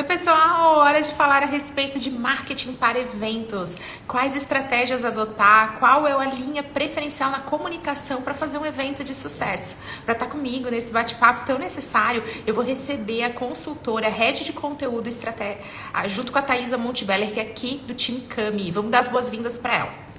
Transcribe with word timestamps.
Oi, 0.00 0.04
pessoal! 0.04 0.78
Hora 0.78 1.02
de 1.02 1.10
falar 1.10 1.42
a 1.42 1.46
respeito 1.46 1.98
de 1.98 2.10
marketing 2.10 2.72
para 2.72 2.98
eventos. 2.98 3.76
Quais 4.08 4.34
estratégias 4.34 5.04
adotar? 5.04 5.78
Qual 5.78 6.08
é 6.08 6.12
a 6.12 6.24
linha 6.24 6.62
preferencial 6.62 7.30
na 7.30 7.40
comunicação 7.40 8.22
para 8.22 8.32
fazer 8.32 8.56
um 8.56 8.64
evento 8.64 9.04
de 9.04 9.14
sucesso? 9.14 9.76
Para 10.06 10.14
estar 10.14 10.24
tá 10.24 10.32
comigo 10.32 10.70
nesse 10.70 10.90
bate-papo 10.90 11.44
tão 11.44 11.58
necessário, 11.58 12.24
eu 12.46 12.54
vou 12.54 12.64
receber 12.64 13.24
a 13.24 13.30
consultora, 13.30 14.08
head 14.08 14.42
de 14.42 14.54
conteúdo 14.54 15.06
estratégia, 15.06 15.60
junto 16.06 16.32
com 16.32 16.38
a 16.38 16.42
Thaisa 16.42 16.78
Montebeller, 16.78 17.30
que 17.30 17.38
é 17.38 17.42
aqui 17.42 17.76
do 17.86 17.92
time 17.92 18.22
Cami. 18.22 18.70
Vamos 18.70 18.90
dar 18.90 19.00
as 19.00 19.08
boas-vindas 19.08 19.58
para 19.58 19.76
ela. 19.76 20.09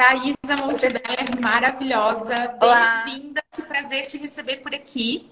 Thaisa 0.00 0.56
Montebeller, 0.64 1.38
maravilhosa. 1.42 2.34
Bem-vinda, 2.58 3.42
que 3.52 3.60
prazer 3.60 4.06
te 4.06 4.16
receber 4.16 4.56
por 4.62 4.74
aqui. 4.74 5.30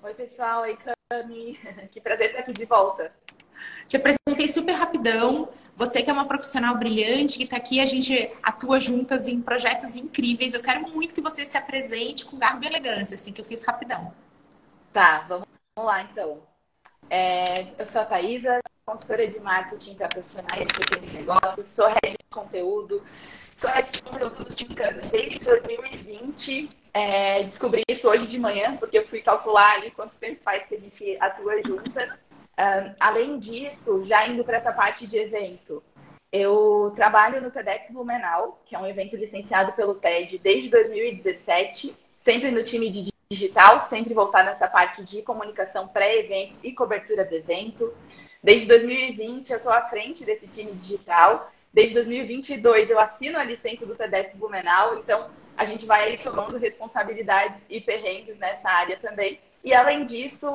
Oi, 0.00 0.14
pessoal. 0.14 0.62
Oi, 0.62 0.76
Cami. 1.10 1.58
Que 1.90 2.00
prazer 2.00 2.26
estar 2.26 2.38
aqui 2.38 2.52
de 2.52 2.64
volta. 2.66 3.12
Te 3.84 3.96
apresentei 3.96 4.46
super 4.46 4.74
rapidão. 4.74 5.48
Você 5.74 6.04
que 6.04 6.10
é 6.10 6.12
uma 6.12 6.24
profissional 6.24 6.76
brilhante, 6.76 7.36
que 7.36 7.42
está 7.42 7.56
aqui, 7.56 7.80
a 7.80 7.86
gente 7.86 8.30
atua 8.44 8.78
juntas 8.78 9.26
em 9.26 9.42
projetos 9.42 9.96
incríveis. 9.96 10.54
Eu 10.54 10.62
quero 10.62 10.82
muito 10.82 11.12
que 11.12 11.20
você 11.20 11.44
se 11.44 11.58
apresente 11.58 12.26
com 12.26 12.38
garbo 12.38 12.62
e 12.62 12.68
elegância, 12.68 13.16
assim, 13.16 13.32
que 13.32 13.40
eu 13.40 13.44
fiz 13.44 13.64
rapidão. 13.64 14.14
Tá, 14.92 15.26
vamos 15.28 15.48
lá 15.76 16.02
então. 16.02 16.40
É, 17.10 17.72
eu 17.76 17.84
sou 17.86 18.02
a 18.02 18.04
Thaisa, 18.04 18.60
consultora 18.84 19.26
de 19.26 19.40
marketing 19.40 19.96
para 19.96 20.06
profissionais 20.06 20.64
de 20.64 20.74
pequenos 20.74 21.12
negócios, 21.12 21.66
sou 21.66 21.88
head 21.88 22.12
de 22.12 22.30
conteúdo, 22.30 23.02
Sou 23.56 23.70
head 23.70 23.90
de 23.90 24.02
conteúdo 24.02 24.44
do 24.44 24.54
Timcam 24.54 24.98
desde 25.10 25.38
2020. 25.38 26.68
É, 26.92 27.44
descobri 27.44 27.82
isso 27.88 28.06
hoje 28.06 28.26
de 28.26 28.38
manhã, 28.38 28.76
porque 28.76 28.98
eu 28.98 29.06
fui 29.06 29.22
calcular 29.22 29.76
ali 29.76 29.90
quanto 29.92 30.14
tempo 30.16 30.42
faz 30.44 30.66
que 30.66 30.74
a 30.74 30.78
gente 30.78 31.16
atua 31.18 31.62
juntas. 31.62 32.10
Um, 32.58 32.94
além 33.00 33.38
disso, 33.38 34.04
já 34.06 34.28
indo 34.28 34.44
para 34.44 34.58
essa 34.58 34.72
parte 34.72 35.06
de 35.06 35.16
evento, 35.16 35.82
eu 36.30 36.92
trabalho 36.96 37.40
no 37.40 37.50
TEDx 37.50 37.90
Blumenau, 37.90 38.60
que 38.66 38.76
é 38.76 38.78
um 38.78 38.86
evento 38.86 39.16
licenciado 39.16 39.72
pelo 39.72 39.94
TED 39.94 40.36
desde 40.38 40.68
2017, 40.68 41.96
sempre 42.18 42.50
no 42.50 42.62
time 42.62 42.90
de 42.90 43.10
digital, 43.30 43.88
sempre 43.88 44.12
voltado 44.12 44.50
nessa 44.50 44.68
parte 44.68 45.02
de 45.02 45.22
comunicação 45.22 45.88
pré-evento 45.88 46.58
e 46.62 46.74
cobertura 46.74 47.24
do 47.24 47.34
evento. 47.34 47.90
Desde 48.42 48.68
2020 48.68 49.50
eu 49.50 49.56
estou 49.56 49.72
à 49.72 49.88
frente 49.88 50.26
desse 50.26 50.46
time 50.46 50.72
digital 50.72 51.50
Desde 51.76 51.92
2022 51.92 52.88
eu 52.88 52.98
assino 52.98 53.38
a 53.38 53.44
licença 53.44 53.84
do 53.84 53.94
TEDx 53.94 54.34
Blumenau, 54.34 54.98
então 54.98 55.28
a 55.54 55.62
gente 55.66 55.84
vai 55.84 56.16
somando 56.16 56.56
responsabilidades 56.56 57.62
e 57.68 57.82
perrengues 57.82 58.38
nessa 58.38 58.66
área 58.66 58.96
também. 58.96 59.38
E 59.62 59.74
além 59.74 60.06
disso, 60.06 60.54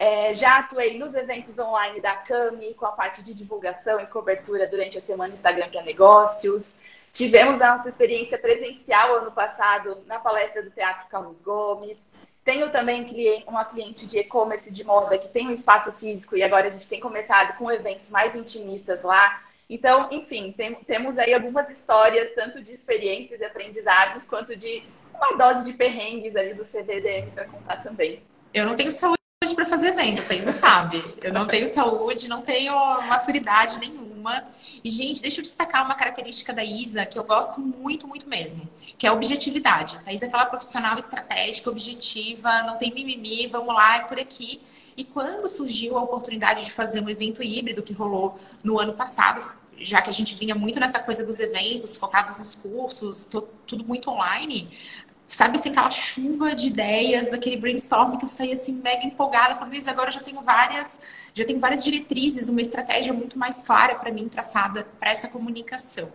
é, 0.00 0.34
já 0.34 0.58
atuei 0.58 0.98
nos 0.98 1.14
eventos 1.14 1.56
online 1.60 2.00
da 2.00 2.16
Cami, 2.16 2.74
com 2.74 2.86
a 2.86 2.90
parte 2.90 3.22
de 3.22 3.34
divulgação 3.34 4.00
e 4.00 4.06
cobertura 4.06 4.66
durante 4.66 4.98
a 4.98 5.00
semana 5.00 5.32
Instagram 5.32 5.68
para 5.68 5.82
Negócios. 5.82 6.74
Tivemos 7.12 7.62
a 7.62 7.76
nossa 7.76 7.88
experiência 7.88 8.36
presencial 8.36 9.14
ano 9.14 9.30
passado 9.30 10.02
na 10.08 10.18
palestra 10.18 10.60
do 10.60 10.72
Teatro 10.72 11.06
Carlos 11.08 11.40
Gomes. 11.40 11.98
Tenho 12.44 12.68
também 12.72 13.06
uma 13.46 13.64
cliente 13.64 14.08
de 14.08 14.18
e-commerce 14.18 14.72
de 14.72 14.82
moda 14.82 15.18
que 15.18 15.28
tem 15.28 15.46
um 15.46 15.52
espaço 15.52 15.92
físico 15.92 16.36
e 16.36 16.42
agora 16.42 16.66
a 16.66 16.70
gente 16.70 16.88
tem 16.88 16.98
começado 16.98 17.56
com 17.56 17.70
eventos 17.70 18.10
mais 18.10 18.34
intimistas 18.34 19.04
lá. 19.04 19.46
Então, 19.68 20.08
enfim, 20.10 20.52
tem, 20.56 20.74
temos 20.74 21.18
aí 21.18 21.34
algumas 21.34 21.68
histórias, 21.68 22.34
tanto 22.34 22.62
de 22.62 22.72
experiências 22.72 23.40
e 23.40 23.44
aprendizados, 23.44 24.24
quanto 24.24 24.56
de 24.56 24.82
uma 25.14 25.36
dose 25.36 25.70
de 25.70 25.76
perrengues 25.76 26.34
ali 26.34 26.54
do 26.54 26.64
CVDM 26.64 27.30
para 27.34 27.44
contar 27.44 27.76
também. 27.82 28.22
Eu 28.54 28.64
não 28.64 28.76
tenho 28.76 28.90
saúde 28.90 29.18
para 29.54 29.66
fazer 29.66 29.92
venda, 29.92 30.22
você 30.22 30.52
sabe. 30.52 31.04
Eu 31.20 31.32
não 31.32 31.46
tenho 31.46 31.66
saúde, 31.66 32.28
não 32.28 32.42
tenho 32.42 32.74
maturidade 33.02 33.78
nenhuma. 33.78 34.44
E, 34.82 34.90
gente, 34.90 35.20
deixa 35.20 35.40
eu 35.40 35.42
destacar 35.42 35.84
uma 35.84 35.94
característica 35.94 36.52
da 36.52 36.64
Isa 36.64 37.04
que 37.04 37.18
eu 37.18 37.24
gosto 37.24 37.60
muito, 37.60 38.06
muito 38.06 38.28
mesmo, 38.28 38.68
que 38.96 39.06
é 39.06 39.10
a 39.10 39.12
objetividade. 39.12 40.00
A 40.06 40.12
Isa 40.12 40.24
é 40.24 40.28
aquela 40.28 40.46
profissional 40.46 40.96
estratégica, 40.96 41.70
objetiva, 41.70 42.62
não 42.62 42.78
tem 42.78 42.92
mimimi, 42.92 43.46
vamos 43.48 43.74
lá, 43.74 43.96
é 43.96 44.00
por 44.00 44.18
aqui. 44.18 44.62
E 44.96 45.04
quando 45.04 45.48
surgiu 45.48 45.96
a 45.96 46.02
oportunidade 46.02 46.64
de 46.64 46.72
fazer 46.72 47.00
um 47.00 47.08
evento 47.08 47.40
híbrido 47.40 47.82
que 47.84 47.92
rolou 47.92 48.38
no 48.64 48.80
ano 48.80 48.94
passado, 48.94 49.40
já 49.80 50.00
que 50.00 50.10
a 50.10 50.12
gente 50.12 50.34
vinha 50.34 50.54
muito 50.54 50.80
nessa 50.80 50.98
coisa 50.98 51.24
dos 51.24 51.38
eventos, 51.40 51.96
focados 51.96 52.38
nos 52.38 52.54
cursos, 52.54 53.28
tudo 53.66 53.84
muito 53.84 54.10
online, 54.10 54.68
sabe 55.28 55.58
assim, 55.58 55.70
aquela 55.70 55.90
chuva 55.90 56.54
de 56.54 56.68
ideias, 56.68 57.32
aquele 57.34 57.56
brainstorm 57.56 58.16
que 58.16 58.24
eu 58.24 58.28
saí 58.28 58.52
assim 58.52 58.72
mega 58.72 59.04
empolgada, 59.04 59.56
falando 59.56 59.74
isso 59.74 59.90
agora 59.90 60.08
eu 60.08 60.14
já 60.14 60.20
tenho 60.20 60.40
várias, 60.40 61.00
já 61.34 61.44
tenho 61.44 61.60
várias 61.60 61.84
diretrizes, 61.84 62.48
uma 62.48 62.62
estratégia 62.62 63.12
muito 63.12 63.38
mais 63.38 63.62
clara 63.62 63.94
para 63.94 64.10
mim 64.10 64.28
traçada 64.28 64.86
para 64.98 65.10
essa 65.10 65.28
comunicação. 65.28 66.10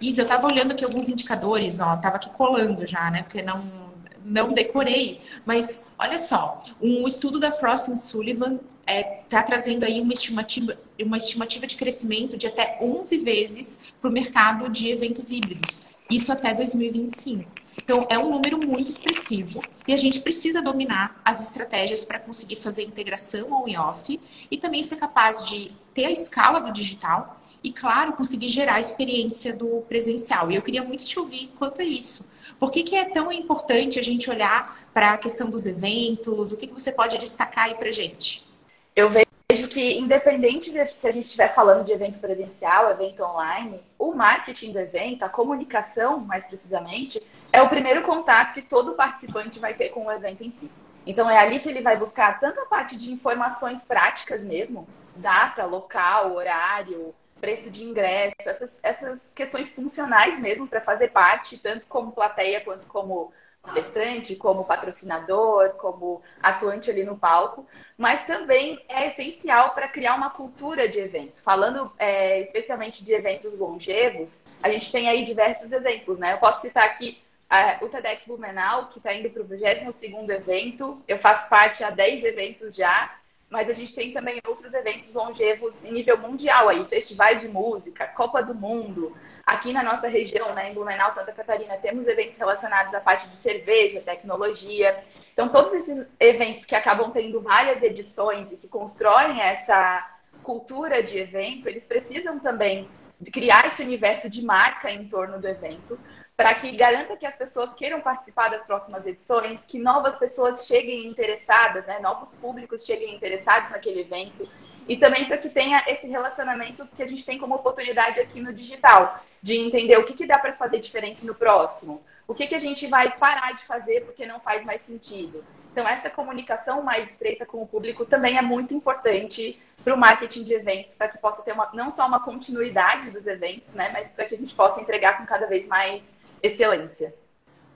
Isa, 0.00 0.22
eu 0.22 0.24
estava 0.24 0.46
olhando 0.46 0.72
aqui 0.72 0.84
alguns 0.84 1.08
indicadores, 1.08 1.80
ó, 1.80 1.96
tava 1.96 2.16
aqui 2.16 2.30
colando 2.30 2.86
já, 2.86 3.10
né? 3.10 3.24
Porque 3.24 3.42
não 3.42 3.81
não 4.24 4.52
decorei, 4.52 5.20
mas 5.44 5.82
olha 5.98 6.18
só, 6.18 6.62
um 6.80 7.06
estudo 7.06 7.38
da 7.38 7.52
Frost 7.52 7.94
Sullivan 7.96 8.54
está 8.54 8.92
é, 8.92 9.02
tá 9.28 9.42
trazendo 9.42 9.84
aí 9.84 10.00
uma 10.00 10.12
estimativa, 10.12 10.78
uma 11.00 11.16
estimativa 11.16 11.66
de 11.66 11.76
crescimento 11.76 12.36
de 12.36 12.46
até 12.46 12.78
11 12.80 13.18
vezes 13.18 13.80
para 14.00 14.10
o 14.10 14.12
mercado 14.12 14.68
de 14.68 14.88
eventos 14.90 15.30
híbridos. 15.30 15.82
Isso 16.10 16.30
até 16.30 16.52
2025. 16.52 17.50
Então, 17.76 18.06
é 18.10 18.18
um 18.18 18.30
número 18.30 18.58
muito 18.58 18.90
expressivo 18.90 19.62
e 19.88 19.94
a 19.94 19.96
gente 19.96 20.20
precisa 20.20 20.60
dominar 20.60 21.20
as 21.24 21.40
estratégias 21.40 22.04
para 22.04 22.18
conseguir 22.18 22.56
fazer 22.56 22.82
integração 22.82 23.54
ao 23.54 23.66
in-off 23.66 24.20
e 24.50 24.56
também 24.58 24.82
ser 24.82 24.96
capaz 24.96 25.44
de 25.46 25.72
ter 25.94 26.04
a 26.04 26.10
escala 26.10 26.60
do 26.60 26.72
digital 26.72 27.40
e, 27.64 27.72
claro, 27.72 28.12
conseguir 28.12 28.50
gerar 28.50 28.74
a 28.74 28.80
experiência 28.80 29.54
do 29.54 29.82
presencial. 29.88 30.50
E 30.50 30.56
eu 30.56 30.62
queria 30.62 30.82
muito 30.82 31.04
te 31.04 31.18
ouvir 31.18 31.50
quanto 31.58 31.80
a 31.80 31.84
isso. 31.84 32.26
Por 32.62 32.70
que, 32.70 32.84
que 32.84 32.94
é 32.94 33.04
tão 33.04 33.32
importante 33.32 33.98
a 33.98 34.02
gente 34.04 34.30
olhar 34.30 34.86
para 34.94 35.14
a 35.14 35.18
questão 35.18 35.50
dos 35.50 35.66
eventos? 35.66 36.52
O 36.52 36.56
que, 36.56 36.68
que 36.68 36.72
você 36.72 36.92
pode 36.92 37.18
destacar 37.18 37.64
aí 37.64 37.74
para 37.74 37.90
gente? 37.90 38.48
Eu 38.94 39.10
vejo 39.10 39.66
que, 39.68 39.98
independente 39.98 40.70
de 40.70 40.86
se 40.86 41.04
a 41.08 41.10
gente 41.10 41.24
estiver 41.24 41.52
falando 41.52 41.84
de 41.84 41.90
evento 41.90 42.20
presencial, 42.20 42.88
evento 42.88 43.24
online, 43.24 43.82
o 43.98 44.14
marketing 44.14 44.70
do 44.70 44.78
evento, 44.78 45.24
a 45.24 45.28
comunicação, 45.28 46.20
mais 46.20 46.44
precisamente, 46.44 47.20
é 47.52 47.60
o 47.60 47.68
primeiro 47.68 48.02
contato 48.02 48.54
que 48.54 48.62
todo 48.62 48.94
participante 48.94 49.58
vai 49.58 49.74
ter 49.74 49.88
com 49.88 50.06
o 50.06 50.12
evento 50.12 50.44
em 50.44 50.52
si. 50.52 50.70
Então, 51.04 51.28
é 51.28 51.38
ali 51.38 51.58
que 51.58 51.68
ele 51.68 51.82
vai 51.82 51.96
buscar 51.96 52.38
tanto 52.38 52.60
a 52.60 52.66
parte 52.66 52.96
de 52.96 53.10
informações 53.10 53.82
práticas 53.82 54.44
mesmo, 54.44 54.86
data, 55.16 55.64
local, 55.64 56.36
horário, 56.36 57.12
preço 57.42 57.68
de 57.68 57.82
ingresso, 57.82 58.36
essas, 58.38 58.78
essas 58.84 59.28
questões 59.34 59.68
funcionais 59.68 60.38
mesmo 60.38 60.68
para 60.68 60.80
fazer 60.80 61.08
parte, 61.08 61.58
tanto 61.58 61.84
como 61.88 62.12
plateia 62.12 62.60
quanto 62.60 62.86
como 62.86 63.32
palestrante, 63.60 64.36
como 64.36 64.64
patrocinador, 64.64 65.70
como 65.70 66.22
atuante 66.40 66.88
ali 66.88 67.02
no 67.02 67.18
palco, 67.18 67.66
mas 67.98 68.24
também 68.26 68.80
é 68.88 69.08
essencial 69.08 69.70
para 69.70 69.88
criar 69.88 70.14
uma 70.14 70.30
cultura 70.30 70.88
de 70.88 71.00
evento. 71.00 71.42
Falando 71.42 71.92
é, 71.98 72.42
especialmente 72.42 73.02
de 73.02 73.12
eventos 73.12 73.58
longevos, 73.58 74.44
a 74.62 74.68
gente 74.70 74.92
tem 74.92 75.08
aí 75.08 75.24
diversos 75.24 75.72
exemplos, 75.72 76.20
né? 76.20 76.34
Eu 76.34 76.38
posso 76.38 76.60
citar 76.60 76.84
aqui 76.84 77.20
é, 77.50 77.84
o 77.84 77.88
TEDx 77.88 78.24
Blumenau, 78.24 78.86
que 78.86 78.98
está 78.98 79.12
indo 79.12 79.28
para 79.30 79.42
o 79.42 79.48
22º 79.48 80.30
evento. 80.30 81.02
Eu 81.08 81.18
faço 81.18 81.48
parte 81.48 81.82
há 81.82 81.90
10 81.90 82.24
eventos 82.24 82.76
já 82.76 83.16
mas 83.52 83.68
a 83.68 83.74
gente 83.74 83.94
tem 83.94 84.12
também 84.12 84.40
outros 84.48 84.72
eventos 84.72 85.12
longevos 85.12 85.84
em 85.84 85.92
nível 85.92 86.16
mundial 86.16 86.70
aí, 86.70 86.82
festivais 86.86 87.42
de 87.42 87.48
música, 87.48 88.06
Copa 88.06 88.42
do 88.42 88.54
Mundo. 88.54 89.14
Aqui 89.44 89.74
na 89.74 89.82
nossa 89.82 90.08
região, 90.08 90.54
né, 90.54 90.70
em 90.70 90.74
Blumenau, 90.74 91.12
Santa 91.12 91.32
Catarina, 91.32 91.76
temos 91.76 92.08
eventos 92.08 92.38
relacionados 92.38 92.94
à 92.94 93.00
parte 93.00 93.28
de 93.28 93.36
cerveja, 93.36 94.00
tecnologia. 94.00 95.04
Então, 95.34 95.50
todos 95.50 95.74
esses 95.74 96.06
eventos 96.18 96.64
que 96.64 96.74
acabam 96.74 97.10
tendo 97.10 97.42
várias 97.42 97.82
edições 97.82 98.50
e 98.50 98.56
que 98.56 98.66
constroem 98.66 99.38
essa 99.42 100.10
cultura 100.42 101.02
de 101.02 101.18
evento, 101.18 101.68
eles 101.68 101.84
precisam 101.84 102.38
também 102.38 102.88
criar 103.30 103.66
esse 103.66 103.82
universo 103.82 104.30
de 104.30 104.42
marca 104.42 104.90
em 104.90 105.06
torno 105.08 105.38
do 105.38 105.46
evento, 105.46 105.98
para 106.36 106.54
que 106.54 106.72
garanta 106.72 107.16
que 107.16 107.26
as 107.26 107.36
pessoas 107.36 107.74
queiram 107.74 108.00
participar 108.00 108.48
das 108.48 108.64
próximas 108.64 109.06
edições, 109.06 109.60
que 109.66 109.78
novas 109.78 110.16
pessoas 110.16 110.66
cheguem 110.66 111.06
interessadas, 111.06 111.86
né, 111.86 111.98
novos 112.00 112.34
públicos 112.34 112.84
cheguem 112.84 113.14
interessados 113.14 113.70
naquele 113.70 114.00
evento, 114.00 114.48
e 114.88 114.96
também 114.96 115.26
para 115.26 115.38
que 115.38 115.48
tenha 115.48 115.84
esse 115.86 116.06
relacionamento 116.06 116.88
que 116.94 117.02
a 117.02 117.06
gente 117.06 117.24
tem 117.24 117.38
como 117.38 117.54
oportunidade 117.54 118.18
aqui 118.18 118.40
no 118.40 118.52
digital, 118.52 119.22
de 119.40 119.56
entender 119.56 119.96
o 119.98 120.04
que, 120.04 120.14
que 120.14 120.26
dá 120.26 120.38
para 120.38 120.54
fazer 120.54 120.80
diferente 120.80 121.24
no 121.24 121.34
próximo, 121.34 122.02
o 122.26 122.34
que, 122.34 122.46
que 122.46 122.54
a 122.54 122.60
gente 122.60 122.86
vai 122.86 123.16
parar 123.16 123.52
de 123.52 123.64
fazer 123.64 124.04
porque 124.04 124.26
não 124.26 124.40
faz 124.40 124.64
mais 124.64 124.82
sentido. 124.82 125.44
Então, 125.70 125.86
essa 125.88 126.10
comunicação 126.10 126.82
mais 126.82 127.10
estreita 127.10 127.46
com 127.46 127.62
o 127.62 127.66
público 127.66 128.04
também 128.04 128.36
é 128.36 128.42
muito 128.42 128.74
importante 128.74 129.60
para 129.82 129.94
o 129.94 129.98
marketing 129.98 130.44
de 130.44 130.54
eventos, 130.54 130.94
para 130.94 131.08
que 131.08 131.18
possa 131.18 131.42
ter 131.42 131.52
uma, 131.52 131.70
não 131.72 131.90
só 131.90 132.06
uma 132.06 132.22
continuidade 132.22 133.10
dos 133.10 133.26
eventos, 133.26 133.74
né, 133.74 133.90
mas 133.92 134.10
para 134.10 134.26
que 134.26 134.34
a 134.34 134.38
gente 134.38 134.54
possa 134.54 134.80
entregar 134.80 135.18
com 135.18 135.26
cada 135.26 135.46
vez 135.46 135.66
mais 135.66 136.02
excelência. 136.42 137.14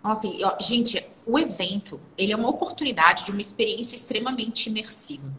Nossa, 0.03 0.29
assim, 0.29 0.39
gente, 0.61 1.05
o 1.27 1.39
evento, 1.39 2.01
ele 2.17 2.33
é 2.33 2.37
uma 2.37 2.49
oportunidade 2.49 3.25
de 3.25 3.33
uma 3.33 3.41
experiência 3.41 3.97
extremamente 3.97 4.69
imersiva. 4.69 5.33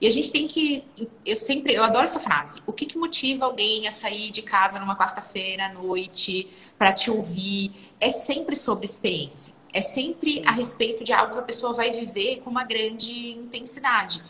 E 0.00 0.06
a 0.06 0.10
gente 0.10 0.30
tem 0.30 0.46
que. 0.46 0.84
Eu 1.24 1.38
sempre. 1.38 1.74
Eu 1.74 1.82
adoro 1.84 2.04
essa 2.04 2.20
frase. 2.20 2.62
O 2.66 2.72
que, 2.72 2.86
que 2.86 2.98
motiva 2.98 3.44
alguém 3.44 3.86
a 3.88 3.92
sair 3.92 4.30
de 4.30 4.42
casa 4.42 4.78
numa 4.78 4.96
quarta-feira 4.96 5.66
à 5.66 5.72
noite 5.72 6.48
para 6.78 6.92
te 6.92 7.10
ouvir? 7.10 7.72
É 8.00 8.10
sempre 8.10 8.56
sobre 8.56 8.84
experiência. 8.84 9.54
É 9.72 9.80
sempre 9.80 10.42
a 10.46 10.52
respeito 10.52 11.04
de 11.04 11.12
algo 11.12 11.34
que 11.34 11.38
a 11.40 11.42
pessoa 11.42 11.72
vai 11.72 11.90
viver 11.90 12.40
com 12.40 12.50
uma 12.50 12.64
grande 12.64 13.32
intensidade. 13.32 14.22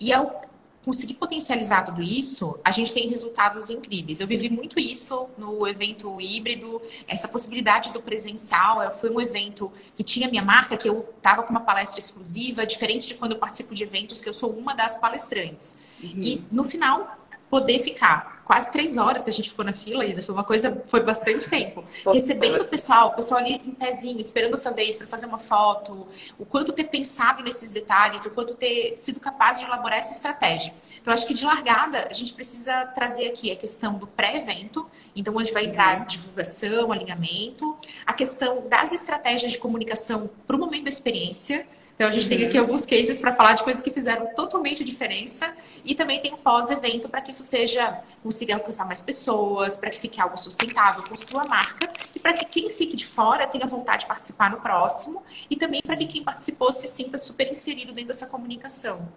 E 0.00 0.12
ao 0.12 0.42
conseguir 0.84 1.14
potencializar 1.14 1.82
tudo 1.82 2.02
isso, 2.02 2.58
a 2.62 2.70
gente 2.70 2.92
tem 2.92 3.08
resultados 3.08 3.70
incríveis. 3.70 4.20
Eu 4.20 4.26
vivi 4.26 4.50
muito 4.50 4.78
isso 4.78 5.28
no 5.38 5.66
evento 5.66 6.20
híbrido, 6.20 6.80
essa 7.08 7.26
possibilidade 7.26 7.92
do 7.92 8.02
presencial. 8.02 8.94
Foi 8.98 9.10
um 9.10 9.20
evento 9.20 9.72
que 9.94 10.04
tinha 10.04 10.28
minha 10.28 10.42
marca, 10.42 10.76
que 10.76 10.88
eu 10.88 11.08
estava 11.16 11.42
com 11.42 11.50
uma 11.50 11.60
palestra 11.60 11.98
exclusiva, 11.98 12.66
diferente 12.66 13.06
de 13.06 13.14
quando 13.14 13.32
eu 13.32 13.38
participo 13.38 13.74
de 13.74 13.82
eventos, 13.82 14.20
que 14.20 14.28
eu 14.28 14.34
sou 14.34 14.50
uma 14.50 14.74
das 14.74 14.98
palestrantes. 14.98 15.78
Uhum. 16.02 16.20
E 16.22 16.44
no 16.52 16.64
final, 16.64 17.18
poder 17.48 17.80
ficar 17.80 18.33
quase 18.44 18.70
três 18.70 18.98
horas 18.98 19.24
que 19.24 19.30
a 19.30 19.32
gente 19.32 19.48
ficou 19.48 19.64
na 19.64 19.72
fila, 19.72 20.04
Isa, 20.04 20.22
foi 20.22 20.34
uma 20.34 20.44
coisa, 20.44 20.82
foi 20.86 21.02
bastante 21.02 21.48
tempo. 21.48 21.84
Recebendo 22.12 22.62
o 22.62 22.64
pessoal, 22.66 23.08
o 23.08 23.12
pessoal 23.14 23.40
ali 23.40 23.54
em 23.54 23.72
pezinho, 23.72 24.20
esperando 24.20 24.54
a 24.54 24.56
sua 24.56 24.72
vez 24.72 24.96
para 24.96 25.06
fazer 25.06 25.26
uma 25.26 25.38
foto, 25.38 26.06
o 26.38 26.44
quanto 26.44 26.72
ter 26.72 26.84
pensado 26.84 27.42
nesses 27.42 27.70
detalhes, 27.70 28.26
o 28.26 28.30
quanto 28.30 28.54
ter 28.54 28.94
sido 28.96 29.18
capaz 29.18 29.58
de 29.58 29.64
elaborar 29.64 29.98
essa 29.98 30.12
estratégia. 30.12 30.74
Então, 31.00 31.12
acho 31.12 31.26
que 31.26 31.34
de 31.34 31.44
largada, 31.44 32.06
a 32.10 32.12
gente 32.12 32.32
precisa 32.32 32.86
trazer 32.86 33.26
aqui 33.26 33.50
a 33.50 33.56
questão 33.56 33.94
do 33.94 34.06
pré-evento, 34.06 34.88
então, 35.16 35.34
onde 35.36 35.52
vai 35.52 35.64
entrar 35.64 36.00
uhum. 36.00 36.06
divulgação, 36.06 36.92
alinhamento, 36.92 37.76
a 38.06 38.12
questão 38.12 38.66
das 38.68 38.92
estratégias 38.92 39.52
de 39.52 39.58
comunicação 39.58 40.28
para 40.46 40.56
o 40.56 40.58
momento 40.58 40.84
da 40.84 40.90
experiência, 40.90 41.66
então, 41.94 42.08
a 42.08 42.10
gente 42.10 42.24
uhum. 42.24 42.36
tem 42.36 42.46
aqui 42.46 42.58
alguns 42.58 42.84
cases 42.84 43.20
para 43.20 43.34
falar 43.34 43.52
de 43.52 43.62
coisas 43.62 43.80
que 43.80 43.90
fizeram 43.90 44.26
totalmente 44.34 44.82
diferença 44.82 45.54
e 45.84 45.94
também 45.94 46.20
tem 46.20 46.32
o 46.32 46.36
pós-evento 46.36 47.08
para 47.08 47.20
que 47.20 47.30
isso 47.30 47.44
seja, 47.44 48.00
consiga 48.20 48.54
alcançar 48.54 48.84
mais 48.84 49.00
pessoas, 49.00 49.76
para 49.76 49.90
que 49.90 50.00
fique 50.00 50.20
algo 50.20 50.36
sustentável, 50.36 51.04
construa 51.04 51.42
a 51.42 51.46
marca 51.46 51.88
e 52.12 52.18
para 52.18 52.32
que 52.32 52.44
quem 52.46 52.68
fique 52.68 52.96
de 52.96 53.06
fora 53.06 53.46
tenha 53.46 53.66
vontade 53.66 54.00
de 54.00 54.06
participar 54.06 54.50
no 54.50 54.60
próximo 54.60 55.22
e 55.48 55.54
também 55.54 55.80
para 55.80 55.96
que 55.96 56.06
quem 56.06 56.24
participou 56.24 56.72
se 56.72 56.88
sinta 56.88 57.16
super 57.16 57.48
inserido 57.48 57.92
dentro 57.92 58.08
dessa 58.08 58.26
comunicação. 58.26 59.08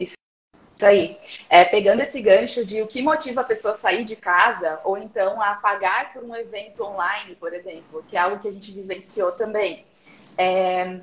Isso 0.00 0.16
aí. 0.82 1.16
É, 1.48 1.64
pegando 1.64 2.02
esse 2.02 2.20
gancho 2.20 2.64
de 2.66 2.82
o 2.82 2.88
que 2.88 3.02
motiva 3.02 3.42
a 3.42 3.44
pessoa 3.44 3.74
a 3.74 3.76
sair 3.76 4.04
de 4.04 4.16
casa 4.16 4.80
ou 4.82 4.98
então 4.98 5.40
a 5.40 5.54
pagar 5.54 6.12
por 6.12 6.24
um 6.24 6.34
evento 6.34 6.82
online, 6.82 7.36
por 7.36 7.54
exemplo, 7.54 8.04
que 8.08 8.16
é 8.16 8.20
algo 8.20 8.40
que 8.40 8.48
a 8.48 8.52
gente 8.52 8.72
vivenciou 8.72 9.30
também. 9.30 9.86
É, 10.36 11.00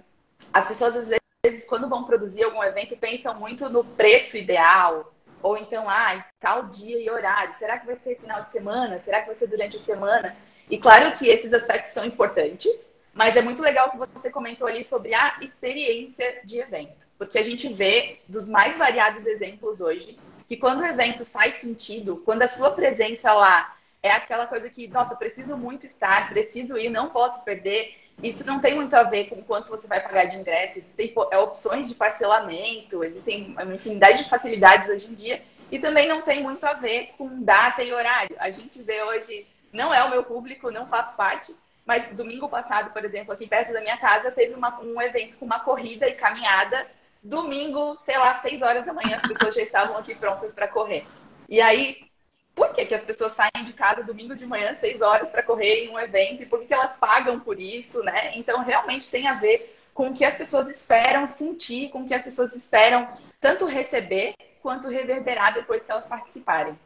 as 0.53 0.67
pessoas 0.67 0.95
às 0.95 1.07
vezes, 1.43 1.65
quando 1.65 1.89
vão 1.89 2.03
produzir 2.03 2.43
algum 2.43 2.63
evento, 2.63 2.97
pensam 2.97 3.33
muito 3.35 3.69
no 3.69 3.83
preço 3.83 4.37
ideal, 4.37 5.13
ou 5.41 5.57
então, 5.57 5.89
ah, 5.89 6.23
tal 6.39 6.67
dia 6.67 6.99
e 6.99 7.09
horário. 7.09 7.53
Será 7.55 7.79
que 7.79 7.85
vai 7.85 7.95
ser 7.97 8.19
final 8.19 8.43
de 8.43 8.51
semana? 8.51 8.99
Será 8.99 9.21
que 9.21 9.27
vai 9.27 9.35
ser 9.35 9.47
durante 9.47 9.77
a 9.77 9.79
semana? 9.79 10.35
E 10.69 10.77
claro 10.77 11.17
que 11.17 11.27
esses 11.27 11.51
aspectos 11.51 11.91
são 11.91 12.05
importantes, 12.05 12.71
mas 13.13 13.35
é 13.35 13.41
muito 13.41 13.61
legal 13.61 13.89
que 13.91 13.97
você 13.97 14.29
comentou 14.29 14.67
ali 14.67 14.83
sobre 14.83 15.13
a 15.13 15.37
experiência 15.41 16.41
de 16.45 16.59
evento, 16.59 17.07
porque 17.17 17.37
a 17.37 17.43
gente 17.43 17.71
vê 17.73 18.19
dos 18.27 18.47
mais 18.47 18.77
variados 18.77 19.25
exemplos 19.25 19.81
hoje 19.81 20.17
que 20.47 20.57
quando 20.57 20.81
o 20.81 20.85
evento 20.85 21.25
faz 21.25 21.55
sentido, 21.55 22.21
quando 22.25 22.41
a 22.41 22.47
sua 22.47 22.71
presença 22.71 23.33
lá 23.33 23.73
é 24.03 24.11
aquela 24.11 24.47
coisa 24.47 24.69
que, 24.69 24.87
nossa, 24.87 25.15
preciso 25.15 25.55
muito 25.55 25.85
estar, 25.85 26.29
preciso 26.29 26.77
ir, 26.77 26.89
não 26.89 27.09
posso 27.09 27.43
perder, 27.45 27.95
isso 28.23 28.45
não 28.45 28.59
tem 28.59 28.75
muito 28.75 28.93
a 28.93 29.03
ver 29.03 29.29
com 29.29 29.41
quanto 29.43 29.69
você 29.69 29.87
vai 29.87 30.01
pagar 30.01 30.25
de 30.25 30.37
ingresso, 30.37 30.79
existem 30.79 31.13
é, 31.31 31.37
opções 31.37 31.87
de 31.87 31.95
parcelamento, 31.95 33.03
existem 33.03 33.55
uma 33.59 33.75
infinidade 33.75 34.23
de 34.23 34.29
facilidades 34.29 34.89
hoje 34.89 35.07
em 35.07 35.13
dia, 35.13 35.41
e 35.71 35.79
também 35.79 36.07
não 36.07 36.21
tem 36.21 36.43
muito 36.43 36.65
a 36.65 36.73
ver 36.73 37.13
com 37.17 37.41
data 37.41 37.81
e 37.81 37.93
horário. 37.93 38.35
A 38.39 38.49
gente 38.49 38.81
vê 38.83 39.01
hoje, 39.03 39.47
não 39.71 39.93
é 39.93 40.03
o 40.03 40.09
meu 40.09 40.23
público, 40.23 40.69
não 40.69 40.85
faço 40.85 41.15
parte, 41.15 41.55
mas 41.85 42.07
domingo 42.15 42.47
passado, 42.47 42.91
por 42.91 43.03
exemplo, 43.03 43.33
aqui 43.33 43.47
perto 43.47 43.73
da 43.73 43.81
minha 43.81 43.97
casa, 43.97 44.31
teve 44.31 44.53
uma, 44.53 44.79
um 44.81 45.01
evento 45.01 45.37
com 45.37 45.45
uma 45.45 45.59
corrida 45.59 46.07
e 46.07 46.13
caminhada. 46.13 46.85
Domingo, 47.23 47.97
sei 48.05 48.17
lá, 48.17 48.35
seis 48.35 48.61
horas 48.61 48.85
da 48.85 48.93
manhã, 48.93 49.17
as 49.17 49.27
pessoas 49.27 49.55
já 49.55 49.61
estavam 49.61 49.97
aqui 49.97 50.13
prontas 50.13 50.53
para 50.53 50.67
correr. 50.67 51.05
E 51.49 51.59
aí, 51.59 52.10
por 52.55 52.73
que, 52.73 52.85
que 52.85 52.95
as 52.95 53.03
pessoas 53.03 53.33
saem 53.33 53.65
de 53.65 53.73
casa 53.73 54.03
domingo 54.03 54.35
de 54.35 54.45
manhã, 54.45 54.75
seis 54.79 55.01
horas, 55.01 55.29
para 55.29 55.43
correr 55.43 55.85
em 55.85 55.89
um 55.89 55.99
evento 55.99 56.43
e 56.43 56.45
por 56.45 56.59
que, 56.59 56.67
que 56.67 56.73
elas 56.73 56.97
pagam 56.97 57.39
por 57.39 57.59
isso, 57.59 58.03
né? 58.03 58.37
Então, 58.37 58.63
realmente 58.63 59.09
tem 59.09 59.27
a 59.27 59.35
ver 59.35 59.77
com 59.93 60.09
o 60.09 60.13
que 60.13 60.25
as 60.25 60.35
pessoas 60.35 60.69
esperam 60.69 61.27
sentir, 61.27 61.89
com 61.89 62.01
o 62.01 62.07
que 62.07 62.13
as 62.13 62.23
pessoas 62.23 62.55
esperam 62.55 63.07
tanto 63.39 63.65
receber 63.65 64.33
quanto 64.61 64.87
reverberar 64.87 65.53
depois 65.53 65.83
que 65.83 65.91
elas 65.91 66.05
participarem. 66.05 66.77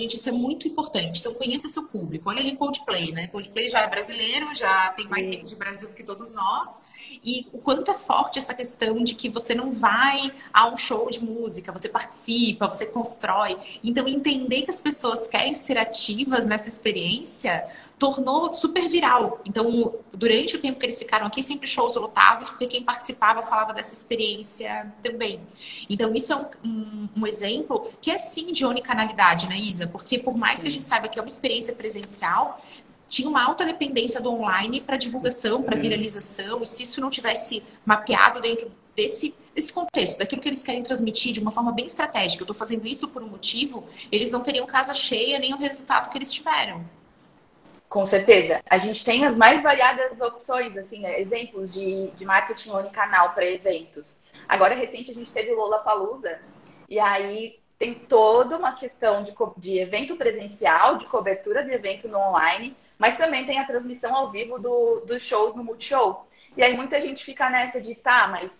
Gente, 0.00 0.16
isso 0.16 0.30
é 0.30 0.32
muito 0.32 0.66
importante. 0.66 1.20
Então, 1.20 1.34
conheça 1.34 1.68
seu 1.68 1.82
público. 1.82 2.30
Olha 2.30 2.40
ali 2.40 2.56
Coldplay, 2.56 3.12
né? 3.12 3.26
Coldplay 3.26 3.68
já 3.68 3.80
é 3.80 3.86
brasileiro, 3.86 4.54
já 4.54 4.88
tem 4.92 5.06
mais 5.06 5.26
Sim. 5.26 5.32
tempo 5.32 5.46
de 5.46 5.54
Brasil 5.54 5.88
do 5.90 5.94
que 5.94 6.02
todos 6.02 6.32
nós. 6.32 6.80
E 7.22 7.46
o 7.52 7.58
quanto 7.58 7.90
é 7.90 7.94
forte 7.94 8.38
essa 8.38 8.54
questão 8.54 9.04
de 9.04 9.14
que 9.14 9.28
você 9.28 9.54
não 9.54 9.72
vai 9.72 10.32
a 10.54 10.70
um 10.70 10.76
show 10.76 11.10
de 11.10 11.22
música, 11.22 11.70
você 11.70 11.86
participa, 11.86 12.66
você 12.66 12.86
constrói. 12.86 13.58
Então, 13.84 14.08
entender 14.08 14.62
que 14.62 14.70
as 14.70 14.80
pessoas 14.80 15.28
querem 15.28 15.52
ser 15.52 15.76
ativas 15.76 16.46
nessa 16.46 16.68
experiência 16.68 17.68
tornou 18.00 18.50
super 18.54 18.88
viral. 18.88 19.42
Então, 19.44 19.94
durante 20.10 20.56
o 20.56 20.58
tempo 20.58 20.80
que 20.80 20.86
eles 20.86 20.98
ficaram 20.98 21.26
aqui, 21.26 21.42
sempre 21.42 21.68
shows 21.68 21.94
lotados, 21.96 22.48
porque 22.48 22.66
quem 22.66 22.82
participava 22.82 23.42
falava 23.42 23.74
dessa 23.74 23.92
experiência 23.92 24.90
também. 25.02 25.38
Então, 25.88 26.14
isso 26.14 26.32
é 26.32 26.36
um, 26.36 26.46
um, 26.64 27.08
um 27.18 27.26
exemplo 27.26 27.86
que 28.00 28.10
é 28.10 28.16
sim 28.16 28.52
de 28.52 28.64
unicanalidade, 28.64 29.46
né, 29.46 29.56
Isa? 29.58 29.86
Porque 29.86 30.18
por 30.18 30.34
mais 30.34 30.62
que 30.62 30.68
a 30.68 30.72
gente 30.72 30.84
saiba 30.84 31.08
que 31.08 31.18
é 31.18 31.22
uma 31.22 31.28
experiência 31.28 31.74
presencial, 31.74 32.58
tinha 33.06 33.28
uma 33.28 33.44
alta 33.44 33.66
dependência 33.66 34.18
do 34.18 34.32
online 34.32 34.80
para 34.80 34.96
divulgação, 34.96 35.62
para 35.62 35.76
viralização, 35.76 36.62
e 36.62 36.66
se 36.66 36.84
isso 36.84 37.02
não 37.02 37.10
tivesse 37.10 37.62
mapeado 37.84 38.40
dentro 38.40 38.70
desse, 38.96 39.34
desse 39.54 39.72
contexto, 39.74 40.18
daquilo 40.18 40.40
que 40.40 40.48
eles 40.48 40.62
querem 40.62 40.82
transmitir 40.82 41.34
de 41.34 41.40
uma 41.40 41.50
forma 41.50 41.70
bem 41.70 41.84
estratégica, 41.84 42.40
eu 42.40 42.44
estou 42.44 42.56
fazendo 42.56 42.86
isso 42.86 43.08
por 43.08 43.22
um 43.22 43.28
motivo, 43.28 43.84
eles 44.10 44.30
não 44.30 44.40
teriam 44.40 44.66
casa 44.66 44.94
cheia 44.94 45.38
nem 45.38 45.52
o 45.52 45.58
resultado 45.58 46.08
que 46.08 46.16
eles 46.16 46.32
tiveram. 46.32 46.82
Com 47.90 48.06
certeza. 48.06 48.62
A 48.70 48.78
gente 48.78 49.04
tem 49.04 49.26
as 49.26 49.34
mais 49.34 49.60
variadas 49.64 50.20
opções, 50.20 50.76
assim, 50.76 51.00
né? 51.00 51.20
exemplos 51.20 51.74
de, 51.74 52.12
de 52.12 52.24
marketing 52.24 52.70
canal 52.92 53.34
para 53.34 53.44
eventos. 53.44 54.16
Agora, 54.48 54.76
recente, 54.76 55.10
a 55.10 55.14
gente 55.14 55.32
teve 55.32 55.50
o 55.50 55.56
Lollapalooza, 55.56 56.38
e 56.88 57.00
aí 57.00 57.58
tem 57.76 57.94
toda 57.94 58.56
uma 58.56 58.74
questão 58.74 59.24
de, 59.24 59.34
de 59.56 59.80
evento 59.80 60.14
presencial, 60.14 60.98
de 60.98 61.06
cobertura 61.06 61.64
de 61.64 61.72
evento 61.72 62.06
no 62.06 62.16
online, 62.16 62.76
mas 62.96 63.16
também 63.16 63.44
tem 63.44 63.58
a 63.58 63.66
transmissão 63.66 64.14
ao 64.14 64.30
vivo 64.30 64.56
do, 64.56 65.00
dos 65.00 65.20
shows 65.24 65.56
no 65.56 65.64
Multishow. 65.64 66.28
E 66.56 66.62
aí 66.62 66.76
muita 66.76 67.00
gente 67.00 67.24
fica 67.24 67.50
nessa 67.50 67.80
de, 67.80 67.96
tá, 67.96 68.28
mas 68.28 68.52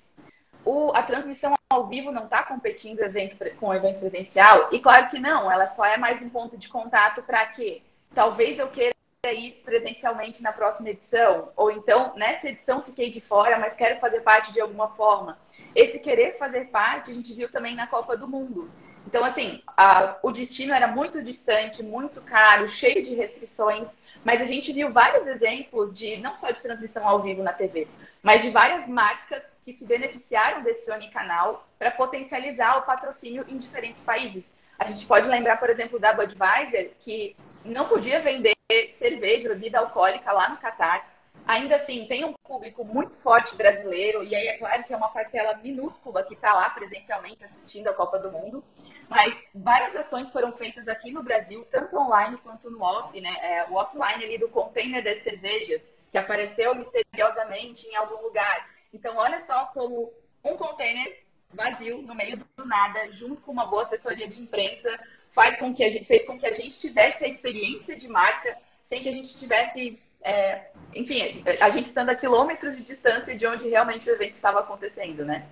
o, 0.65 0.91
a 0.93 1.05
transmissão 1.05 1.55
ao 1.73 1.87
vivo 1.87 2.11
não 2.11 2.25
está 2.25 2.43
competindo 2.43 2.99
evento, 2.99 3.37
com 3.61 3.69
o 3.69 3.75
evento 3.75 4.01
presencial? 4.01 4.71
E 4.73 4.81
claro 4.81 5.09
que 5.09 5.21
não, 5.21 5.53
ela 5.53 5.69
só 5.69 5.85
é 5.85 5.97
mais 5.97 6.21
um 6.21 6.29
ponto 6.29 6.59
de 6.59 6.69
contato 6.69 7.23
para 7.23 7.47
que 7.47 7.81
talvez 8.13 8.59
eu 8.59 8.67
queira 8.69 8.99
ir 9.29 9.61
presencialmente 9.67 10.43
na 10.43 10.51
próxima 10.51 10.89
edição, 10.89 11.51
ou 11.55 11.71
então 11.71 12.15
nessa 12.17 12.49
edição 12.49 12.83
fiquei 12.83 13.11
de 13.11 13.21
fora, 13.21 13.59
mas 13.59 13.75
quero 13.75 14.01
fazer 14.01 14.21
parte 14.21 14.51
de 14.51 14.61
alguma 14.63 14.89
forma. 14.89 15.39
Esse 15.75 15.99
querer 15.99 16.39
fazer 16.39 16.69
parte 16.69 17.11
a 17.11 17.15
gente 17.15 17.35
viu 17.35 17.51
também 17.51 17.75
na 17.75 17.87
Copa 17.87 18.17
do 18.17 18.27
Mundo. 18.27 18.71
Então, 19.07 19.23
assim, 19.23 19.63
a, 19.77 20.17
o 20.23 20.33
destino 20.33 20.73
era 20.73 20.87
muito 20.87 21.23
distante, 21.23 21.83
muito 21.83 22.23
caro, 22.23 22.67
cheio 22.67 23.05
de 23.05 23.15
restrições, 23.15 23.89
mas 24.25 24.41
a 24.41 24.47
gente 24.47 24.73
viu 24.73 24.91
vários 24.91 25.27
exemplos 25.27 25.95
de 25.95 26.17
não 26.17 26.35
só 26.35 26.51
de 26.51 26.63
transmissão 26.63 27.07
ao 27.07 27.21
vivo 27.21 27.43
na 27.43 27.53
TV, 27.53 27.89
mas 28.23 28.41
de 28.41 28.49
várias 28.49 28.89
marcas 28.89 29.43
que 29.63 29.75
se 29.75 29.85
beneficiaram 29.85 30.63
desse 30.63 30.91
Onicanal 30.91 31.69
para 31.79 31.91
potencializar 31.91 32.79
o 32.79 32.83
patrocínio 32.83 33.45
em 33.49 33.59
diferentes 33.59 34.03
países. 34.03 34.45
A 34.79 34.87
gente 34.87 35.05
pode 35.05 35.29
lembrar, 35.29 35.59
por 35.59 35.69
exemplo, 35.69 35.99
da 35.99 36.15
Budweiser, 36.15 36.93
que 37.01 37.37
não 37.63 37.87
podia 37.87 38.21
vender 38.21 38.53
cerveja, 38.99 39.49
bebida 39.49 39.79
alcoólica 39.79 40.33
lá 40.33 40.49
no 40.49 40.57
Catar. 40.57 41.09
Ainda 41.47 41.77
assim, 41.77 42.07
tem 42.07 42.25
um 42.25 42.35
público 42.45 42.85
muito 42.85 43.17
forte 43.17 43.55
brasileiro, 43.55 44.23
e 44.23 44.35
aí 44.35 44.49
é 44.49 44.59
claro 44.59 44.85
que 44.85 44.93
é 44.93 44.97
uma 44.97 45.09
parcela 45.09 45.57
minúscula 45.57 46.23
que 46.23 46.35
está 46.35 46.53
lá 46.53 46.71
presencialmente 46.71 47.45
assistindo 47.45 47.89
a 47.89 47.95
Copa 47.95 48.19
do 48.19 48.31
Mundo, 48.31 48.63
mas 49.09 49.35
várias 49.55 49.97
ações 49.97 50.31
foram 50.31 50.53
feitas 50.53 50.87
aqui 50.87 51.11
no 51.11 51.23
Brasil, 51.23 51.67
tanto 51.71 51.97
online 51.97 52.37
quanto 52.39 52.71
no 52.71 52.83
off, 52.83 53.21
né? 53.21 53.37
É, 53.41 53.65
o 53.69 53.75
offline 53.75 54.25
ali 54.25 54.39
do 54.39 54.49
container 54.49 55.03
das 55.03 55.23
cervejas, 55.23 55.81
que 56.11 56.19
apareceu 56.19 56.75
misteriosamente 56.75 57.87
em 57.87 57.97
algum 57.97 58.23
lugar. 58.23 58.69
Então, 58.93 59.17
olha 59.17 59.41
só 59.41 59.67
como 59.67 60.13
um 60.45 60.57
container 60.57 61.25
vazio 61.53 62.03
no 62.03 62.15
meio 62.15 62.37
do 62.37 62.65
nada, 62.65 63.11
junto 63.13 63.43
com 63.43 63.53
uma 63.53 63.67
boa 63.67 63.83
assessoria 63.83 64.29
de 64.29 64.41
imprensa, 64.41 64.89
faz 65.33 65.57
com 65.57 65.75
que 65.75 65.85
a 65.85 65.91
gente, 65.91 66.05
fez 66.05 66.27
com 66.27 66.39
que 66.39 66.47
a 66.47 66.53
gente 66.53 66.79
tivesse 66.79 67.25
a 67.25 67.29
experiência 67.29 67.97
de 67.97 68.09
marca 68.09 68.57
sem 68.85 69.03
que 69.03 69.09
a 69.09 69.13
gente 69.13 69.37
tivesse 69.37 69.99
é, 70.23 70.67
enfim, 70.95 71.43
a 71.61 71.71
gente 71.71 71.87
estando 71.87 72.11
a 72.11 72.15
quilômetros 72.15 72.77
de 72.77 72.83
distância 72.83 73.35
de 73.35 73.47
onde 73.47 73.69
realmente 73.69 74.09
o 74.09 74.13
evento 74.13 74.35
estava 74.35 74.61
acontecendo, 74.61 75.25
né? 75.25 75.47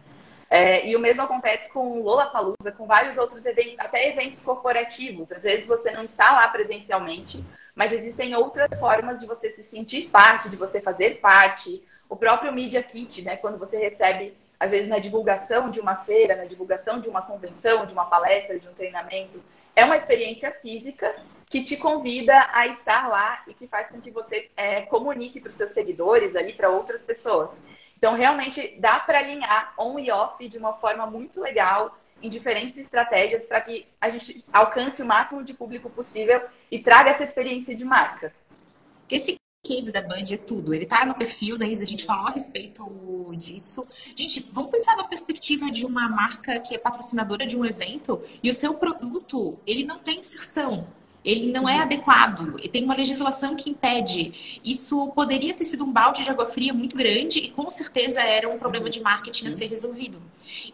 É, 0.50 0.86
e 0.86 0.96
o 0.96 0.98
mesmo 0.98 1.22
acontece 1.22 1.70
com 1.70 2.00
o 2.00 2.02
Lollapalooza, 2.02 2.72
com 2.76 2.86
vários 2.86 3.18
outros 3.18 3.44
eventos, 3.44 3.78
até 3.78 4.10
eventos 4.10 4.40
corporativos. 4.40 5.30
Às 5.30 5.42
vezes 5.42 5.66
você 5.66 5.90
não 5.90 6.04
está 6.04 6.32
lá 6.32 6.48
presencialmente, 6.48 7.44
mas 7.74 7.92
existem 7.92 8.34
outras 8.34 8.68
formas 8.78 9.20
de 9.20 9.26
você 9.26 9.50
se 9.50 9.62
sentir 9.62 10.08
parte, 10.08 10.48
de 10.48 10.56
você 10.56 10.80
fazer 10.80 11.20
parte. 11.20 11.82
O 12.08 12.16
próprio 12.16 12.52
Media 12.52 12.82
Kit, 12.82 13.22
né? 13.22 13.36
Quando 13.36 13.58
você 13.58 13.78
recebe, 13.78 14.34
às 14.60 14.72
vezes, 14.72 14.88
na 14.88 14.98
divulgação 14.98 15.70
de 15.70 15.80
uma 15.80 15.96
feira, 15.96 16.34
na 16.34 16.44
divulgação 16.44 17.00
de 17.00 17.08
uma 17.08 17.22
convenção, 17.22 17.86
de 17.86 17.92
uma 17.92 18.06
palestra, 18.06 18.58
de 18.58 18.68
um 18.68 18.72
treinamento, 18.72 19.42
é 19.76 19.84
uma 19.84 19.96
experiência 19.96 20.50
física 20.50 21.14
que 21.46 21.62
te 21.62 21.76
convida 21.76 22.48
a 22.52 22.66
estar 22.66 23.08
lá 23.08 23.42
e 23.46 23.54
que 23.54 23.66
faz 23.66 23.88
com 23.88 24.00
que 24.00 24.10
você 24.10 24.50
é, 24.56 24.82
comunique 24.82 25.40
para 25.40 25.50
os 25.50 25.56
seus 25.56 25.70
seguidores 25.70 26.34
ali, 26.34 26.52
para 26.52 26.70
outras 26.70 27.00
pessoas. 27.00 27.50
Então, 27.96 28.14
realmente 28.14 28.76
dá 28.78 28.98
para 28.98 29.20
alinhar 29.20 29.74
on 29.78 29.98
e 29.98 30.10
off 30.10 30.46
de 30.46 30.58
uma 30.58 30.74
forma 30.74 31.06
muito 31.06 31.40
legal, 31.40 31.96
em 32.20 32.28
diferentes 32.28 32.76
estratégias, 32.78 33.46
para 33.46 33.60
que 33.60 33.86
a 34.00 34.10
gente 34.10 34.44
alcance 34.52 35.00
o 35.00 35.06
máximo 35.06 35.44
de 35.44 35.54
público 35.54 35.88
possível 35.88 36.42
e 36.68 36.80
traga 36.80 37.10
essa 37.10 37.22
experiência 37.22 37.76
de 37.76 37.84
marca. 37.84 38.34
Esse 39.08 39.37
case 39.68 39.92
da 39.92 40.00
Band 40.00 40.24
é 40.32 40.36
tudo. 40.38 40.72
Ele 40.72 40.86
tá 40.86 41.04
no 41.04 41.14
perfil 41.14 41.58
da 41.58 41.66
Isa, 41.66 41.82
a 41.82 41.86
gente 41.86 42.04
falou 42.04 42.28
a 42.28 42.30
respeito 42.30 42.82
disso. 43.36 43.86
Gente, 44.16 44.48
vamos 44.50 44.70
pensar 44.70 44.96
na 44.96 45.04
perspectiva 45.04 45.70
de 45.70 45.84
uma 45.84 46.08
marca 46.08 46.58
que 46.58 46.74
é 46.74 46.78
patrocinadora 46.78 47.46
de 47.46 47.56
um 47.56 47.64
evento 47.64 48.22
e 48.42 48.48
o 48.48 48.54
seu 48.54 48.72
produto, 48.74 49.58
ele 49.66 49.84
não 49.84 49.98
tem 49.98 50.20
inserção 50.20 50.86
ele 51.24 51.52
não 51.52 51.68
é 51.68 51.80
adequado, 51.80 52.56
tem 52.70 52.84
uma 52.84 52.94
legislação 52.94 53.56
que 53.56 53.70
impede. 53.70 54.60
Isso 54.64 55.08
poderia 55.08 55.54
ter 55.54 55.64
sido 55.64 55.84
um 55.84 55.92
balde 55.92 56.22
de 56.22 56.30
água 56.30 56.46
fria 56.46 56.72
muito 56.72 56.96
grande 56.96 57.38
e 57.38 57.50
com 57.50 57.68
certeza 57.70 58.20
era 58.22 58.48
um 58.48 58.58
problema 58.58 58.88
de 58.88 59.00
marketing 59.00 59.46
a 59.46 59.50
ser 59.50 59.66
resolvido. 59.66 60.20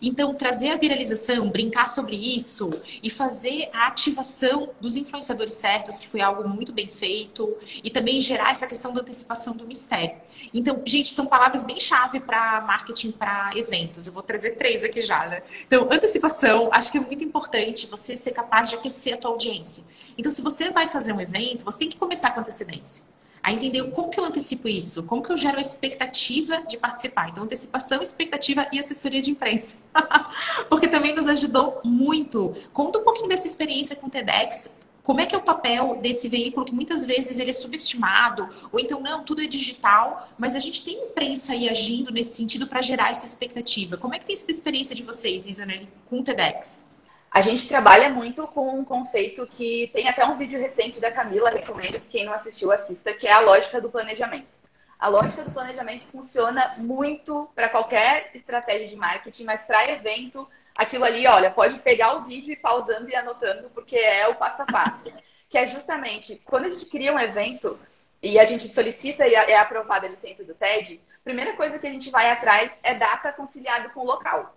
Então, 0.00 0.34
trazer 0.34 0.70
a 0.70 0.76
viralização, 0.76 1.48
brincar 1.48 1.88
sobre 1.88 2.16
isso 2.16 2.70
e 3.02 3.10
fazer 3.10 3.68
a 3.72 3.86
ativação 3.86 4.70
dos 4.80 4.96
influenciadores 4.96 5.54
certos, 5.54 5.98
que 5.98 6.08
foi 6.08 6.20
algo 6.20 6.48
muito 6.48 6.72
bem 6.72 6.88
feito, 6.88 7.56
e 7.82 7.90
também 7.90 8.20
gerar 8.20 8.50
essa 8.50 8.66
questão 8.66 8.92
da 8.92 9.00
antecipação 9.00 9.54
do 9.54 9.66
mistério. 9.66 10.16
Então, 10.52 10.80
gente, 10.84 11.12
são 11.12 11.26
palavras 11.26 11.64
bem 11.64 11.80
chave 11.80 12.20
para 12.20 12.60
marketing 12.60 13.12
para 13.12 13.50
eventos. 13.56 14.06
Eu 14.06 14.12
vou 14.12 14.22
trazer 14.22 14.52
três 14.52 14.84
aqui 14.84 15.02
já, 15.02 15.26
né? 15.26 15.42
Então, 15.66 15.88
antecipação, 15.90 16.68
acho 16.72 16.92
que 16.92 16.98
é 16.98 17.00
muito 17.00 17.24
importante 17.24 17.86
você 17.86 18.14
ser 18.16 18.32
capaz 18.32 18.68
de 18.68 18.76
aquecer 18.76 19.14
a 19.14 19.16
tua 19.16 19.30
audiência. 19.30 19.84
Então, 20.16 20.30
se 20.34 20.42
você 20.42 20.70
vai 20.70 20.88
fazer 20.88 21.12
um 21.12 21.20
evento, 21.20 21.64
você 21.64 21.78
tem 21.78 21.88
que 21.88 21.96
começar 21.96 22.32
com 22.32 22.40
antecedência. 22.40 23.04
A 23.42 23.52
entender 23.52 23.82
como 23.90 24.08
que 24.08 24.18
eu 24.18 24.24
antecipo 24.24 24.66
isso, 24.66 25.02
como 25.02 25.22
que 25.22 25.30
eu 25.30 25.36
gero 25.36 25.58
a 25.58 25.60
expectativa 25.60 26.62
de 26.62 26.78
participar. 26.78 27.28
Então, 27.28 27.44
antecipação, 27.44 28.00
expectativa 28.02 28.66
e 28.72 28.78
assessoria 28.78 29.20
de 29.20 29.30
imprensa. 29.30 29.76
Porque 30.68 30.88
também 30.88 31.14
nos 31.14 31.26
ajudou 31.28 31.80
muito. 31.84 32.54
Conta 32.72 32.98
um 32.98 33.04
pouquinho 33.04 33.28
dessa 33.28 33.46
experiência 33.46 33.94
com 33.96 34.06
o 34.06 34.10
TEDx. 34.10 34.74
Como 35.02 35.20
é 35.20 35.26
que 35.26 35.34
é 35.34 35.38
o 35.38 35.42
papel 35.42 35.98
desse 36.00 36.26
veículo 36.30 36.64
que 36.64 36.74
muitas 36.74 37.04
vezes 37.04 37.38
ele 37.38 37.50
é 37.50 37.52
subestimado, 37.52 38.48
ou 38.72 38.80
então 38.80 39.00
não, 39.00 39.22
tudo 39.22 39.42
é 39.42 39.46
digital, 39.46 40.26
mas 40.38 40.56
a 40.56 40.58
gente 40.58 40.82
tem 40.82 40.94
imprensa 40.94 41.52
aí 41.52 41.68
agindo 41.68 42.10
nesse 42.10 42.34
sentido 42.34 42.66
para 42.66 42.80
gerar 42.80 43.10
essa 43.10 43.26
expectativa. 43.26 43.98
Como 43.98 44.14
é 44.14 44.18
que 44.18 44.24
tem 44.24 44.34
essa 44.34 44.50
experiência 44.50 44.96
de 44.96 45.02
vocês, 45.02 45.46
Isanelli, 45.46 45.86
com 46.06 46.20
o 46.20 46.24
TEDx? 46.24 46.86
A 47.34 47.40
gente 47.40 47.66
trabalha 47.66 48.10
muito 48.10 48.46
com 48.46 48.78
um 48.78 48.84
conceito 48.84 49.44
que 49.44 49.90
tem 49.92 50.08
até 50.08 50.24
um 50.24 50.38
vídeo 50.38 50.60
recente 50.60 51.00
da 51.00 51.10
Camila, 51.10 51.50
recomendo 51.50 51.98
que 51.98 52.06
quem 52.06 52.24
não 52.24 52.32
assistiu 52.32 52.70
assista, 52.70 53.12
que 53.12 53.26
é 53.26 53.32
a 53.32 53.40
lógica 53.40 53.80
do 53.80 53.90
planejamento. 53.90 54.56
A 54.96 55.08
lógica 55.08 55.42
do 55.42 55.50
planejamento 55.50 56.06
funciona 56.12 56.76
muito 56.78 57.50
para 57.52 57.68
qualquer 57.68 58.30
estratégia 58.34 58.86
de 58.86 58.94
marketing, 58.94 59.42
mas 59.42 59.64
para 59.64 59.90
evento, 59.90 60.48
aquilo 60.76 61.02
ali, 61.02 61.26
olha, 61.26 61.50
pode 61.50 61.76
pegar 61.80 62.14
o 62.18 62.22
vídeo 62.22 62.52
e 62.52 62.56
pausando 62.56 63.10
e 63.10 63.16
anotando, 63.16 63.68
porque 63.70 63.96
é 63.96 64.28
o 64.28 64.36
passo 64.36 64.62
a 64.62 64.66
passo. 64.66 65.12
Que 65.48 65.58
é 65.58 65.66
justamente 65.66 66.40
quando 66.44 66.66
a 66.66 66.70
gente 66.70 66.86
cria 66.86 67.12
um 67.12 67.18
evento 67.18 67.76
e 68.22 68.38
a 68.38 68.44
gente 68.44 68.68
solicita 68.68 69.26
e 69.26 69.34
é 69.34 69.58
aprovada 69.58 70.06
a 70.06 70.10
licença 70.10 70.44
do 70.44 70.54
TED, 70.54 71.00
primeira 71.24 71.54
coisa 71.54 71.80
que 71.80 71.86
a 71.88 71.92
gente 71.92 72.10
vai 72.10 72.30
atrás 72.30 72.70
é 72.80 72.94
data 72.94 73.32
conciliada 73.32 73.88
com 73.88 74.02
o 74.02 74.06
local. 74.06 74.54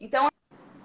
Então, 0.00 0.29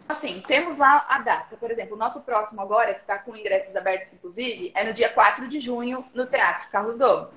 assim, 0.07 0.41
temos 0.47 0.77
lá 0.77 1.05
a 1.09 1.19
data. 1.19 1.57
Por 1.57 1.71
exemplo, 1.71 1.95
o 1.95 1.99
nosso 1.99 2.21
próximo 2.21 2.61
agora, 2.61 2.93
que 2.93 3.01
está 3.01 3.17
com 3.17 3.35
ingressos 3.35 3.75
abertos, 3.75 4.13
inclusive, 4.13 4.71
é 4.75 4.83
no 4.83 4.93
dia 4.93 5.09
4 5.09 5.47
de 5.47 5.59
junho, 5.59 6.05
no 6.13 6.25
Teatro 6.25 6.69
Carlos 6.69 6.97
Gomes. 6.97 7.33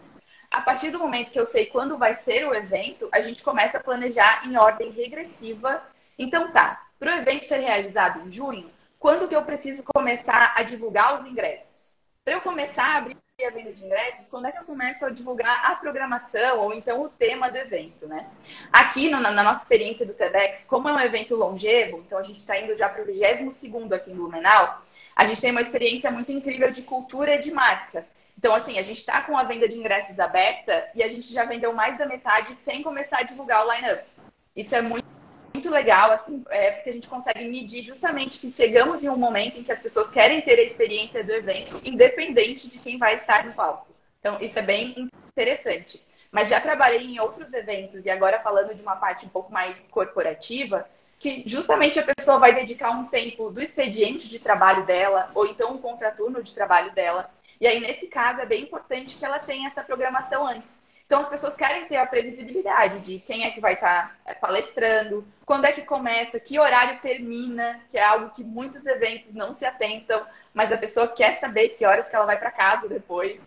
A 0.51 0.63
partir 0.63 0.91
do 0.91 0.99
momento 0.99 1.31
que 1.31 1.39
eu 1.39 1.45
sei 1.45 1.67
quando 1.67 1.99
vai 1.99 2.15
ser 2.15 2.47
o 2.47 2.55
evento, 2.55 3.09
a 3.13 3.21
gente 3.21 3.43
começa 3.43 3.77
a 3.77 3.83
planejar 3.83 4.47
em 4.47 4.57
ordem 4.57 4.91
regressiva. 4.91 5.83
Então 6.19 6.51
tá, 6.53 6.87
para 6.99 7.13
o 7.13 7.19
evento 7.19 7.47
ser 7.47 7.59
realizado 7.59 8.27
em 8.27 8.33
junho, 8.33 8.71
quando 8.99 9.29
que 9.29 9.37
eu 9.37 9.43
preciso 9.43 9.83
começar 9.95 10.55
a 10.57 10.63
divulgar 10.63 11.15
os 11.15 11.25
ingressos? 11.25 11.99
Para 12.25 12.35
eu 12.35 12.41
começar 12.41 12.85
a 12.85 12.97
abrir 12.97 13.17
a 13.47 13.51
venda 13.51 13.73
de 13.73 13.85
ingressos, 13.85 14.27
quando 14.27 14.47
é 14.47 14.53
que 14.53 14.59
eu 14.59 14.65
começo 14.65 15.05
a 15.07 15.11
divulgar 15.11 15.71
a 15.71 15.77
programação 15.77 16.59
ou 16.59 16.75
então 16.75 17.03
o 17.03 17.09
tema 17.09 17.49
do 17.49 17.57
evento, 17.57 18.09
né? 18.09 18.27
Aqui 18.73 19.09
no, 19.09 19.21
na 19.21 19.31
nossa 19.31 19.63
experiência 19.63 20.05
do 20.05 20.13
TEDx, 20.13 20.65
como 20.65 20.89
é 20.89 20.93
um 20.93 20.99
evento 20.99 21.37
longevo, 21.37 21.99
então 21.99 22.19
a 22.19 22.23
gente 22.25 22.39
está 22.39 22.59
indo 22.59 22.77
já 22.77 22.89
para 22.89 23.03
o 23.03 23.07
22 23.07 23.93
aqui 23.93 24.11
em 24.11 24.17
Blumenau, 24.17 24.83
a 25.15 25.25
gente 25.25 25.41
tem 25.41 25.53
uma 25.53 25.61
experiência 25.61 26.11
muito 26.11 26.33
incrível 26.33 26.69
de 26.73 26.83
cultura 26.83 27.37
e 27.37 27.39
de 27.39 27.53
marca. 27.53 28.05
Então, 28.37 28.53
assim, 28.53 28.77
a 28.77 28.83
gente 28.83 28.99
está 28.99 29.23
com 29.23 29.37
a 29.37 29.45
venda 29.45 29.69
de 29.69 29.79
ingressos 29.79 30.19
aberta 30.19 30.91
e 30.95 31.03
a 31.03 31.09
gente 31.09 31.33
já 31.33 31.45
vendeu 31.45 31.73
mais 31.73 31.97
da 31.97 32.07
metade 32.07 32.57
sem 32.57 32.83
começar 32.83 33.19
a 33.19 33.23
divulgar 33.23 33.65
o 33.65 33.73
line-up. 33.73 34.05
Isso 34.57 34.75
é 34.75 34.83
muito 34.83 35.18
muito 35.59 35.71
legal, 35.71 36.13
assim, 36.13 36.45
é, 36.51 36.71
porque 36.71 36.91
a 36.91 36.93
gente 36.93 37.09
consegue 37.09 37.49
medir 37.49 37.83
justamente 37.83 38.39
que 38.39 38.53
chegamos 38.53 39.03
em 39.03 39.09
um 39.09 39.17
momento 39.17 39.59
em 39.59 39.65
que 39.65 39.73
as 39.73 39.81
pessoas 39.81 40.09
querem 40.09 40.41
ter 40.41 40.57
a 40.57 40.63
experiência 40.63 41.25
do 41.25 41.33
evento, 41.33 41.81
independente 41.85 42.69
de 42.69 42.79
quem 42.79 42.97
vai 42.97 43.17
estar 43.17 43.45
no 43.45 43.53
palco. 43.53 43.89
Então, 44.21 44.41
isso 44.41 44.57
é 44.57 44.63
bem 44.63 45.11
interessante. 45.33 46.01
Mas 46.31 46.49
já 46.49 46.61
trabalhei 46.61 47.05
em 47.05 47.19
outros 47.19 47.53
eventos, 47.53 48.07
e 48.07 48.11
agora 48.11 48.39
falando 48.39 48.73
de 48.73 48.83
uma 48.83 48.95
parte 48.95 49.27
um 49.27 49.29
pouco 49.29 49.53
mais 49.53 49.77
corporativa, 49.91 50.89
que 51.19 51.43
justamente 51.45 51.99
a 51.99 52.05
pessoa 52.05 52.39
vai 52.39 52.55
dedicar 52.55 52.93
um 52.93 53.07
tempo 53.07 53.51
do 53.51 53.61
expediente 53.61 54.29
de 54.29 54.39
trabalho 54.39 54.87
dela, 54.87 55.29
ou 55.35 55.45
então 55.45 55.73
um 55.73 55.79
contraturno 55.79 56.41
de 56.41 56.55
trabalho 56.55 56.93
dela. 56.93 57.29
E 57.61 57.67
aí, 57.67 57.81
nesse 57.81 58.07
caso, 58.07 58.41
é 58.41 58.47
bem 58.47 58.63
importante 58.63 59.17
que 59.17 59.25
ela 59.25 59.41
tenha 59.41 59.67
essa 59.67 59.83
programação 59.83 60.47
antes. 60.47 60.78
Então, 61.09 61.23
as 61.23 61.29
pessoas 61.31 61.57
querem 61.57 61.87
ter 61.87 61.97
a 61.97 62.05
previsibilidade 62.05 63.01
de 63.01 63.19
quem 63.19 63.47
é 63.47 63.51
que 63.51 63.63
vai 63.63 63.73
estar 63.73 64.15
é, 64.27 64.35
palestrando, 64.35 65.27
quando 65.47 65.65
é 65.65 65.73
que 65.73 65.81
começa, 65.81 66.39
que 66.39 66.59
horário 66.59 67.01
termina, 67.01 67.81
que 67.91 67.97
é 67.97 68.05
algo 68.05 68.29
que 68.35 68.45
muitos 68.45 68.85
eventos 68.85 69.33
não 69.33 69.55
se 69.55 69.65
atentam, 69.65 70.23
mas 70.53 70.71
a 70.71 70.77
pessoa 70.77 71.09
quer 71.09 71.39
saber 71.39 71.71
que 71.71 71.87
horas 71.87 72.07
que 72.07 72.15
ela 72.15 72.27
vai 72.27 72.39
para 72.39 72.51
casa 72.51 72.87
depois. 72.87 73.41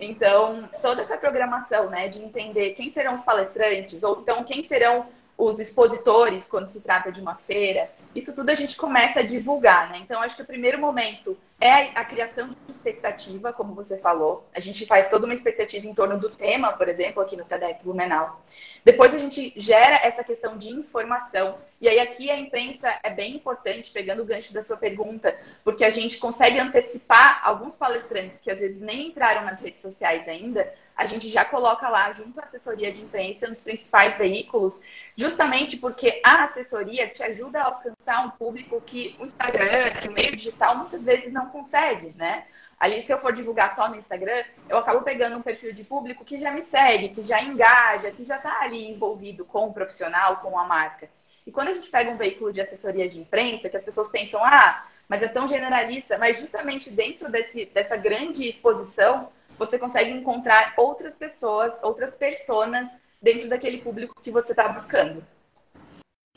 Então, 0.00 0.66
toda 0.80 1.02
essa 1.02 1.18
programação, 1.18 1.90
né, 1.90 2.08
de 2.08 2.22
entender 2.22 2.70
quem 2.70 2.90
serão 2.90 3.12
os 3.12 3.20
palestrantes, 3.20 4.02
ou 4.02 4.22
então 4.22 4.42
quem 4.42 4.66
serão 4.66 5.06
os 5.36 5.58
expositores 5.58 6.48
quando 6.48 6.68
se 6.68 6.80
trata 6.80 7.12
de 7.12 7.20
uma 7.20 7.34
feira, 7.34 7.90
isso 8.14 8.34
tudo 8.34 8.48
a 8.48 8.54
gente 8.54 8.74
começa 8.74 9.20
a 9.20 9.22
divulgar, 9.22 9.90
né? 9.90 9.98
Então, 9.98 10.22
acho 10.22 10.36
que 10.36 10.42
o 10.42 10.46
primeiro 10.46 10.78
momento 10.78 11.36
é 11.62 11.92
a 11.94 12.04
criação 12.04 12.48
de 12.48 12.56
expectativa, 12.72 13.52
como 13.52 13.72
você 13.72 13.96
falou. 13.96 14.48
A 14.52 14.58
gente 14.58 14.84
faz 14.84 15.08
toda 15.08 15.26
uma 15.26 15.34
expectativa 15.34 15.86
em 15.86 15.94
torno 15.94 16.18
do 16.18 16.28
tema, 16.28 16.72
por 16.72 16.88
exemplo, 16.88 17.22
aqui 17.22 17.36
no 17.36 17.44
TEDx 17.44 17.84
Blumenau. 17.84 18.44
Depois 18.84 19.14
a 19.14 19.18
gente 19.18 19.52
gera 19.56 19.94
essa 20.02 20.24
questão 20.24 20.58
de 20.58 20.70
informação. 20.70 21.58
E 21.80 21.88
aí 21.88 22.00
aqui 22.00 22.28
a 22.32 22.36
imprensa 22.36 22.92
é 23.04 23.10
bem 23.10 23.36
importante, 23.36 23.92
pegando 23.92 24.22
o 24.22 24.24
gancho 24.24 24.52
da 24.52 24.60
sua 24.60 24.76
pergunta, 24.76 25.38
porque 25.62 25.84
a 25.84 25.90
gente 25.90 26.18
consegue 26.18 26.58
antecipar 26.58 27.40
alguns 27.44 27.76
palestrantes 27.76 28.40
que 28.40 28.50
às 28.50 28.58
vezes 28.58 28.80
nem 28.80 29.08
entraram 29.08 29.44
nas 29.44 29.60
redes 29.60 29.82
sociais 29.82 30.28
ainda, 30.28 30.68
a 30.96 31.06
gente 31.06 31.28
já 31.28 31.44
coloca 31.44 31.88
lá 31.88 32.12
junto 32.12 32.40
à 32.40 32.44
assessoria 32.44 32.92
de 32.92 33.02
imprensa 33.02 33.48
nos 33.48 33.60
principais 33.60 34.16
veículos, 34.16 34.80
justamente 35.16 35.76
porque 35.76 36.20
a 36.24 36.44
assessoria 36.44 37.08
te 37.08 37.22
ajuda 37.22 37.60
a 37.60 37.64
alcançar 37.64 38.26
um 38.26 38.30
público 38.30 38.80
que 38.80 39.16
o 39.18 39.24
Instagram, 39.24 39.90
que 40.00 40.08
o 40.08 40.12
meio 40.12 40.36
digital 40.36 40.76
muitas 40.76 41.04
vezes 41.04 41.32
não 41.32 41.46
consegue, 41.46 42.14
né? 42.16 42.44
Ali, 42.78 43.00
se 43.02 43.12
eu 43.12 43.18
for 43.18 43.32
divulgar 43.32 43.74
só 43.76 43.88
no 43.88 43.96
Instagram, 43.96 44.42
eu 44.68 44.76
acabo 44.76 45.02
pegando 45.02 45.36
um 45.36 45.42
perfil 45.42 45.72
de 45.72 45.84
público 45.84 46.24
que 46.24 46.40
já 46.40 46.50
me 46.50 46.62
segue, 46.62 47.10
que 47.10 47.22
já 47.22 47.40
engaja, 47.40 48.10
que 48.10 48.24
já 48.24 48.38
está 48.38 48.60
ali 48.60 48.90
envolvido 48.90 49.44
com 49.44 49.68
o 49.68 49.72
profissional, 49.72 50.38
com 50.38 50.58
a 50.58 50.66
marca. 50.66 51.08
E 51.46 51.52
quando 51.52 51.68
a 51.68 51.74
gente 51.74 51.88
pega 51.88 52.10
um 52.10 52.16
veículo 52.16 52.52
de 52.52 52.60
assessoria 52.60 53.08
de 53.08 53.20
imprensa, 53.20 53.68
que 53.68 53.76
as 53.76 53.84
pessoas 53.84 54.08
pensam, 54.08 54.44
ah, 54.44 54.84
mas 55.08 55.22
é 55.22 55.28
tão 55.28 55.46
generalista, 55.46 56.18
mas 56.18 56.40
justamente 56.40 56.90
dentro 56.90 57.30
desse, 57.30 57.66
dessa 57.66 57.96
grande 57.96 58.48
exposição, 58.48 59.28
você 59.58 59.78
consegue 59.78 60.10
encontrar 60.10 60.74
outras 60.76 61.14
pessoas, 61.14 61.72
outras 61.82 62.14
personas 62.14 62.88
dentro 63.20 63.48
daquele 63.48 63.78
público 63.78 64.20
que 64.22 64.30
você 64.30 64.52
está 64.52 64.68
buscando. 64.68 65.24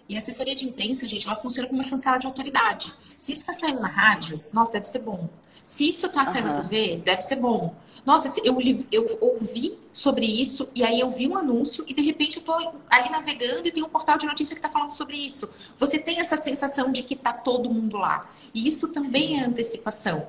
E 0.08 0.16
a 0.16 0.20
assessoria 0.20 0.54
de 0.54 0.66
imprensa, 0.66 1.08
gente, 1.08 1.26
ela 1.26 1.36
funciona 1.36 1.68
como 1.68 1.80
uma 1.80 1.88
chancela 1.88 2.18
de 2.18 2.28
autoridade. 2.28 2.94
Se 3.18 3.32
isso 3.32 3.42
está 3.42 3.54
saindo 3.54 3.82
na 3.82 3.88
rádio, 3.88 4.44
nossa, 4.54 4.74
deve 4.74 4.88
ser 4.88 5.00
bom. 5.00 5.28
Se 5.64 5.90
isso 5.90 6.06
está 6.06 6.24
saindo 6.26 6.50
uhum. 6.50 6.54
na 6.54 6.62
TV, 6.62 7.02
deve 7.04 7.24
ser 7.24 7.38
bom. 7.38 7.76
Nossa, 8.06 8.32
eu, 8.44 8.56
eu 8.92 9.18
ouvi 9.20 9.80
sobre 9.92 10.28
isso 10.28 10.70
e 10.76 10.84
aí 10.84 11.00
eu 11.00 11.10
vi 11.10 11.28
um 11.28 11.36
anúncio 11.36 11.84
e 11.88 11.94
de 11.94 12.02
repente 12.04 12.38
eu 12.38 12.42
estou 12.42 12.76
ali 12.88 13.10
navegando 13.10 13.68
e 13.68 13.72
tem 13.72 13.82
um 13.82 13.90
portal 13.90 14.16
de 14.18 14.28
notícia 14.28 14.54
que 14.54 14.60
está 14.60 14.70
falando 14.70 14.92
sobre 14.92 15.18
isso. 15.18 15.50
Você 15.80 15.98
tem 15.98 16.20
essa 16.20 16.38
sensação 16.38 16.92
de 16.92 17.02
que 17.02 17.16
está 17.16 17.34
todo 17.34 17.74
mundo 17.74 17.98
lá. 17.98 18.30
E 18.54 18.68
isso 18.68 18.90
também 18.90 19.30
Sim. 19.30 19.40
é 19.40 19.46
antecipação. 19.46 20.28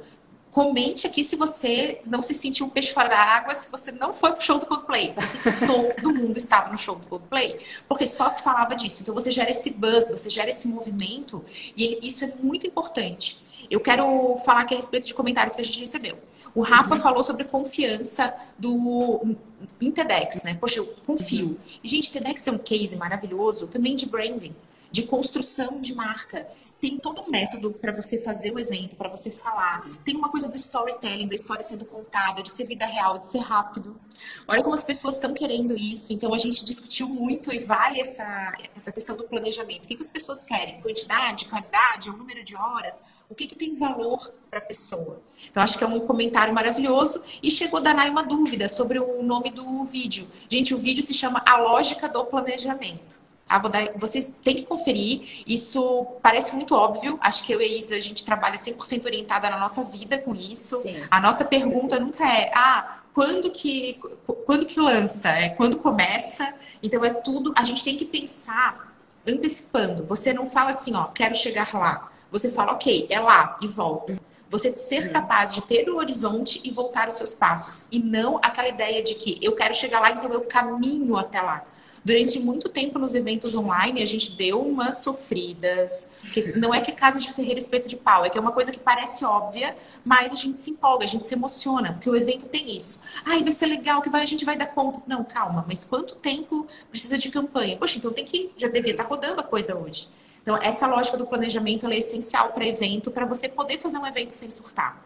Comente 0.56 1.06
aqui 1.06 1.22
se 1.22 1.36
você 1.36 2.00
não 2.06 2.22
se 2.22 2.32
sentiu 2.32 2.64
um 2.64 2.70
peixe 2.70 2.90
fora 2.90 3.10
da 3.10 3.18
água, 3.18 3.54
se 3.54 3.70
você 3.70 3.92
não 3.92 4.14
foi 4.14 4.32
pro 4.32 4.42
show 4.42 4.58
do 4.58 4.64
Coldplay. 4.64 5.12
Assim, 5.14 5.38
todo 6.00 6.14
mundo 6.14 6.34
estava 6.38 6.70
no 6.70 6.78
show 6.78 6.94
do 6.94 7.06
Coldplay, 7.06 7.60
porque 7.86 8.06
só 8.06 8.26
se 8.30 8.42
falava 8.42 8.74
disso. 8.74 9.02
Então 9.02 9.12
você 9.12 9.30
gera 9.30 9.50
esse 9.50 9.68
buzz, 9.68 10.08
você 10.08 10.30
gera 10.30 10.48
esse 10.48 10.66
movimento, 10.66 11.44
e 11.76 11.98
isso 12.02 12.24
é 12.24 12.32
muito 12.40 12.66
importante. 12.66 13.38
Eu 13.70 13.80
quero 13.80 14.40
falar 14.46 14.60
aqui 14.62 14.72
a 14.72 14.78
respeito 14.78 15.06
de 15.06 15.12
comentários 15.12 15.54
que 15.54 15.60
a 15.60 15.64
gente 15.64 15.78
recebeu. 15.78 16.18
O 16.54 16.62
Rafa 16.62 16.94
uhum. 16.94 17.00
falou 17.02 17.22
sobre 17.22 17.44
confiança 17.44 18.34
do 18.58 19.36
em 19.78 19.90
TEDx, 19.90 20.42
né? 20.42 20.54
Poxa, 20.54 20.78
eu 20.78 20.86
confio. 21.04 21.48
Uhum. 21.48 21.56
E, 21.84 21.86
gente, 21.86 22.10
TEDx 22.10 22.46
é 22.46 22.52
um 22.52 22.56
case 22.56 22.96
maravilhoso 22.96 23.66
também 23.66 23.94
de 23.94 24.06
branding, 24.06 24.56
de 24.90 25.02
construção 25.02 25.82
de 25.82 25.94
marca 25.94 26.48
tem 26.80 26.98
todo 26.98 27.22
um 27.22 27.30
método 27.30 27.72
para 27.72 27.92
você 27.92 28.20
fazer 28.20 28.52
o 28.52 28.58
evento, 28.58 28.96
para 28.96 29.08
você 29.08 29.30
falar. 29.30 29.86
Tem 30.04 30.14
uma 30.14 30.28
coisa 30.28 30.48
do 30.48 30.56
storytelling, 30.56 31.26
da 31.26 31.34
história 31.34 31.62
sendo 31.62 31.84
contada, 31.84 32.42
de 32.42 32.50
ser 32.50 32.66
vida 32.66 32.84
real, 32.84 33.18
de 33.18 33.26
ser 33.26 33.38
rápido. 33.38 33.98
Olha 34.46 34.62
como 34.62 34.74
as 34.74 34.82
pessoas 34.82 35.14
estão 35.14 35.32
querendo 35.32 35.76
isso. 35.76 36.12
Então 36.12 36.34
a 36.34 36.38
gente 36.38 36.64
discutiu 36.64 37.08
muito 37.08 37.52
e 37.52 37.58
vale 37.58 38.00
essa, 38.00 38.52
essa 38.74 38.92
questão 38.92 39.16
do 39.16 39.24
planejamento. 39.24 39.86
O 39.86 39.88
que, 39.88 39.96
que 39.96 40.02
as 40.02 40.10
pessoas 40.10 40.44
querem? 40.44 40.80
Quantidade, 40.80 41.46
qualidade, 41.46 42.10
o 42.10 42.16
número 42.16 42.44
de 42.44 42.54
horas? 42.54 43.04
O 43.28 43.34
que, 43.34 43.46
que 43.46 43.56
tem 43.56 43.74
valor 43.74 44.32
para 44.50 44.58
a 44.58 44.62
pessoa? 44.62 45.22
Então 45.50 45.62
acho 45.62 45.78
que 45.78 45.84
é 45.84 45.86
um 45.86 46.00
comentário 46.00 46.52
maravilhoso. 46.52 47.22
E 47.42 47.50
chegou 47.50 47.80
da 47.80 47.94
Nai 47.94 48.10
uma 48.10 48.22
dúvida 48.22 48.68
sobre 48.68 48.98
o 48.98 49.22
nome 49.22 49.50
do 49.50 49.84
vídeo. 49.84 50.28
Gente, 50.48 50.74
o 50.74 50.78
vídeo 50.78 51.02
se 51.02 51.14
chama 51.14 51.42
A 51.46 51.56
Lógica 51.56 52.08
do 52.08 52.24
Planejamento. 52.24 53.25
Ah, 53.48 53.58
dar, 53.58 53.92
vocês 53.96 54.34
têm 54.42 54.56
que 54.56 54.64
conferir. 54.64 55.44
Isso 55.46 56.06
parece 56.20 56.54
muito 56.54 56.74
óbvio. 56.74 57.18
Acho 57.20 57.44
que 57.44 57.52
eu 57.52 57.60
e 57.60 57.64
a 57.64 57.68
Isa, 57.68 57.94
a 57.94 58.00
gente 58.00 58.24
trabalha 58.24 58.56
100% 58.56 59.04
orientada 59.04 59.48
na 59.48 59.58
nossa 59.58 59.84
vida 59.84 60.18
com 60.18 60.34
isso. 60.34 60.82
Sim. 60.82 60.96
A 61.10 61.20
nossa 61.20 61.44
pergunta 61.44 62.00
nunca 62.00 62.24
é, 62.26 62.50
ah, 62.54 62.98
quando 63.14 63.50
que, 63.50 64.00
quando 64.44 64.66
que 64.66 64.80
lança? 64.80 65.28
É 65.28 65.48
quando 65.48 65.78
começa? 65.78 66.54
Então 66.82 67.04
é 67.04 67.10
tudo. 67.10 67.54
A 67.56 67.64
gente 67.64 67.84
tem 67.84 67.96
que 67.96 68.04
pensar 68.04 68.94
antecipando. 69.26 70.04
Você 70.04 70.32
não 70.32 70.50
fala 70.50 70.70
assim, 70.70 70.94
ó, 70.94 71.04
quero 71.04 71.34
chegar 71.34 71.72
lá. 71.72 72.10
Você 72.30 72.50
fala, 72.50 72.72
ok, 72.72 73.06
é 73.08 73.20
lá 73.20 73.56
e 73.62 73.68
volta. 73.68 74.18
Você 74.48 74.76
ser 74.76 75.10
capaz 75.10 75.52
de 75.52 75.62
ter 75.62 75.88
o 75.88 75.96
horizonte 75.96 76.60
e 76.64 76.70
voltar 76.70 77.08
os 77.08 77.14
seus 77.14 77.34
passos. 77.34 77.86
E 77.90 77.98
não 77.98 78.36
aquela 78.36 78.68
ideia 78.68 79.02
de 79.02 79.14
que 79.14 79.38
eu 79.42 79.54
quero 79.54 79.74
chegar 79.74 80.00
lá, 80.00 80.10
então 80.10 80.32
eu 80.32 80.42
caminho 80.42 81.16
até 81.16 81.40
lá. 81.40 81.64
Durante 82.06 82.38
muito 82.38 82.68
tempo 82.68 83.00
nos 83.00 83.16
eventos 83.16 83.56
online, 83.56 84.00
a 84.00 84.06
gente 84.06 84.30
deu 84.30 84.62
umas 84.62 84.98
sofridas. 84.98 86.08
Que 86.32 86.56
não 86.56 86.72
é 86.72 86.80
que 86.80 86.92
é 86.92 86.94
casa 86.94 87.18
de 87.18 87.32
ferreiro 87.32 87.58
espeto 87.58 87.88
de 87.88 87.96
pau, 87.96 88.24
é 88.24 88.30
que 88.30 88.38
é 88.38 88.40
uma 88.40 88.52
coisa 88.52 88.70
que 88.70 88.78
parece 88.78 89.24
óbvia, 89.24 89.76
mas 90.04 90.32
a 90.32 90.36
gente 90.36 90.56
se 90.56 90.70
empolga, 90.70 91.04
a 91.04 91.08
gente 91.08 91.24
se 91.24 91.34
emociona, 91.34 91.94
porque 91.94 92.08
o 92.08 92.14
evento 92.14 92.46
tem 92.46 92.76
isso. 92.76 93.00
Ai, 93.24 93.42
vai 93.42 93.50
ser 93.50 93.66
legal, 93.66 94.00
que 94.02 94.08
vai, 94.08 94.22
a 94.22 94.24
gente 94.24 94.44
vai 94.44 94.56
dar 94.56 94.66
conta. 94.66 95.02
Não, 95.04 95.24
calma, 95.24 95.64
mas 95.66 95.82
quanto 95.82 96.14
tempo 96.14 96.68
precisa 96.92 97.18
de 97.18 97.28
campanha? 97.28 97.76
Poxa, 97.76 97.98
então 97.98 98.12
tem 98.12 98.24
que. 98.24 98.52
Já 98.56 98.68
devia 98.68 98.92
estar 98.92 99.02
rodando 99.02 99.40
a 99.40 99.44
coisa 99.44 99.76
hoje. 99.76 100.08
Então, 100.42 100.56
essa 100.62 100.86
lógica 100.86 101.16
do 101.16 101.26
planejamento 101.26 101.90
é 101.90 101.96
essencial 101.96 102.52
para 102.52 102.64
evento, 102.64 103.10
para 103.10 103.26
você 103.26 103.48
poder 103.48 103.78
fazer 103.78 103.98
um 103.98 104.06
evento 104.06 104.30
sem 104.30 104.48
surtar. 104.48 105.05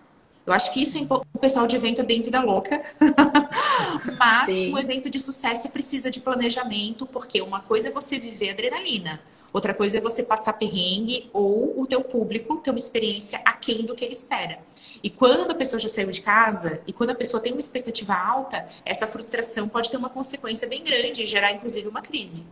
Eu 0.51 0.55
acho 0.57 0.73
que 0.73 0.83
isso 0.83 0.99
é 0.99 1.03
o 1.33 1.39
pessoal 1.39 1.65
de 1.65 1.77
evento 1.77 2.01
é 2.01 2.05
bem 2.05 2.23
vida 2.23 2.41
louca. 2.41 2.83
Mas 4.19 4.47
Sim. 4.47 4.75
um 4.75 4.79
evento 4.79 5.09
de 5.09 5.21
sucesso 5.21 5.71
precisa 5.71 6.11
de 6.11 6.19
planejamento, 6.19 7.07
porque 7.07 7.41
uma 7.41 7.61
coisa 7.61 7.87
é 7.87 7.93
você 7.93 8.19
viver 8.19 8.51
adrenalina. 8.51 9.21
Outra 9.53 9.73
coisa 9.73 9.99
é 9.99 10.01
você 10.01 10.25
passar 10.25 10.55
perrengue 10.55 11.31
ou 11.33 11.81
o 11.81 11.87
teu 11.87 12.03
público 12.03 12.57
ter 12.57 12.71
uma 12.71 12.79
experiência 12.79 13.41
aquém 13.45 13.85
do 13.85 13.95
que 13.95 14.05
ele 14.05 14.13
espera. 14.13 14.59
E 15.01 15.09
quando 15.09 15.53
a 15.53 15.55
pessoa 15.55 15.79
já 15.79 15.89
saiu 15.89 16.11
de 16.11 16.21
casa 16.21 16.81
e 16.85 16.93
quando 16.93 17.11
a 17.11 17.15
pessoa 17.15 17.41
tem 17.41 17.53
uma 17.53 17.61
expectativa 17.61 18.15
alta, 18.15 18.67
essa 18.85 19.07
frustração 19.07 19.69
pode 19.69 19.89
ter 19.89 19.97
uma 19.97 20.11
consequência 20.11 20.67
bem 20.67 20.83
grande 20.83 21.23
e 21.23 21.27
gerar, 21.27 21.53
inclusive, 21.53 21.87
uma 21.87 22.03
crise. 22.03 22.45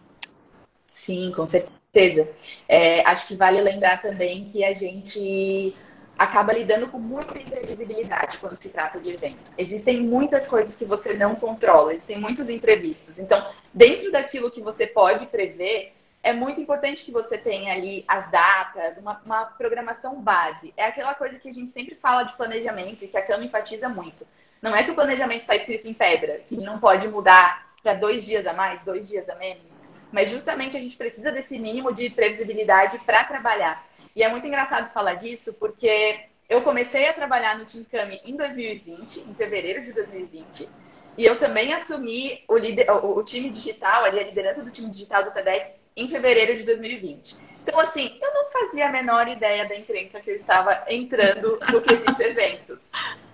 Sim, 0.94 1.32
com 1.34 1.46
certeza. 1.46 2.28
É, 2.68 3.04
acho 3.08 3.26
que 3.26 3.34
vale 3.34 3.61
lembrar 3.61 4.00
também 4.00 4.44
que 4.44 4.62
a 4.62 4.72
gente 4.72 5.74
acaba 6.18 6.52
lidando 6.52 6.88
com 6.88 6.98
muita 6.98 7.38
imprevisibilidade 7.40 8.38
quando 8.38 8.57
se 8.57 8.70
trata 8.70 8.98
de 8.98 9.12
evento. 9.12 9.38
Existem 9.57 10.00
muitas 10.00 10.48
coisas 10.48 10.74
que 10.74 10.85
você 10.85 11.14
não 11.14 11.37
controla, 11.37 11.94
existem 11.94 12.18
muitos 12.18 12.50
imprevistos. 12.50 13.18
Então, 13.18 13.50
dentro 13.72 14.11
daquilo 14.11 14.50
que 14.50 14.61
você 14.61 14.87
pode 14.87 15.26
prever, 15.26 15.94
é 16.20 16.33
muito 16.33 16.61
importante 16.61 17.04
que 17.04 17.12
você 17.12 17.38
tenha 17.38 17.72
ali 17.72 18.04
as 18.09 18.28
datas, 18.31 18.98
uma, 18.98 19.20
uma 19.24 19.44
programação 19.46 20.20
base. 20.20 20.74
É 20.76 20.85
aquela 20.85 21.14
coisa 21.14 21.38
que 21.38 21.48
a 21.48 21.54
gente 21.54 21.70
sempre 21.70 21.94
fala 21.94 22.24
de 22.24 22.37
planejamento 22.37 23.04
e 23.04 23.09
que 23.09 23.16
a 23.16 23.22
Cama 23.22 23.44
enfatiza 23.44 23.88
muito. 23.88 24.26
Não 24.61 24.74
é 24.74 24.83
que 24.83 24.90
o 24.90 24.94
planejamento 24.94 25.40
está 25.40 25.54
escrito 25.54 25.87
em 25.87 25.94
pedra, 25.94 26.40
que 26.48 26.57
não 26.57 26.81
pode 26.81 27.07
mudar 27.07 27.68
para 27.81 27.94
dois 27.94 28.24
dias 28.26 28.44
a 28.44 28.52
mais, 28.52 28.83
dois 28.83 29.09
dias 29.09 29.28
a 29.28 29.37
menos. 29.37 29.85
Mas 30.11 30.31
justamente 30.31 30.76
a 30.76 30.81
gente 30.81 30.96
precisa 30.96 31.31
desse 31.31 31.57
mínimo 31.59 31.94
de 31.94 32.11
previsibilidade 32.11 32.98
para 33.00 33.22
trabalhar. 33.22 33.87
E 34.18 34.22
é 34.24 34.28
muito 34.28 34.48
engraçado 34.48 34.92
falar 34.92 35.14
disso, 35.14 35.52
porque 35.52 36.24
eu 36.48 36.62
comecei 36.62 37.07
a 37.07 37.12
trabalhar 37.12 37.57
no 37.57 37.64
Team 37.64 37.85
Kami 37.85 38.20
em 38.24 38.35
2020, 38.35 39.20
em 39.20 39.33
fevereiro 39.33 39.81
de 39.85 39.92
2020. 39.92 40.68
E 41.16 41.24
eu 41.24 41.38
também 41.38 41.72
assumi 41.72 42.42
o, 42.48 42.57
lider, 42.57 42.90
o, 42.90 43.22
time 43.22 43.48
digital, 43.48 44.04
ali, 44.04 44.18
a 44.18 44.24
liderança 44.24 44.61
do 44.61 44.72
time 44.72 44.90
digital 44.90 45.22
do 45.22 45.31
TEDx, 45.31 45.72
em 45.96 46.09
fevereiro 46.09 46.57
de 46.57 46.64
2020. 46.64 47.37
Então, 47.62 47.78
assim, 47.78 48.18
eu 48.20 48.35
não 48.35 48.50
fazia 48.50 48.88
a 48.88 48.90
menor 48.90 49.28
ideia 49.28 49.68
da 49.68 49.76
encrenca 49.76 50.18
que 50.18 50.33
eu 50.33 50.35
estava 50.35 50.85
entrando 50.88 51.57
no 51.70 51.81
quesito 51.81 52.20
eventos. 52.20 52.88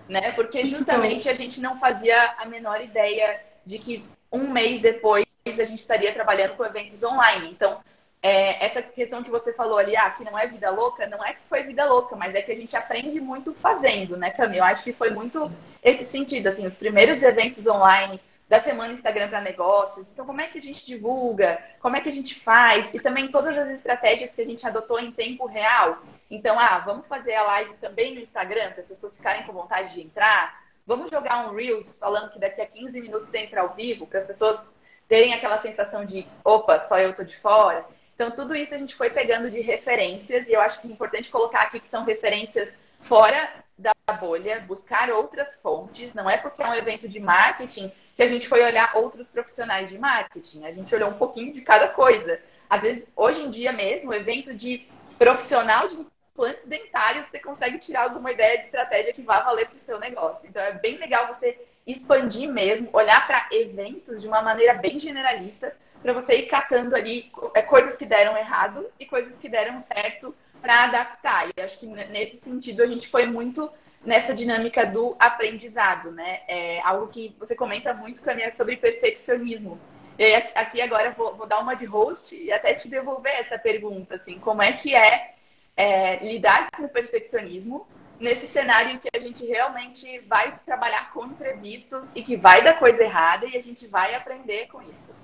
Né? 0.07 0.33
Porque 0.33 0.67
justamente 0.67 1.27
a 1.27 1.33
gente 1.33 1.59
não 1.61 1.79
fazia 1.79 2.35
a 2.37 2.45
menor 2.45 2.79
ideia 2.79 3.41
de 3.65 3.79
que 3.79 4.05
um 4.31 4.51
mês 4.51 4.83
depois 4.83 5.25
a 5.47 5.65
gente 5.65 5.79
estaria 5.79 6.13
trabalhando 6.13 6.55
com 6.55 6.63
eventos 6.63 7.01
online. 7.01 7.49
Então, 7.49 7.81
é, 8.25 8.65
essa 8.65 8.81
questão 8.81 9.21
que 9.21 9.29
você 9.29 9.53
falou 9.53 9.77
ali, 9.77 9.95
ah, 9.95 10.09
que 10.09 10.23
não 10.23 10.35
é 10.35 10.47
vida 10.47 10.71
louca, 10.71 11.05
não 11.05 11.23
é 11.23 11.33
que 11.33 11.41
foi 11.47 11.61
vida 11.61 11.85
louca, 11.85 12.15
mas 12.15 12.33
é 12.33 12.41
que 12.41 12.51
a 12.51 12.55
gente 12.55 12.75
aprende 12.75 13.21
muito 13.21 13.53
fazendo, 13.53 14.17
né, 14.17 14.31
Camila? 14.31 14.65
Eu 14.65 14.71
acho 14.71 14.83
que 14.83 14.91
foi 14.91 15.11
muito 15.11 15.47
esse 15.83 16.03
sentido, 16.05 16.47
assim, 16.47 16.65
os 16.65 16.75
primeiros 16.75 17.21
eventos 17.21 17.67
online 17.67 18.19
da 18.49 18.59
semana 18.59 18.93
Instagram 18.93 19.29
para 19.29 19.41
negócios. 19.41 20.11
Então, 20.11 20.25
como 20.25 20.41
é 20.41 20.47
que 20.47 20.57
a 20.57 20.61
gente 20.61 20.83
divulga? 20.83 21.63
Como 21.79 21.95
é 21.97 22.01
que 22.01 22.09
a 22.09 22.11
gente 22.11 22.33
faz? 22.33 22.87
E 22.95 22.99
também 22.99 23.27
todas 23.27 23.55
as 23.55 23.69
estratégias 23.69 24.33
que 24.33 24.41
a 24.41 24.45
gente 24.45 24.65
adotou 24.65 24.99
em 24.99 25.11
tempo 25.11 25.45
real. 25.45 25.99
Então, 26.31 26.59
ah, 26.59 26.79
vamos 26.79 27.05
fazer 27.05 27.35
a 27.35 27.43
live 27.43 27.75
também 27.75 28.15
no 28.15 28.21
Instagram 28.21 28.71
para 28.71 28.81
as 28.81 28.87
pessoas 28.87 29.15
ficarem 29.15 29.43
com 29.43 29.53
vontade 29.53 29.93
de 29.93 30.01
entrar. 30.01 30.63
Vamos 30.87 31.11
jogar 31.11 31.47
um 31.47 31.53
Reels 31.53 31.95
falando 31.99 32.31
que 32.31 32.39
daqui 32.39 32.59
a 32.59 32.65
15 32.65 32.99
minutos 33.01 33.31
entra 33.35 33.61
ao 33.61 33.75
vivo, 33.75 34.07
para 34.07 34.17
as 34.17 34.25
pessoas 34.25 34.67
terem 35.07 35.31
aquela 35.31 35.61
sensação 35.61 36.03
de, 36.05 36.27
opa, 36.43 36.87
só 36.87 36.97
eu 36.97 37.15
tô 37.15 37.23
de 37.23 37.37
fora. 37.37 37.85
Então, 38.15 38.31
tudo 38.31 38.55
isso 38.55 38.73
a 38.73 38.77
gente 38.77 38.95
foi 38.95 39.09
pegando 39.09 39.49
de 39.49 39.59
referências, 39.59 40.47
e 40.47 40.53
eu 40.53 40.61
acho 40.61 40.79
que 40.79 40.87
é 40.87 40.91
importante 40.91 41.29
colocar 41.29 41.63
aqui 41.63 41.81
que 41.81 41.87
são 41.87 42.05
referências 42.05 42.73
fora 43.01 43.53
da 43.77 43.91
bolha, 44.19 44.61
buscar 44.61 45.09
outras 45.09 45.55
fontes. 45.55 46.13
Não 46.13 46.29
é 46.29 46.37
porque 46.37 46.63
é 46.63 46.67
um 46.67 46.73
evento 46.73 47.09
de 47.09 47.19
marketing 47.19 47.91
que 48.15 48.23
a 48.23 48.29
gente 48.29 48.47
foi 48.47 48.63
olhar 48.63 48.95
outros 48.95 49.29
profissionais 49.29 49.89
de 49.89 49.97
marketing. 49.97 50.63
A 50.63 50.71
gente 50.71 50.95
olhou 50.95 51.09
um 51.09 51.17
pouquinho 51.17 51.51
de 51.53 51.61
cada 51.61 51.89
coisa. 51.89 52.41
Às 52.69 52.81
vezes, 52.81 53.07
hoje 53.15 53.41
em 53.41 53.49
dia 53.49 53.73
mesmo, 53.73 54.13
evento 54.13 54.53
de 54.53 54.87
profissional 55.19 55.89
de 55.89 55.95
implantes 55.95 56.65
dentários, 56.65 57.27
você 57.27 57.39
consegue 57.39 57.77
tirar 57.79 58.03
alguma 58.03 58.31
ideia 58.31 58.59
de 58.59 58.65
estratégia 58.65 59.13
que 59.13 59.21
vá 59.21 59.41
valer 59.41 59.67
para 59.67 59.75
o 59.75 59.79
seu 59.79 59.99
negócio. 59.99 60.47
Então, 60.47 60.61
é 60.61 60.71
bem 60.71 60.97
legal 60.97 61.27
você 61.27 61.59
expandir 61.85 62.49
mesmo, 62.49 62.89
olhar 62.93 63.27
para 63.27 63.49
eventos 63.51 64.21
de 64.21 64.27
uma 64.27 64.41
maneira 64.41 64.73
bem 64.73 64.97
generalista 64.97 65.75
para 66.05 66.13
você 66.13 66.35
ir 66.35 66.45
catando 66.45 66.95
ali 66.95 67.31
é, 67.55 67.63
coisas 67.63 67.97
que 67.97 68.05
deram 68.05 68.37
errado 68.37 68.87
e 68.99 69.07
coisas 69.07 69.33
que 69.39 69.49
deram 69.49 69.81
certo 69.81 70.35
para 70.61 70.83
adaptar. 70.83 71.49
E 71.49 71.59
acho 71.59 71.79
que 71.79 71.87
nesse 71.87 72.37
sentido 72.37 72.83
a 72.83 72.85
gente 72.85 73.07
foi 73.07 73.25
muito 73.25 73.67
nessa 74.05 74.31
dinâmica 74.31 74.85
do 74.85 75.15
aprendizado, 75.17 76.11
né? 76.11 76.41
É 76.47 76.79
algo 76.81 77.07
que 77.07 77.35
você 77.39 77.55
comenta 77.55 77.91
muito, 77.91 78.21
Camila, 78.21 78.53
sobre 78.53 78.77
perfeccionismo. 78.77 79.79
E 80.19 80.35
aqui 80.53 80.79
agora 80.79 81.09
vou, 81.09 81.35
vou, 81.35 81.47
dar 81.47 81.57
uma 81.57 81.73
de 81.73 81.85
host 81.85 82.35
e 82.35 82.51
até 82.53 82.75
te 82.75 82.87
devolver 82.87 83.33
essa 83.39 83.57
pergunta, 83.57 84.13
assim, 84.13 84.37
como 84.37 84.61
é 84.61 84.73
que 84.73 84.93
é, 84.93 85.33
é 85.75 86.17
lidar 86.23 86.69
com 86.69 86.83
o 86.83 86.89
perfeccionismo 86.89 87.87
nesse 88.19 88.45
cenário 88.45 88.91
em 88.91 88.99
que 88.99 89.09
a 89.11 89.19
gente 89.19 89.43
realmente 89.43 90.19
vai 90.19 90.55
trabalhar 90.67 91.11
com 91.11 91.25
imprevistos 91.25 92.11
e 92.13 92.21
que 92.21 92.37
vai 92.37 92.63
dar 92.63 92.77
coisa 92.77 93.01
errada 93.01 93.47
e 93.47 93.57
a 93.57 93.61
gente 93.61 93.87
vai 93.87 94.13
aprender 94.13 94.67
com 94.67 94.83
isso. 94.83 95.14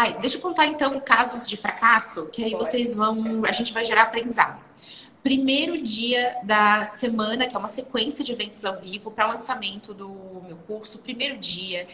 Ai, 0.00 0.16
deixa 0.18 0.38
eu 0.38 0.40
contar 0.40 0.64
então 0.66 0.98
casos 0.98 1.46
de 1.46 1.58
fracasso, 1.58 2.24
que 2.32 2.42
aí 2.42 2.52
vocês 2.52 2.94
vão. 2.94 3.44
A 3.44 3.52
gente 3.52 3.70
vai 3.70 3.84
gerar 3.84 4.04
aprendizado. 4.04 4.58
Primeiro 5.22 5.78
dia 5.78 6.38
da 6.42 6.86
semana, 6.86 7.46
que 7.46 7.54
é 7.54 7.58
uma 7.58 7.68
sequência 7.68 8.24
de 8.24 8.32
eventos 8.32 8.64
ao 8.64 8.80
vivo 8.80 9.10
para 9.10 9.28
lançamento 9.28 9.92
do 9.92 10.08
meu 10.46 10.56
curso. 10.66 11.02
Primeiro 11.02 11.36
dia, 11.36 11.86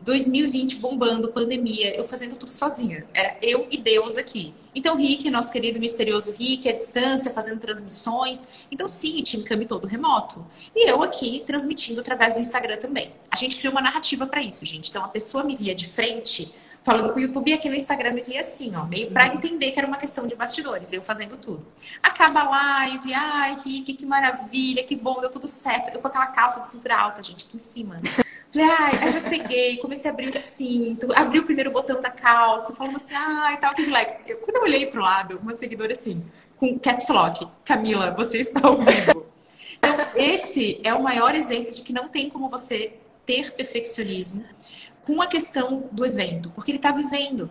2020 0.00 0.76
bombando, 0.76 1.28
pandemia, 1.28 1.94
eu 1.94 2.06
fazendo 2.06 2.34
tudo 2.34 2.50
sozinha. 2.50 3.06
Era 3.12 3.36
eu 3.42 3.68
e 3.70 3.76
Deus 3.76 4.16
aqui. 4.16 4.54
Então, 4.74 4.96
Rick, 4.96 5.28
nosso 5.28 5.52
querido 5.52 5.78
misterioso 5.78 6.32
Rick, 6.32 6.66
à 6.66 6.72
distância, 6.72 7.30
fazendo 7.30 7.60
transmissões. 7.60 8.48
Então, 8.70 8.88
sim, 8.88 9.22
time 9.22 9.44
Cami 9.44 9.66
todo 9.66 9.86
remoto. 9.86 10.46
E 10.74 10.88
eu 10.88 11.02
aqui 11.02 11.44
transmitindo 11.46 12.00
através 12.00 12.32
do 12.32 12.40
Instagram 12.40 12.78
também. 12.78 13.12
A 13.30 13.36
gente 13.36 13.56
criou 13.58 13.72
uma 13.72 13.82
narrativa 13.82 14.26
para 14.26 14.40
isso, 14.40 14.64
gente. 14.64 14.88
Então, 14.88 15.04
a 15.04 15.08
pessoa 15.08 15.44
me 15.44 15.54
via 15.54 15.74
de 15.74 15.86
frente, 15.86 16.54
falando 16.82 17.12
com 17.12 17.18
o 17.18 17.22
YouTube, 17.22 17.50
e 17.50 17.54
aqui 17.54 17.68
no 17.68 17.74
Instagram 17.74 18.12
me 18.12 18.22
via 18.22 18.40
assim, 18.40 18.74
ó, 18.74 18.84
meio 18.84 19.10
para 19.10 19.26
entender 19.28 19.70
que 19.70 19.78
era 19.78 19.86
uma 19.86 19.96
questão 19.96 20.26
de 20.26 20.34
bastidores, 20.34 20.92
eu 20.92 21.02
fazendo 21.02 21.36
tudo. 21.36 21.66
Acaba 22.02 22.40
a 22.40 22.48
live, 22.48 23.12
ai, 23.12 23.56
Rick, 23.64 23.94
que 23.94 24.06
maravilha, 24.06 24.82
que 24.82 24.96
bom, 24.96 25.20
deu 25.20 25.30
tudo 25.30 25.46
certo. 25.46 25.94
Eu 25.94 26.00
com 26.00 26.08
aquela 26.08 26.28
calça 26.28 26.60
de 26.60 26.70
cintura 26.70 26.96
alta, 26.96 27.22
gente, 27.22 27.44
aqui 27.44 27.56
em 27.56 27.60
cima. 27.60 28.00
Falei, 28.52 28.68
ai, 28.68 28.98
aí 29.00 29.12
já 29.12 29.20
peguei, 29.20 29.76
comecei 29.76 30.10
a 30.10 30.12
abrir 30.12 30.28
o 30.28 30.32
cinto, 30.32 31.06
abri 31.14 31.38
o 31.38 31.44
primeiro 31.44 31.70
botão 31.70 32.00
da 32.00 32.10
calça, 32.10 32.74
falando 32.74 32.96
assim, 32.96 33.14
ai, 33.14 33.58
tal, 33.58 33.74
que 33.74 33.82
relax. 33.82 34.20
Eu, 34.26 34.38
quando 34.38 34.56
eu 34.56 34.62
olhei 34.62 34.86
pro 34.86 35.00
lado, 35.00 35.38
uma 35.40 35.54
seguidora 35.54 35.92
assim, 35.92 36.24
com 36.56 36.78
caps 36.78 37.08
lock, 37.08 37.46
Camila, 37.64 38.10
você 38.10 38.38
está 38.38 38.60
ao 38.66 38.78
vivo. 38.78 39.26
Então, 39.76 39.96
esse 40.14 40.80
é 40.82 40.92
o 40.92 41.02
maior 41.02 41.34
exemplo 41.34 41.70
de 41.70 41.82
que 41.82 41.92
não 41.92 42.08
tem 42.08 42.28
como 42.28 42.48
você 42.48 42.94
ter 43.24 43.52
perfeccionismo 43.52 44.44
com 45.02 45.20
a 45.20 45.26
questão 45.26 45.88
do 45.90 46.04
evento, 46.04 46.50
porque 46.50 46.70
ele 46.70 46.78
está 46.78 46.92
vivendo. 46.92 47.50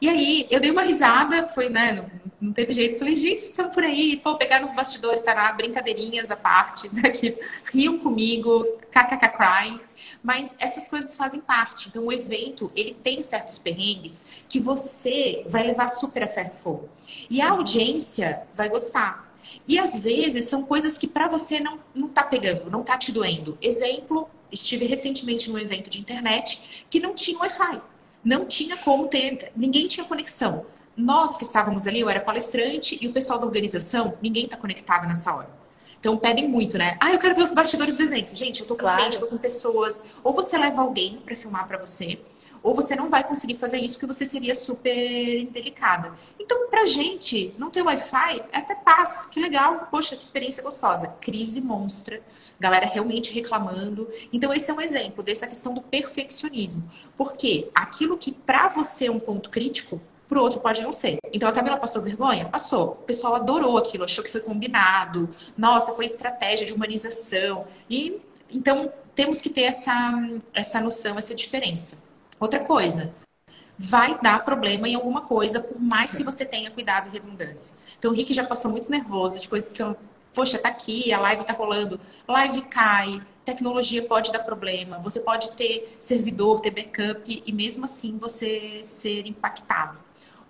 E 0.00 0.08
aí, 0.08 0.46
eu 0.50 0.60
dei 0.60 0.70
uma 0.70 0.82
risada, 0.82 1.46
foi, 1.48 1.68
né, 1.68 1.92
não, 1.92 2.10
não 2.40 2.52
teve 2.52 2.72
jeito. 2.72 2.98
Falei, 2.98 3.16
gente, 3.16 3.40
vocês 3.40 3.50
estão 3.50 3.68
por 3.68 3.82
aí, 3.82 4.16
pô, 4.16 4.36
pegar 4.36 4.60
nos 4.60 4.72
bastidores, 4.72 5.22
será? 5.22 5.50
Brincadeirinhas 5.52 6.30
à 6.30 6.36
parte, 6.36 6.88
daqui, 7.02 7.36
riam 7.72 7.98
comigo, 7.98 8.64
kkk 8.90 9.28
cry. 9.36 9.80
Mas 10.22 10.54
essas 10.58 10.88
coisas 10.88 11.16
fazem 11.16 11.40
parte. 11.40 11.88
Então, 11.88 12.06
o 12.06 12.12
evento, 12.12 12.70
ele 12.76 12.94
tem 12.94 13.22
certos 13.22 13.58
perrengues 13.58 14.44
que 14.48 14.60
você 14.60 15.44
vai 15.48 15.64
levar 15.64 15.88
super 15.88 16.22
a 16.22 16.28
ferro 16.28 16.52
e 16.54 16.62
fogo. 16.62 16.88
E 17.28 17.40
a 17.40 17.50
audiência 17.50 18.42
vai 18.54 18.68
gostar. 18.68 19.28
E 19.66 19.78
às 19.78 19.98
vezes 19.98 20.48
são 20.48 20.62
coisas 20.62 20.96
que 20.96 21.06
para 21.06 21.28
você 21.28 21.60
não, 21.60 21.78
não 21.94 22.08
tá 22.08 22.22
pegando, 22.22 22.70
não 22.70 22.82
tá 22.82 22.96
te 22.96 23.10
doendo. 23.10 23.58
Exemplo, 23.60 24.28
estive 24.50 24.86
recentemente 24.86 25.50
num 25.50 25.58
evento 25.58 25.90
de 25.90 26.00
internet 26.00 26.86
que 26.88 27.00
não 27.00 27.14
tinha 27.14 27.38
Wi-Fi 27.38 27.80
não 28.24 28.44
tinha 28.44 28.76
como 28.76 29.08
ter, 29.08 29.52
ninguém 29.56 29.86
tinha 29.86 30.04
conexão. 30.04 30.66
Nós 30.96 31.36
que 31.36 31.44
estávamos 31.44 31.86
ali, 31.86 32.00
eu 32.00 32.10
era 32.10 32.20
palestrante 32.20 32.98
e 33.00 33.06
o 33.06 33.12
pessoal 33.12 33.38
da 33.38 33.46
organização, 33.46 34.14
ninguém 34.20 34.44
está 34.44 34.56
conectado 34.56 35.06
nessa 35.06 35.34
hora. 35.34 35.48
Então 36.00 36.16
pedem 36.16 36.48
muito, 36.48 36.76
né? 36.78 36.96
Ah, 37.00 37.12
eu 37.12 37.18
quero 37.18 37.34
ver 37.34 37.42
os 37.42 37.52
bastidores 37.52 37.96
do 37.96 38.02
evento. 38.02 38.34
Gente, 38.34 38.60
eu 38.60 38.66
tô 38.66 38.74
com 38.74 38.80
claro. 38.80 38.98
cliente, 38.98 39.18
tô 39.18 39.26
com 39.26 39.36
pessoas. 39.36 40.04
Ou 40.22 40.32
você 40.32 40.56
leva 40.56 40.82
alguém 40.82 41.16
para 41.24 41.34
filmar 41.34 41.66
para 41.66 41.78
você, 41.78 42.20
ou 42.62 42.74
você 42.74 42.94
não 42.96 43.08
vai 43.08 43.24
conseguir 43.24 43.58
fazer 43.58 43.78
isso 43.78 43.94
porque 43.94 44.12
você 44.12 44.26
seria 44.26 44.54
super 44.54 45.40
indelicada. 45.40 46.12
Então, 46.38 46.68
pra 46.68 46.86
gente, 46.86 47.54
não 47.58 47.70
ter 47.70 47.82
Wi-Fi 47.82 48.42
é 48.52 48.58
até 48.58 48.74
paz. 48.74 49.26
Que 49.30 49.40
legal. 49.40 49.88
Poxa, 49.90 50.16
que 50.16 50.24
experiência 50.24 50.62
gostosa. 50.62 51.08
Crise 51.20 51.60
monstra 51.60 52.22
galera 52.60 52.86
realmente 52.86 53.32
reclamando. 53.32 54.08
Então, 54.32 54.52
esse 54.52 54.70
é 54.70 54.74
um 54.74 54.80
exemplo 54.80 55.22
dessa 55.22 55.46
questão 55.46 55.72
do 55.72 55.80
perfeccionismo. 55.80 56.90
Porque 57.16 57.70
aquilo 57.74 58.18
que 58.18 58.32
para 58.32 58.68
você 58.68 59.06
é 59.06 59.10
um 59.10 59.20
ponto 59.20 59.48
crítico, 59.48 60.00
para 60.28 60.38
o 60.38 60.42
outro 60.42 60.60
pode 60.60 60.82
não 60.82 60.92
ser. 60.92 61.18
Então 61.32 61.48
a 61.48 61.52
Camila 61.52 61.78
passou 61.78 62.02
vergonha? 62.02 62.46
Passou. 62.46 62.90
O 62.90 62.96
pessoal 62.96 63.34
adorou 63.34 63.78
aquilo, 63.78 64.04
achou 64.04 64.22
que 64.22 64.30
foi 64.30 64.42
combinado. 64.42 65.30
Nossa, 65.56 65.94
foi 65.94 66.04
estratégia 66.04 66.66
de 66.66 66.74
humanização. 66.74 67.66
E 67.88 68.20
então 68.50 68.92
temos 69.14 69.40
que 69.40 69.48
ter 69.48 69.62
essa, 69.62 69.90
essa 70.52 70.80
noção, 70.80 71.16
essa 71.16 71.34
diferença. 71.34 71.96
Outra 72.40 72.60
coisa, 72.60 73.12
vai 73.78 74.18
dar 74.20 74.44
problema 74.44 74.88
em 74.88 74.94
alguma 74.94 75.22
coisa, 75.22 75.60
por 75.60 75.80
mais 75.80 76.14
que 76.14 76.24
você 76.24 76.44
tenha 76.44 76.70
cuidado 76.70 77.08
e 77.08 77.12
redundância. 77.12 77.76
Então 77.98 78.10
o 78.10 78.14
Rick 78.14 78.34
já 78.34 78.44
passou 78.44 78.70
muito 78.70 78.90
nervoso 78.90 79.38
de 79.38 79.48
coisas 79.48 79.72
que 79.72 79.82
eu 79.82 79.96
poxa, 80.34 80.58
tá 80.58 80.68
aqui, 80.68 81.12
a 81.12 81.18
live 81.18 81.44
tá 81.44 81.52
rolando, 81.52 82.00
live 82.28 82.62
cai, 82.62 83.20
tecnologia 83.44 84.06
pode 84.06 84.30
dar 84.30 84.40
problema, 84.40 84.98
você 85.00 85.18
pode 85.18 85.50
ter 85.52 85.96
servidor, 85.98 86.60
ter 86.60 86.70
backup 86.70 87.42
e 87.44 87.52
mesmo 87.52 87.84
assim 87.84 88.18
você 88.18 88.80
ser 88.84 89.26
impactado. 89.26 89.98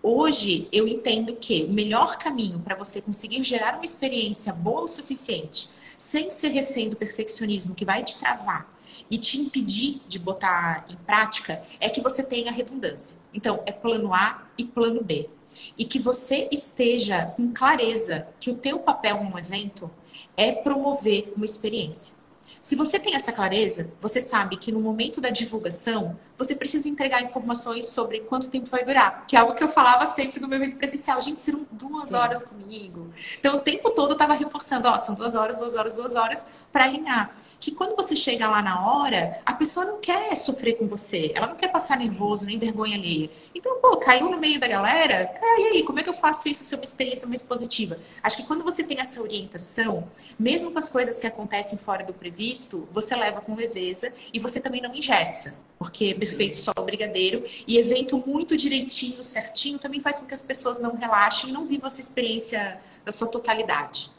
Hoje 0.02 0.68
eu 0.70 0.86
entendo 0.86 1.34
que 1.36 1.64
o 1.64 1.72
melhor 1.72 2.18
caminho 2.18 2.58
para 2.60 2.76
você 2.76 3.00
conseguir 3.00 3.42
gerar 3.42 3.76
uma 3.76 3.84
experiência 3.84 4.52
boa 4.52 4.82
o 4.82 4.88
suficiente, 4.88 5.70
sem 5.96 6.30
ser 6.30 6.48
refém 6.48 6.90
do 6.90 6.96
perfeccionismo 6.96 7.74
que 7.74 7.84
vai 7.84 8.04
te 8.04 8.18
travar 8.18 8.77
e 9.10 9.18
te 9.18 9.40
impedir 9.40 10.00
de 10.08 10.18
botar 10.18 10.86
em 10.90 10.96
prática, 10.96 11.62
é 11.80 11.88
que 11.88 12.00
você 12.00 12.22
tenha 12.22 12.52
redundância. 12.52 13.16
Então, 13.32 13.62
é 13.66 13.72
plano 13.72 14.12
A 14.12 14.46
e 14.56 14.64
plano 14.64 15.02
B 15.02 15.28
e 15.76 15.84
que 15.84 15.98
você 15.98 16.48
esteja 16.52 17.26
com 17.36 17.52
clareza 17.52 18.28
que 18.38 18.50
o 18.50 18.56
teu 18.56 18.78
papel 18.78 19.22
num 19.24 19.38
evento 19.38 19.90
é 20.36 20.52
promover 20.52 21.32
uma 21.36 21.44
experiência. 21.44 22.14
Se 22.60 22.76
você 22.76 22.98
tem 22.98 23.14
essa 23.14 23.32
clareza, 23.32 23.90
você 24.00 24.20
sabe 24.20 24.56
que 24.56 24.72
no 24.72 24.80
momento 24.80 25.20
da 25.20 25.30
divulgação, 25.30 26.18
você 26.38 26.54
precisa 26.54 26.88
entregar 26.88 27.20
informações 27.20 27.86
sobre 27.86 28.20
quanto 28.20 28.48
tempo 28.48 28.66
vai 28.66 28.84
durar, 28.84 29.26
que 29.26 29.36
é 29.36 29.40
algo 29.40 29.54
que 29.54 29.62
eu 29.62 29.68
falava 29.68 30.06
sempre 30.06 30.38
no 30.38 30.46
meu 30.46 30.56
evento 30.62 30.76
presencial. 30.76 31.20
Gente, 31.20 31.40
serão 31.40 31.66
duas 31.72 32.12
horas 32.12 32.44
comigo. 32.44 33.12
Então, 33.38 33.56
o 33.56 33.60
tempo 33.60 33.90
todo 33.90 34.10
eu 34.10 34.12
estava 34.12 34.34
reforçando, 34.34 34.86
ó, 34.86 34.96
são 34.96 35.16
duas 35.16 35.34
horas, 35.34 35.56
duas 35.56 35.74
horas, 35.74 35.92
duas 35.92 36.14
horas, 36.14 36.46
para 36.70 36.84
alinhar 36.84 37.34
que 37.60 37.72
quando 37.72 37.96
você 37.96 38.14
chega 38.14 38.48
lá 38.48 38.62
na 38.62 38.88
hora, 38.88 39.40
a 39.44 39.52
pessoa 39.52 39.84
não 39.84 39.98
quer 40.00 40.36
sofrer 40.36 40.74
com 40.74 40.86
você, 40.86 41.32
ela 41.34 41.48
não 41.48 41.56
quer 41.56 41.68
passar 41.68 41.98
nervoso 41.98 42.46
nem 42.46 42.58
vergonha 42.58 42.96
alheia. 42.96 43.30
Então, 43.52 43.80
pô, 43.80 43.96
caiu 43.96 44.30
no 44.30 44.38
meio 44.38 44.60
da 44.60 44.68
galera, 44.68 45.34
ah, 45.42 45.60
e 45.60 45.64
aí, 45.64 45.82
como 45.82 45.98
é 45.98 46.02
que 46.04 46.08
eu 46.08 46.14
faço 46.14 46.48
isso 46.48 46.62
ser 46.62 46.76
uma 46.76 46.84
experiência 46.84 47.26
mais 47.26 47.42
positiva? 47.42 47.98
Acho 48.22 48.36
que 48.36 48.42
quando 48.44 48.62
você 48.62 48.84
tem 48.84 49.00
essa 49.00 49.20
orientação, 49.20 50.08
mesmo 50.38 50.70
com 50.70 50.78
as 50.78 50.88
coisas 50.88 51.18
que 51.18 51.26
acontecem 51.26 51.78
fora 51.78 52.04
do 52.04 52.14
previsto, 52.14 52.88
você 52.92 53.16
leva 53.16 53.40
com 53.40 53.56
leveza 53.56 54.12
e 54.32 54.38
você 54.38 54.60
também 54.60 54.80
não 54.80 54.94
ingessa. 54.94 55.54
Porque 55.78 56.14
perfeito 56.14 56.56
só 56.56 56.72
o 56.76 56.82
brigadeiro 56.82 57.44
e 57.66 57.78
evento 57.78 58.22
muito 58.26 58.56
direitinho, 58.56 59.22
certinho, 59.22 59.78
também 59.78 60.00
faz 60.00 60.18
com 60.18 60.26
que 60.26 60.34
as 60.34 60.42
pessoas 60.42 60.80
não 60.80 60.96
relaxem 60.96 61.50
e 61.50 61.52
não 61.52 61.66
vivam 61.66 61.86
essa 61.86 62.00
experiência 62.00 62.80
da 63.04 63.12
sua 63.12 63.28
totalidade. 63.28 64.10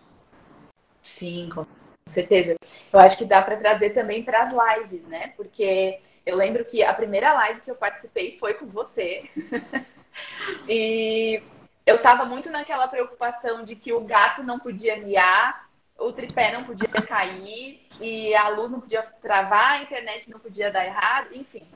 Sim, 1.03 1.49
com 1.53 1.65
certeza. 2.07 2.55
Eu 2.93 2.99
acho 2.99 3.17
que 3.17 3.25
dá 3.25 3.41
para 3.41 3.57
trazer 3.57 3.91
também 3.91 4.23
para 4.23 4.43
as 4.43 4.79
lives, 4.79 5.03
né? 5.07 5.33
Porque 5.35 5.99
eu 6.25 6.35
lembro 6.35 6.63
que 6.63 6.83
a 6.83 6.93
primeira 6.93 7.33
live 7.33 7.61
que 7.61 7.71
eu 7.71 7.75
participei 7.75 8.37
foi 8.39 8.53
com 8.53 8.67
você. 8.67 9.29
e 10.67 11.41
eu 11.85 11.95
estava 11.95 12.25
muito 12.25 12.49
naquela 12.49 12.87
preocupação 12.87 13.63
de 13.63 13.75
que 13.75 13.91
o 13.91 14.01
gato 14.01 14.43
não 14.43 14.59
podia 14.59 14.97
miar, 14.97 15.68
o 15.99 16.11
tripé 16.13 16.51
não 16.51 16.63
podia 16.63 16.87
cair 16.87 17.87
e 17.99 18.33
a 18.35 18.49
luz 18.49 18.71
não 18.71 18.79
podia 18.79 19.03
travar, 19.21 19.73
a 19.73 19.83
internet 19.83 20.29
não 20.29 20.39
podia 20.39 20.71
dar 20.71 20.85
errado, 20.85 21.29
enfim. 21.33 21.67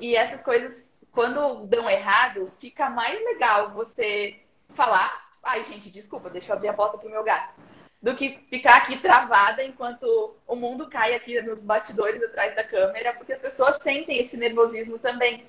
E 0.00 0.16
essas 0.16 0.42
coisas, 0.42 0.74
quando 1.12 1.66
dão 1.66 1.88
errado, 1.88 2.50
fica 2.58 2.88
mais 2.90 3.18
legal 3.24 3.72
você 3.72 4.40
falar. 4.74 5.26
Ai, 5.42 5.64
gente, 5.64 5.90
desculpa, 5.90 6.30
deixa 6.30 6.52
eu 6.52 6.56
abrir 6.56 6.68
a 6.68 6.74
porta 6.74 6.98
pro 6.98 7.10
meu 7.10 7.22
gato 7.22 7.54
do 8.02 8.14
que 8.14 8.38
ficar 8.50 8.76
aqui 8.76 8.98
travada 8.98 9.64
enquanto 9.64 10.36
o 10.46 10.54
mundo 10.54 10.88
cai 10.88 11.14
aqui 11.14 11.40
nos 11.42 11.58
bastidores 11.58 12.22
atrás 12.22 12.54
da 12.54 12.62
câmera, 12.62 13.12
porque 13.14 13.32
as 13.32 13.40
pessoas 13.40 13.78
sentem 13.82 14.20
esse 14.20 14.36
nervosismo 14.36 14.98
também. 14.98 15.44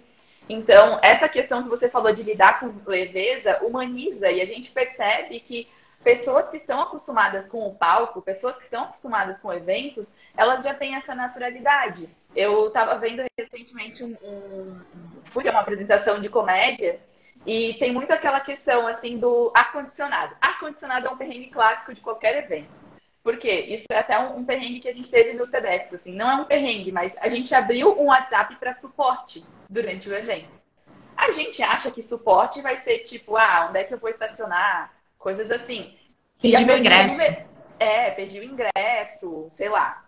Então, 0.49 0.99
essa 1.03 1.27
questão 1.27 1.61
que 1.61 1.69
você 1.69 1.89
falou 1.89 2.13
de 2.13 2.23
lidar 2.23 2.59
com 2.59 2.73
leveza 2.89 3.63
humaniza 3.63 4.31
e 4.31 4.41
a 4.41 4.45
gente 4.45 4.71
percebe 4.71 5.39
que 5.39 5.67
pessoas 6.03 6.49
que 6.49 6.57
estão 6.57 6.81
acostumadas 6.81 7.47
com 7.47 7.67
o 7.67 7.75
palco, 7.75 8.21
pessoas 8.21 8.55
que 8.57 8.63
estão 8.63 8.83
acostumadas 8.85 9.39
com 9.39 9.51
eventos, 9.51 10.13
elas 10.35 10.63
já 10.63 10.73
têm 10.73 10.95
essa 10.95 11.13
naturalidade. 11.13 12.09
Eu 12.35 12.67
estava 12.67 12.97
vendo 12.99 13.23
recentemente 13.37 14.03
um, 14.03 14.15
um, 14.23 14.79
fui 15.25 15.47
a 15.47 15.51
uma 15.51 15.61
apresentação 15.61 16.19
de 16.21 16.29
comédia 16.29 16.99
e 17.45 17.73
tem 17.75 17.91
muito 17.91 18.11
aquela 18.11 18.39
questão, 18.39 18.87
assim, 18.87 19.17
do 19.17 19.51
ar-condicionado. 19.55 20.35
Ar-condicionado 20.41 21.07
é 21.07 21.09
um 21.09 21.17
perrengue 21.17 21.49
clássico 21.49 21.93
de 21.93 22.01
qualquer 22.01 22.43
evento. 22.43 22.69
Por 23.23 23.37
quê? 23.37 23.65
Isso 23.67 23.85
é 23.91 23.97
até 23.97 24.17
um, 24.19 24.37
um 24.37 24.45
perrengue 24.45 24.79
que 24.79 24.87
a 24.87 24.93
gente 24.93 25.09
teve 25.09 25.33
no 25.33 25.47
TEDx, 25.47 25.93
assim. 25.93 26.13
Não 26.13 26.29
é 26.31 26.35
um 26.35 26.45
perrengue, 26.45 26.91
mas 26.91 27.15
a 27.19 27.27
gente 27.27 27.53
abriu 27.53 27.99
um 27.99 28.05
WhatsApp 28.05 28.55
para 28.55 28.73
suporte 28.73 29.45
durante 29.69 30.07
o 30.07 30.15
evento. 30.15 30.57
A 31.15 31.31
gente 31.31 31.61
acha 31.63 31.91
que 31.91 32.03
suporte 32.03 32.61
vai 32.61 32.77
ser 32.77 32.99
tipo, 32.99 33.35
ah, 33.35 33.67
onde 33.69 33.79
é 33.79 33.83
que 33.83 33.93
eu 33.93 33.97
vou 33.97 34.09
estacionar? 34.09 34.93
Coisas 35.27 35.51
assim. 35.51 35.93
Pedir 36.41 36.65
meu 36.65 36.77
ingresso. 36.77 37.21
É, 37.77 38.11
pedir 38.11 38.39
o 38.39 38.45
ingresso, 38.45 39.45
sei 39.51 39.67
lá. 39.67 40.05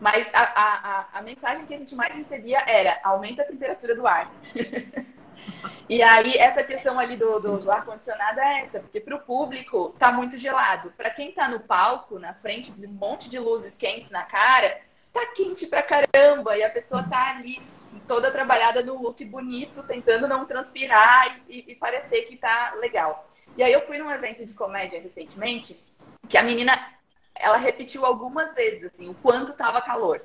Mas 0.00 0.26
a, 0.32 0.40
a, 0.40 1.18
a, 1.18 1.20
mensagem 1.20 1.66
que 1.66 1.74
a 1.74 1.78
gente 1.78 1.94
mais 1.94 2.14
recebia 2.14 2.58
era 2.66 2.98
aumenta 3.04 3.42
a 3.42 3.44
temperatura 3.44 3.94
do 3.94 4.06
ar. 4.06 4.32
E 5.88 6.00
aí, 6.00 6.38
essa 6.38 6.62
questão 6.62 6.98
ali 6.98 7.16
do, 7.16 7.38
do, 7.40 7.58
do 7.58 7.70
ar-condicionado 7.70 8.40
é 8.40 8.60
essa, 8.60 8.80
porque 8.80 9.00
para 9.00 9.16
o 9.16 9.20
público 9.20 9.94
tá 9.98 10.10
muito 10.10 10.38
gelado. 10.38 10.92
Para 10.96 11.10
quem 11.10 11.32
tá 11.32 11.48
no 11.48 11.60
palco, 11.60 12.18
na 12.18 12.32
frente 12.32 12.72
de 12.72 12.86
um 12.86 12.92
monte 12.92 13.28
de 13.28 13.38
luzes 13.38 13.76
quentes 13.76 14.08
na 14.08 14.22
cara, 14.22 14.80
tá 15.12 15.26
quente 15.34 15.66
pra 15.66 15.82
caramba. 15.82 16.56
E 16.56 16.62
a 16.62 16.70
pessoa 16.70 17.02
tá 17.02 17.30
ali 17.30 17.60
toda 18.06 18.30
trabalhada 18.30 18.82
no 18.82 19.02
look 19.02 19.22
bonito, 19.24 19.82
tentando 19.82 20.26
não 20.26 20.46
transpirar 20.46 21.40
e, 21.48 21.64
e, 21.68 21.74
parecer 21.74 22.22
que 22.22 22.36
tá 22.36 22.74
legal. 22.80 23.28
E 23.56 23.62
aí 23.62 23.72
eu 23.72 23.86
fui 23.86 23.98
num 23.98 24.10
evento 24.10 24.44
de 24.44 24.54
comédia 24.54 25.00
recentemente, 25.00 25.78
que 26.28 26.38
a 26.38 26.42
menina, 26.42 26.72
ela 27.34 27.56
repetiu 27.56 28.06
algumas 28.06 28.54
vezes, 28.54 28.84
assim, 28.84 29.08
o 29.08 29.14
quanto 29.14 29.54
tava 29.54 29.82
calor. 29.82 30.22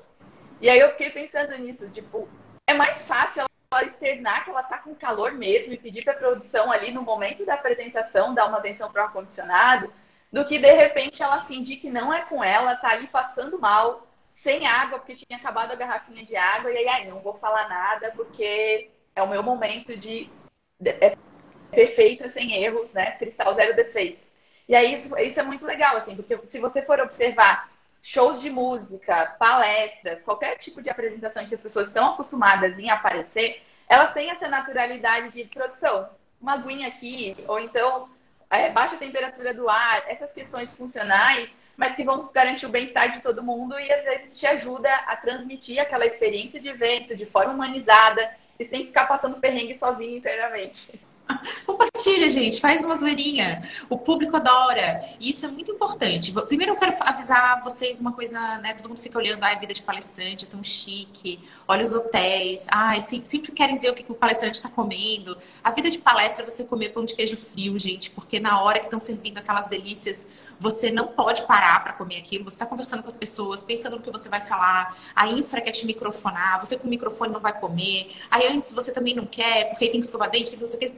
E 0.62 0.70
aí 0.70 0.80
eu 0.80 0.92
fiquei 0.92 1.10
pensando 1.10 1.58
nisso, 1.58 1.90
tipo, 1.90 2.28
é 2.66 2.74
mais 2.74 3.02
fácil 3.02 3.44
ela 3.72 3.84
externar 3.84 4.44
que 4.44 4.50
ela 4.50 4.64
tá 4.64 4.78
com 4.78 4.96
calor 4.96 5.34
mesmo 5.34 5.74
e 5.74 5.78
pedir 5.78 6.04
pra 6.04 6.14
produção 6.14 6.72
ali 6.72 6.92
no 6.92 7.02
momento 7.02 7.46
da 7.46 7.56
apresentação 7.56 8.34
dar 8.34 8.48
uma 8.48 8.60
atenção 8.60 8.92
pro 8.92 9.02
ar-condicionado, 9.04 9.94
do 10.32 10.46
que 10.46 10.58
de 10.58 10.72
repente 10.72 11.22
ela 11.22 11.46
fingir 11.46 11.80
que 11.80 11.90
não 11.90 12.14
é 12.14 12.22
com 12.22 12.44
ela, 12.44 12.76
tá 12.78 12.92
ali 12.92 13.08
passando 13.08 13.60
mal, 13.60 14.08
sem 14.34 14.66
água, 14.66 15.00
porque 15.00 15.16
tinha 15.16 15.38
acabado 15.38 15.72
a 15.72 15.76
garrafinha 15.76 16.24
de 16.24 16.36
água, 16.36 16.72
e 16.72 16.78
aí, 16.78 16.88
ai, 16.88 17.08
não 17.08 17.20
vou 17.20 17.34
falar 17.34 17.68
nada, 17.68 18.12
porque 18.16 18.90
é 19.16 19.22
o 19.22 19.28
meu 19.28 19.42
momento 19.42 19.98
de. 19.98 20.30
É 20.86 21.18
perfeita, 21.72 22.30
sem 22.32 22.64
erros, 22.64 22.94
né? 22.94 23.12
Cristal 23.12 23.54
zero 23.56 23.76
defeitos. 23.76 24.34
E 24.68 24.76
aí, 24.76 24.96
isso, 24.96 25.18
isso 25.18 25.40
é 25.40 25.44
muito 25.44 25.66
legal, 25.66 25.96
assim, 25.98 26.16
porque 26.16 26.38
se 26.46 26.60
você 26.60 26.82
for 26.82 27.00
observar 27.00 27.70
shows 28.02 28.42
de 28.42 28.50
música, 28.50 29.36
palestras, 29.40 30.24
qualquer 30.24 30.58
tipo 30.58 30.82
de 30.82 30.90
apresentação 30.90 31.46
que 31.46 31.56
as 31.56 31.62
pessoas 31.62 31.88
estão 31.88 32.14
acostumadas 32.14 32.78
em 32.78 32.90
aparecer, 32.90 33.62
elas 33.88 34.14
têm 34.14 34.30
essa 34.30 34.48
naturalidade 34.48 35.32
de 35.32 35.46
produção. 35.46 36.10
Uma 36.40 36.54
aguinha 36.54 36.88
aqui, 36.88 37.36
ou 37.48 37.60
então 37.60 38.10
é, 38.50 38.70
baixa 38.70 38.98
temperatura 38.98 39.54
do 39.54 39.70
ar, 39.70 40.04
essas 40.08 40.32
questões 40.32 40.74
funcionais 40.74 41.50
mas 41.78 41.96
que 41.96 42.04
vão 42.04 42.30
garantir 42.34 42.66
o 42.66 42.70
bem-estar 42.70 43.12
de 43.12 43.22
todo 43.22 43.44
mundo 43.44 43.80
e 43.80 43.92
às 43.94 44.04
vezes 44.04 44.38
te 44.38 44.48
ajuda 44.48 44.92
a 45.06 45.16
transmitir 45.16 45.80
aquela 45.80 46.08
experiência 46.08 46.60
de 46.60 46.68
evento 46.68 47.16
de 47.16 47.28
forma 47.28 47.54
humanizada 47.54 48.36
e 48.60 48.66
sem 48.66 48.88
ficar 48.88 49.06
passando 49.06 49.40
perrengue 49.40 49.78
sozinho 49.78 50.18
internamente. 50.18 51.00
Compartilha, 51.66 52.30
gente, 52.30 52.60
faz 52.60 52.84
uma 52.84 52.96
zoeirinha. 52.96 53.64
O 53.90 53.98
público 53.98 54.36
adora. 54.36 55.02
E 55.20 55.30
isso 55.30 55.46
é 55.46 55.50
muito 55.50 55.72
importante. 55.72 56.32
Primeiro 56.32 56.74
eu 56.74 56.76
quero 56.76 56.96
avisar 57.02 57.62
vocês 57.64 58.00
uma 58.00 58.12
coisa, 58.12 58.58
né? 58.60 58.74
Todo 58.74 58.90
mundo 58.90 59.00
fica 59.00 59.18
olhando, 59.18 59.44
ai, 59.44 59.56
a 59.56 59.60
vida 59.60 59.74
de 59.74 59.82
palestrante 59.82 60.46
é 60.46 60.48
tão 60.48 60.64
chique. 60.64 61.40
Olha 61.68 61.84
os 61.84 61.94
hotéis. 61.94 62.66
Ai, 62.70 63.02
sempre, 63.02 63.30
sempre 63.30 63.52
querem 63.52 63.78
ver 63.78 63.92
o 63.92 63.94
que, 63.94 64.04
que 64.04 64.12
o 64.12 64.16
palestrante 64.16 64.56
está 64.56 64.70
comendo. 64.70 65.38
A 65.64 65.72
vida 65.72 65.90
de 65.90 65.98
palestra 65.98 66.44
é 66.44 66.50
você 66.50 66.64
comer 66.64 66.90
pão 66.90 67.06
de 67.06 67.16
queijo 67.16 67.38
frio, 67.38 67.78
gente, 67.78 68.10
porque 68.12 68.40
na 68.40 68.62
hora 68.62 68.80
que 68.80 68.86
estão 68.86 69.00
servindo 69.00 69.38
aquelas 69.38 69.68
delícias, 69.68 70.28
você 70.60 70.92
não 70.92 71.08
pode 71.08 71.44
parar 71.44 71.84
para 71.84 71.94
comer 71.94 72.18
aquilo. 72.18 72.46
Você 72.46 72.56
está 72.56 72.66
conversando 72.66 73.02
com 73.02 73.08
as 73.08 73.16
pessoas, 73.16 73.64
pensando 73.64 73.98
no 73.98 74.02
que 74.02 74.12
você 74.12 74.30
vai 74.30 74.42
falar. 74.42 74.98
A 75.16 75.28
infra 75.28 75.62
quer 75.62 75.72
te 75.72 75.86
microfonar, 75.86 76.60
você 76.60 76.78
com 76.78 76.88
o 76.88 76.90
microfone 76.90 77.32
não 77.32 77.40
vai 77.40 77.58
comer. 77.58 78.12
Aí 78.30 78.48
antes 78.48 78.74
você 78.74 78.92
também 78.92 79.14
não 79.14 79.26
quer, 79.26 79.70
porque 79.70 79.88
tem 79.90 80.00
que 80.00 80.06
escovar 80.06 80.30
dente, 80.30 80.58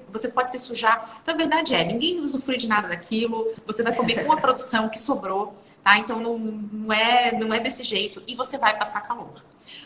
você 0.10 0.28
pode 0.30 0.52
se 0.52 0.60
sujar. 0.60 1.20
Então 1.22 1.34
a 1.34 1.38
verdade 1.38 1.74
é, 1.76 1.84
ninguém 1.84 2.20
usufrui 2.20 2.58
de 2.58 2.68
nada 2.68 2.88
daquilo. 2.88 3.52
Você 3.66 3.84
vai 3.84 3.96
comer 3.96 4.26
com 4.26 4.32
a 4.32 4.38
produção 4.38 4.90
que 4.90 5.00
sobrou, 5.00 5.56
tá? 5.84 5.98
Então 5.98 6.20
não, 6.20 6.38
não, 6.38 6.94
é, 6.94 7.32
não 7.32 7.54
é 7.54 7.60
desse 7.60 7.84
jeito. 7.84 8.24
E 8.28 8.36
você 8.36 8.58
vai 8.58 8.78
passar 8.78 9.02
calor. 9.02 9.44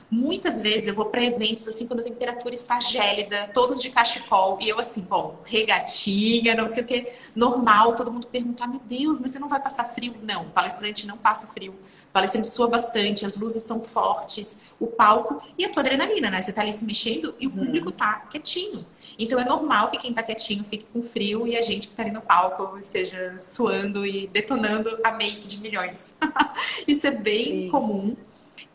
Muitas 0.09 0.59
vezes 0.59 0.87
eu 0.87 0.93
vou 0.93 1.05
para 1.05 1.23
eventos 1.23 1.67
assim 1.67 1.87
quando 1.87 2.01
a 2.01 2.03
temperatura 2.03 2.53
está 2.53 2.79
gélida, 2.79 3.49
todos 3.53 3.81
de 3.81 3.89
cachecol, 3.89 4.57
e 4.61 4.69
eu 4.69 4.79
assim, 4.79 5.01
bom, 5.01 5.39
regatinha, 5.43 6.55
não 6.55 6.67
sei 6.67 6.83
o 6.83 6.85
que, 6.85 7.11
normal, 7.35 7.95
todo 7.95 8.11
mundo 8.11 8.27
perguntar, 8.27 8.67
meu 8.67 8.81
Deus, 8.85 9.19
mas 9.19 9.31
você 9.31 9.39
não 9.39 9.49
vai 9.49 9.61
passar 9.61 9.85
frio? 9.85 10.15
Não, 10.21 10.43
o 10.43 10.49
palestrante 10.49 11.07
não 11.07 11.17
passa 11.17 11.47
frio. 11.47 11.75
Palestrante 12.11 12.47
sua 12.47 12.67
bastante, 12.67 13.25
as 13.25 13.37
luzes 13.37 13.63
são 13.63 13.81
fortes, 13.81 14.59
o 14.79 14.87
palco 14.87 15.41
e 15.57 15.65
a 15.65 15.69
tua 15.69 15.81
adrenalina, 15.81 16.29
né? 16.29 16.41
Você 16.41 16.53
tá 16.53 16.61
ali 16.61 16.73
se 16.73 16.85
mexendo 16.85 17.35
e 17.39 17.47
o 17.47 17.49
uhum. 17.49 17.65
público 17.65 17.91
tá 17.91 18.27
quietinho. 18.29 18.85
Então 19.17 19.39
é 19.39 19.45
normal 19.45 19.89
que 19.89 19.97
quem 19.97 20.13
tá 20.13 20.23
quietinho 20.23 20.63
fique 20.63 20.85
com 20.85 21.01
frio 21.01 21.47
e 21.47 21.57
a 21.57 21.61
gente 21.61 21.87
que 21.87 21.93
tá 21.93 22.03
ali 22.03 22.11
no 22.11 22.21
palco 22.21 22.77
esteja 22.77 23.37
suando 23.39 24.05
e 24.05 24.27
detonando 24.27 24.99
a 25.03 25.11
make 25.11 25.47
de 25.47 25.59
milhões. 25.59 26.15
Isso 26.87 27.05
é 27.07 27.11
bem 27.11 27.63
Sim. 27.63 27.69
comum. 27.69 28.15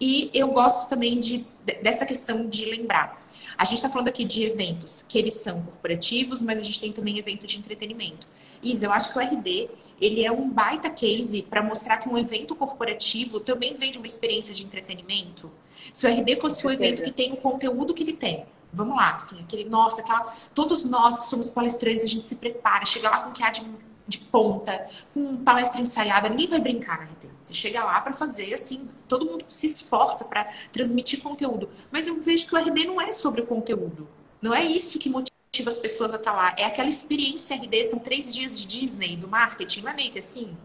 E 0.01 0.31
eu 0.33 0.49
gosto 0.49 0.89
também 0.89 1.19
de, 1.19 1.47
dessa 1.83 2.07
questão 2.07 2.49
de 2.49 2.65
lembrar. 2.65 3.21
A 3.57 3.65
gente 3.65 3.77
está 3.77 3.91
falando 3.91 4.09
aqui 4.09 4.25
de 4.25 4.45
eventos 4.45 5.05
que 5.09 5.19
eles 5.19 5.35
são 5.35 5.61
corporativos, 5.63 6.41
mas 6.41 6.59
a 6.59 6.63
gente 6.63 6.81
tem 6.81 6.93
também 6.93 7.19
evento 7.19 7.45
de 7.45 7.59
entretenimento. 7.59 8.29
Isa, 8.63 8.87
eu 8.87 8.93
acho 8.93 9.13
que 9.13 9.19
o 9.19 9.21
RD 9.21 9.69
ele 10.01 10.25
é 10.25 10.31
um 10.31 10.49
baita 10.49 10.91
case 10.91 11.43
para 11.43 11.63
mostrar 11.63 11.97
que 11.97 12.09
um 12.09 12.17
evento 12.17 12.55
corporativo 12.55 13.41
também 13.41 13.75
vem 13.75 13.91
de 13.91 13.99
uma 13.99 14.07
experiência 14.07 14.55
de 14.55 14.65
entretenimento. 14.65 15.51
Se 15.93 16.07
o 16.07 16.11
RD 16.11 16.37
fosse 16.37 16.65
um 16.67 16.71
evento 16.71 17.03
que 17.03 17.11
tem 17.11 17.33
o 17.33 17.37
conteúdo 17.37 17.95
que 17.95 18.03
ele 18.05 18.13
tem, 18.13 18.47
vamos 18.73 18.97
lá, 18.97 19.15
assim, 19.15 19.41
aquele, 19.41 19.65
nossa, 19.65 20.03
aquela, 20.03 20.33
todos 20.55 20.85
nós 20.85 21.19
que 21.19 21.27
somos 21.27 21.51
palestrantes, 21.51 22.05
a 22.05 22.09
gente 22.09 22.25
se 22.25 22.37
prepara, 22.37 22.85
chega 22.85 23.09
lá 23.11 23.23
com 23.23 23.31
o 23.31 23.33
que 23.33 23.43
há 23.43 23.51
de 23.51 23.63
de 24.09 24.19
ponta, 24.19 24.89
com 25.13 25.37
palestra 25.45 25.81
ensaiada, 25.81 26.31
ninguém 26.31 26.49
vai 26.49 26.59
brincar 26.59 26.99
na 26.99 27.05
RT. 27.05 27.29
Você 27.43 27.55
chega 27.55 27.85
lá 27.85 28.01
para 28.01 28.15
fazer 28.15 28.55
assim, 28.55 28.91
todo 29.07 29.27
mundo 29.27 29.45
se 29.49 29.67
esforça 29.67 30.25
para 30.25 30.45
transmitir 30.73 31.23
conteúdo. 31.23 31.69
Mas 31.91 32.07
eu 32.07 32.21
vejo 32.21 32.47
que 32.47 32.55
o 32.55 32.59
RD 32.59 32.87
não 32.87 33.01
é 33.01 33.13
sobre 33.13 33.43
o 33.43 33.47
conteúdo. 33.47 34.09
Não 34.41 34.55
é 34.55 34.65
isso 34.65 34.99
que 34.99 35.11
motiva 35.11 35.69
as 35.69 35.77
pessoas 35.77 36.15
a 36.15 36.17
estar 36.17 36.33
tá 36.33 36.37
lá. 36.37 36.55
É 36.59 36.65
aquela 36.65 36.89
experiência 36.89 37.55
RD, 37.55 37.85
são 37.85 37.99
três 37.99 38.35
dias 38.35 38.59
de 38.59 38.67
Disney, 38.67 39.17
do 39.17 39.29
marketing, 39.29 39.83
não 39.83 39.91
é 39.91 39.95
meio 39.95 40.11
que 40.11 40.19
assim? 40.19 40.57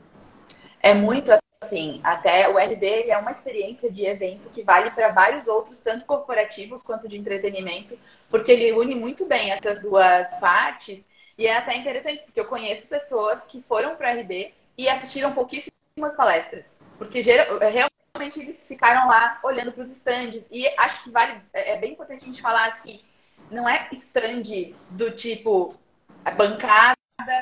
É 0.82 0.94
muito 0.94 1.32
assim. 1.62 2.00
Até 2.04 2.48
o 2.50 2.58
RD 2.58 3.10
é 3.10 3.18
uma 3.18 3.32
experiência 3.32 3.92
de 3.92 4.06
evento 4.06 4.50
que 4.50 4.64
vale 4.64 4.90
para 4.92 5.10
vários 5.10 5.48
outros, 5.48 5.80
tanto 5.80 6.06
corporativos 6.06 6.82
quanto 6.82 7.10
de 7.10 7.18
entretenimento, 7.18 7.98
porque 8.30 8.52
ele 8.52 8.72
une 8.72 8.96
muito 8.96 9.26
bem 9.26 9.52
essas 9.52 9.82
duas 9.82 10.30
partes 10.40 11.04
e 11.38 11.48
é 11.48 11.58
até 11.58 11.76
interessante, 11.76 12.24
porque 12.24 12.40
eu 12.40 12.46
conheço 12.46 12.88
pessoas 12.88 13.44
que 13.46 13.62
foram 13.64 13.96
para 13.96 14.12
RD 14.12 14.54
e 14.78 14.88
assistiram 14.88 15.34
pouquíssimas 15.34 16.16
palestras. 16.16 16.66
Porque 16.98 17.22
realmente 17.22 18.40
eles 18.40 18.58
ficaram 18.68 19.08
lá 19.08 19.40
olhando 19.44 19.72
para 19.72 19.84
os 19.84 19.92
stands. 19.92 20.44
E 20.52 20.68
acho 20.78 21.04
que 21.04 21.10
vale, 21.10 21.42
é, 21.54 21.74
é 21.74 21.78
bem 21.78 21.94
importante 21.94 22.24
a 22.24 22.28
gente 22.28 22.42
falar 22.42 22.82
que 22.82 23.04
não 23.50 23.68
é 23.68 23.88
stand 23.92 24.74
do 24.92 25.12
tipo 25.12 25.76
bancada 26.38 26.96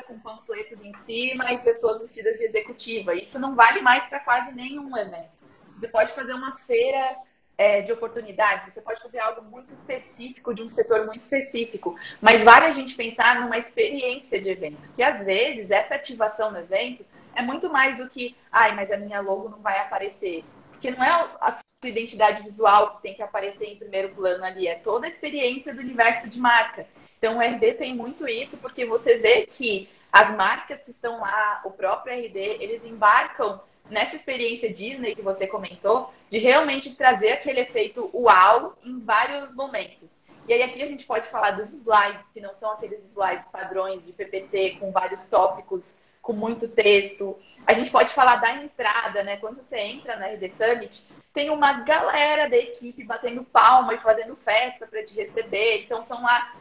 com 0.06 0.18
panfletos 0.20 0.82
em 0.84 0.94
cima 1.04 1.52
e 1.52 1.58
pessoas 1.58 2.00
vestidas 2.00 2.38
de 2.38 2.44
executiva. 2.44 3.14
Isso 3.14 3.38
não 3.38 3.54
vale 3.54 3.80
mais 3.80 4.04
para 4.08 4.20
quase 4.20 4.52
nenhum 4.52 4.96
evento. 4.96 5.42
Você 5.76 5.88
pode 5.88 6.12
fazer 6.12 6.32
uma 6.32 6.56
feira 6.58 7.16
é, 7.56 7.82
de 7.82 7.92
oportunidades, 7.92 8.72
você 8.72 8.80
pode 8.80 9.00
fazer 9.02 9.18
algo 9.18 9.42
muito 9.42 9.72
específico, 9.72 10.54
de 10.54 10.62
um 10.62 10.68
setor 10.68 11.06
muito 11.06 11.20
específico, 11.20 11.96
mas 12.20 12.42
vale 12.42 12.66
a 12.66 12.72
gente 12.72 12.94
pensar 12.94 13.40
numa 13.40 13.58
experiência 13.58 14.40
de 14.40 14.48
evento, 14.48 14.90
que 14.92 15.02
às 15.02 15.24
vezes 15.24 15.70
essa 15.70 15.94
ativação 15.94 16.50
no 16.50 16.58
evento 16.58 17.04
é 17.34 17.42
muito 17.42 17.70
mais 17.70 17.96
do 17.96 18.08
que, 18.08 18.36
ai, 18.50 18.74
mas 18.74 18.90
a 18.90 18.96
minha 18.96 19.20
logo 19.20 19.48
não 19.48 19.60
vai 19.60 19.78
aparecer. 19.78 20.44
Porque 20.70 20.90
não 20.90 21.02
é 21.02 21.30
a 21.40 21.50
sua 21.50 21.62
identidade 21.84 22.42
visual 22.42 22.96
que 22.96 23.02
tem 23.02 23.14
que 23.14 23.22
aparecer 23.22 23.66
em 23.66 23.76
primeiro 23.76 24.10
plano 24.10 24.44
ali, 24.44 24.66
é 24.66 24.74
toda 24.74 25.06
a 25.06 25.08
experiência 25.08 25.74
do 25.74 25.80
universo 25.80 26.28
de 26.28 26.38
marca. 26.38 26.86
Então, 27.18 27.38
o 27.38 27.40
RD 27.40 27.74
tem 27.74 27.94
muito 27.94 28.26
isso, 28.26 28.56
porque 28.56 28.84
você 28.84 29.18
vê 29.18 29.46
que 29.46 29.88
as 30.12 30.34
marcas 30.36 30.82
que 30.82 30.90
estão 30.90 31.20
lá, 31.20 31.62
o 31.64 31.70
próprio 31.70 32.14
RD, 32.14 32.38
eles 32.60 32.84
embarcam 32.84 33.60
nessa 33.90 34.16
experiência 34.16 34.72
Disney 34.72 35.14
que 35.14 35.22
você 35.22 35.46
comentou, 35.46 36.12
de 36.30 36.38
realmente 36.38 36.94
trazer 36.94 37.32
aquele 37.32 37.60
efeito 37.60 38.10
uau 38.14 38.76
em 38.84 38.98
vários 39.00 39.54
momentos. 39.54 40.16
E 40.48 40.52
aí 40.52 40.62
aqui 40.62 40.82
a 40.82 40.86
gente 40.86 41.06
pode 41.06 41.28
falar 41.28 41.52
dos 41.52 41.68
slides, 41.68 42.26
que 42.34 42.40
não 42.40 42.54
são 42.54 42.72
aqueles 42.72 43.04
slides 43.04 43.46
padrões 43.46 44.06
de 44.06 44.12
PPT 44.12 44.76
com 44.80 44.90
vários 44.90 45.22
tópicos, 45.24 45.94
com 46.20 46.32
muito 46.32 46.68
texto. 46.68 47.38
A 47.66 47.72
gente 47.72 47.90
pode 47.90 48.12
falar 48.12 48.36
da 48.36 48.54
entrada, 48.54 49.22
né? 49.22 49.36
Quando 49.36 49.62
você 49.62 49.76
entra 49.78 50.16
na 50.16 50.28
RD 50.28 50.52
Summit, 50.56 51.06
tem 51.32 51.50
uma 51.50 51.80
galera 51.80 52.48
da 52.48 52.56
equipe 52.56 53.04
batendo 53.04 53.44
palma 53.44 53.94
e 53.94 53.98
fazendo 53.98 54.36
festa 54.36 54.86
para 54.86 55.04
te 55.04 55.14
receber. 55.14 55.82
Então 55.84 56.02
são 56.02 56.22
lá 56.22 56.52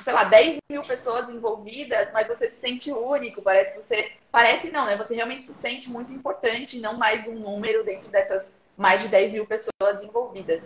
sei 0.00 0.12
lá, 0.12 0.24
10 0.24 0.58
mil 0.70 0.82
pessoas 0.82 1.28
envolvidas, 1.28 2.08
mas 2.12 2.28
você 2.28 2.50
se 2.50 2.60
sente 2.60 2.92
único, 2.92 3.42
parece 3.42 3.72
que 3.72 3.82
você. 3.82 4.12
Parece 4.30 4.70
não, 4.70 4.86
né? 4.86 4.96
Você 4.96 5.14
realmente 5.14 5.46
se 5.46 5.54
sente 5.54 5.88
muito 5.88 6.12
importante, 6.12 6.80
não 6.80 6.96
mais 6.96 7.26
um 7.28 7.34
número 7.34 7.84
dentro 7.84 8.08
dessas 8.08 8.44
mais 8.76 9.00
de 9.00 9.08
10 9.08 9.32
mil 9.32 9.46
pessoas 9.46 10.02
envolvidas. 10.02 10.60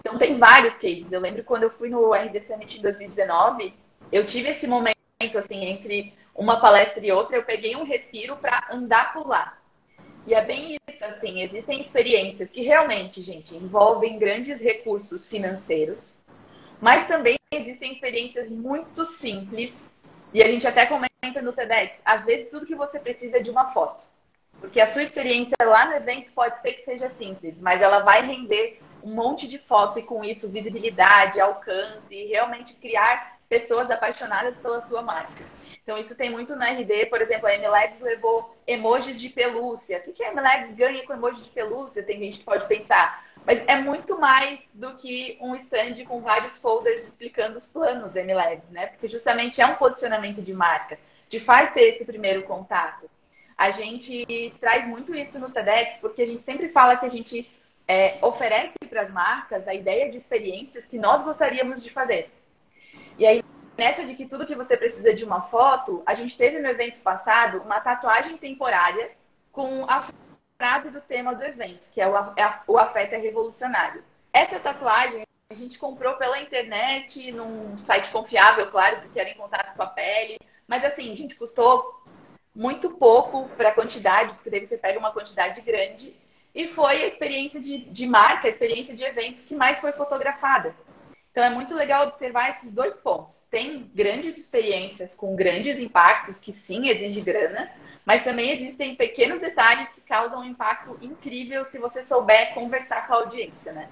Então 0.00 0.18
tem 0.18 0.38
vários 0.38 0.74
cases. 0.74 1.10
Eu 1.10 1.20
lembro 1.20 1.42
quando 1.44 1.62
eu 1.62 1.70
fui 1.70 1.88
no 1.88 2.12
RD 2.12 2.40
Summit 2.42 2.78
em 2.78 2.82
2019, 2.82 3.72
eu 4.12 4.26
tive 4.26 4.50
esse 4.50 4.66
momento 4.66 4.94
assim, 5.38 5.64
entre 5.64 6.12
uma 6.34 6.60
palestra 6.60 7.04
e 7.04 7.10
outra, 7.10 7.36
eu 7.36 7.44
peguei 7.44 7.74
um 7.76 7.84
respiro 7.84 8.36
para 8.36 8.68
andar 8.70 9.12
por 9.12 9.26
lá. 9.26 9.56
E 10.26 10.34
é 10.34 10.42
bem 10.42 10.76
isso, 10.88 11.04
assim, 11.04 11.42
existem 11.42 11.80
experiências 11.80 12.48
que 12.50 12.62
realmente, 12.62 13.22
gente, 13.22 13.54
envolvem 13.54 14.18
grandes 14.18 14.60
recursos 14.60 15.28
financeiros, 15.28 16.18
Mas 16.84 17.06
também 17.06 17.38
existem 17.50 17.92
experiências 17.92 18.50
muito 18.50 19.06
simples, 19.06 19.72
e 20.34 20.42
a 20.42 20.48
gente 20.48 20.66
até 20.66 20.84
comenta 20.84 21.40
no 21.40 21.50
TEDx, 21.50 21.94
às 22.04 22.26
vezes 22.26 22.50
tudo 22.50 22.66
que 22.66 22.74
você 22.74 23.00
precisa 23.00 23.38
é 23.38 23.40
de 23.40 23.50
uma 23.50 23.70
foto. 23.70 24.06
Porque 24.60 24.78
a 24.78 24.86
sua 24.86 25.02
experiência 25.02 25.56
lá 25.64 25.86
no 25.86 25.94
evento 25.94 26.30
pode 26.32 26.60
ser 26.60 26.74
que 26.74 26.82
seja 26.82 27.08
simples, 27.12 27.58
mas 27.58 27.80
ela 27.80 28.00
vai 28.00 28.26
render 28.26 28.82
um 29.02 29.14
monte 29.14 29.48
de 29.48 29.56
foto 29.56 29.98
e 29.98 30.02
com 30.02 30.22
isso 30.22 30.46
visibilidade, 30.50 31.40
alcance 31.40 32.14
e 32.14 32.26
realmente 32.26 32.74
criar 32.74 33.38
pessoas 33.48 33.90
apaixonadas 33.90 34.58
pela 34.58 34.82
sua 34.82 35.00
marca. 35.00 35.42
Então 35.82 35.96
isso 35.96 36.14
tem 36.14 36.28
muito 36.28 36.54
no 36.54 36.62
RD, 36.62 37.06
por 37.06 37.22
exemplo, 37.22 37.46
a 37.46 37.56
MLabs 37.56 38.00
levou 38.02 38.54
emojis 38.66 39.18
de 39.18 39.30
pelúcia. 39.30 40.00
O 40.00 40.02
que, 40.02 40.12
que 40.12 40.22
a 40.22 40.34
MLabs 40.34 40.74
ganha 40.74 41.02
com 41.06 41.14
emoji 41.14 41.42
de 41.42 41.48
pelúcia? 41.48 42.02
Tem 42.02 42.18
gente 42.18 42.40
que 42.40 42.44
pode 42.44 42.68
pensar. 42.68 43.23
Mas 43.46 43.62
é 43.66 43.76
muito 43.76 44.18
mais 44.18 44.60
do 44.72 44.94
que 44.94 45.36
um 45.40 45.54
stand 45.56 46.04
com 46.06 46.20
vários 46.20 46.56
folders 46.56 47.06
explicando 47.06 47.58
os 47.58 47.66
planos 47.66 48.10
da 48.10 48.22
MLabs, 48.22 48.70
né? 48.70 48.86
Porque 48.86 49.06
justamente 49.06 49.60
é 49.60 49.66
um 49.66 49.74
posicionamento 49.74 50.40
de 50.40 50.54
marca, 50.54 50.98
de 51.28 51.38
faz 51.38 51.70
ter 51.72 51.94
esse 51.94 52.04
primeiro 52.04 52.44
contato. 52.44 53.08
A 53.56 53.70
gente 53.70 54.52
traz 54.58 54.86
muito 54.86 55.14
isso 55.14 55.38
no 55.38 55.50
TEDx, 55.50 55.98
porque 55.98 56.22
a 56.22 56.26
gente 56.26 56.44
sempre 56.44 56.68
fala 56.70 56.96
que 56.96 57.06
a 57.06 57.10
gente 57.10 57.48
é, 57.86 58.18
oferece 58.22 58.74
para 58.88 59.02
as 59.02 59.10
marcas 59.10 59.68
a 59.68 59.74
ideia 59.74 60.10
de 60.10 60.16
experiências 60.16 60.84
que 60.86 60.98
nós 60.98 61.22
gostaríamos 61.22 61.82
de 61.82 61.90
fazer. 61.90 62.30
E 63.18 63.26
aí, 63.26 63.44
nessa 63.76 64.04
de 64.04 64.14
que 64.14 64.26
tudo 64.26 64.46
que 64.46 64.54
você 64.54 64.76
precisa 64.76 65.14
de 65.14 65.24
uma 65.24 65.42
foto, 65.42 66.02
a 66.06 66.14
gente 66.14 66.36
teve 66.36 66.58
no 66.58 66.68
evento 66.68 67.00
passado 67.00 67.58
uma 67.58 67.78
tatuagem 67.80 68.36
temporária 68.36 69.12
com 69.52 69.84
a 69.88 70.04
frase 70.56 70.90
do 70.90 71.00
tema 71.00 71.34
do 71.34 71.44
evento, 71.44 71.88
que 71.90 72.00
é 72.00 72.06
o, 72.08 72.78
afeto 72.78 73.14
é 73.14 73.18
revolucionário. 73.18 74.04
Essa 74.32 74.58
tatuagem 74.58 75.24
a 75.50 75.54
gente 75.54 75.78
comprou 75.78 76.14
pela 76.14 76.40
internet, 76.40 77.30
num 77.32 77.76
site 77.76 78.10
confiável, 78.10 78.70
claro, 78.70 79.02
porque 79.02 79.20
era 79.20 79.30
em 79.30 79.34
contato 79.34 79.76
com 79.76 79.82
a 79.82 79.86
pele. 79.86 80.38
Mas 80.66 80.84
assim, 80.84 81.12
a 81.12 81.16
gente 81.16 81.34
custou 81.34 82.02
muito 82.54 82.90
pouco 82.90 83.48
para 83.56 83.70
a 83.70 83.74
quantidade, 83.74 84.34
porque 84.34 84.50
daí 84.50 84.64
você 84.64 84.78
pega 84.78 84.98
uma 84.98 85.12
quantidade 85.12 85.60
grande 85.60 86.14
e 86.54 86.68
foi 86.68 87.02
a 87.02 87.06
experiência 87.06 87.60
de, 87.60 87.78
de 87.78 88.06
marca, 88.06 88.46
a 88.46 88.50
experiência 88.50 88.94
de 88.94 89.02
evento 89.02 89.42
que 89.42 89.54
mais 89.54 89.80
foi 89.80 89.92
fotografada. 89.92 90.74
Então 91.30 91.42
é 91.42 91.50
muito 91.50 91.74
legal 91.74 92.06
observar 92.06 92.56
esses 92.56 92.70
dois 92.70 92.96
pontos. 92.96 93.44
Tem 93.50 93.90
grandes 93.92 94.38
experiências 94.38 95.16
com 95.16 95.34
grandes 95.34 95.78
impactos 95.80 96.38
que 96.38 96.52
sim 96.52 96.88
exige 96.88 97.20
grana, 97.20 97.72
mas 98.04 98.24
também 98.24 98.50
existem 98.50 98.94
pequenos 98.94 99.40
detalhes 99.40 99.88
que 99.94 100.00
causam 100.02 100.40
um 100.40 100.44
impacto 100.44 100.98
incrível 101.00 101.64
se 101.64 101.78
você 101.78 102.02
souber 102.02 102.54
conversar 102.54 103.06
com 103.06 103.14
a 103.14 103.16
audiência, 103.16 103.72
né? 103.72 103.88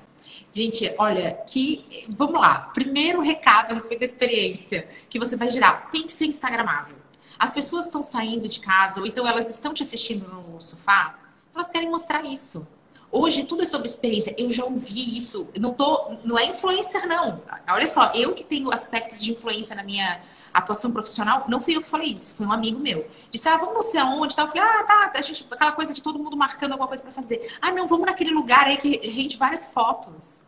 Gente, 0.53 0.95
olha, 0.99 1.33
que 1.49 2.07
vamos 2.11 2.41
lá. 2.41 2.71
Primeiro 2.75 3.21
recado 3.21 3.71
a 3.71 3.75
respeito 3.75 4.01
da 4.01 4.07
experiência 4.07 4.89
que 5.09 5.19
você 5.19 5.37
vai 5.37 5.49
gerar, 5.49 5.91
tem 5.91 6.03
que 6.03 6.13
ser 6.13 6.27
instagramável. 6.27 6.97
As 7.39 7.53
pessoas 7.53 7.87
estão 7.87 8.03
saindo 8.03 8.47
de 8.47 8.61
casa 8.61 9.01
ou 9.01 9.07
então 9.07 9.27
elas 9.27 9.51
estão 9.51 9.75
te 9.75 9.83
assistindo 9.83 10.29
no 10.29 10.61
sofá 10.61 11.19
elas 11.55 11.71
querem 11.71 11.91
mostrar 11.91 12.25
isso. 12.25 12.67
Hoje 13.15 13.45
tudo 13.45 13.61
é 13.61 13.67
sobre 13.67 13.87
experiência. 13.87 14.35
Eu 14.39 14.49
já 14.49 14.65
ouvi 14.65 15.19
isso. 15.19 15.47
não 15.61 15.75
tô, 15.75 16.13
não 16.25 16.39
é 16.39 16.47
influencer 16.47 17.07
não. 17.07 17.43
Olha 17.69 17.87
só, 17.87 18.11
eu 18.15 18.33
que 18.33 18.43
tenho 18.43 18.73
aspectos 18.73 19.23
de 19.23 19.31
influência 19.31 19.77
na 19.77 19.83
minha 19.83 20.19
atuação 20.53 20.91
profissional, 20.91 21.45
não 21.47 21.61
fui 21.61 21.77
eu 21.77 21.83
que 21.83 21.89
falei 21.89 22.13
isso, 22.13 22.35
foi 22.35 22.47
um 22.47 22.53
amigo 22.53 22.79
meu. 22.79 23.07
Disse: 23.31 23.49
"Ah, 23.49 23.59
vamos 23.59 23.75
não 23.75 23.83
sei 23.83 24.01
aonde", 24.01 24.35
tal. 24.35 24.47
Eu 24.47 24.53
falei: 24.53 24.67
"Ah, 24.67 24.83
tá, 24.83 25.13
a 25.15 25.23
gente 25.23 25.47
aquela 25.51 25.73
coisa 25.73 25.93
de 25.93 26.03
todo 26.03 26.19
mundo 26.19 26.37
marcando 26.37 26.73
alguma 26.73 26.89
coisa 26.89 27.03
para 27.03 27.13
fazer. 27.13 27.55
Ah, 27.61 27.71
não, 27.71 27.87
vamos 27.87 28.07
naquele 28.07 28.31
lugar 28.31 28.65
aí 28.65 28.79
que 28.79 28.99
rende 29.07 29.37
várias 29.37 29.67
fotos". 29.67 30.43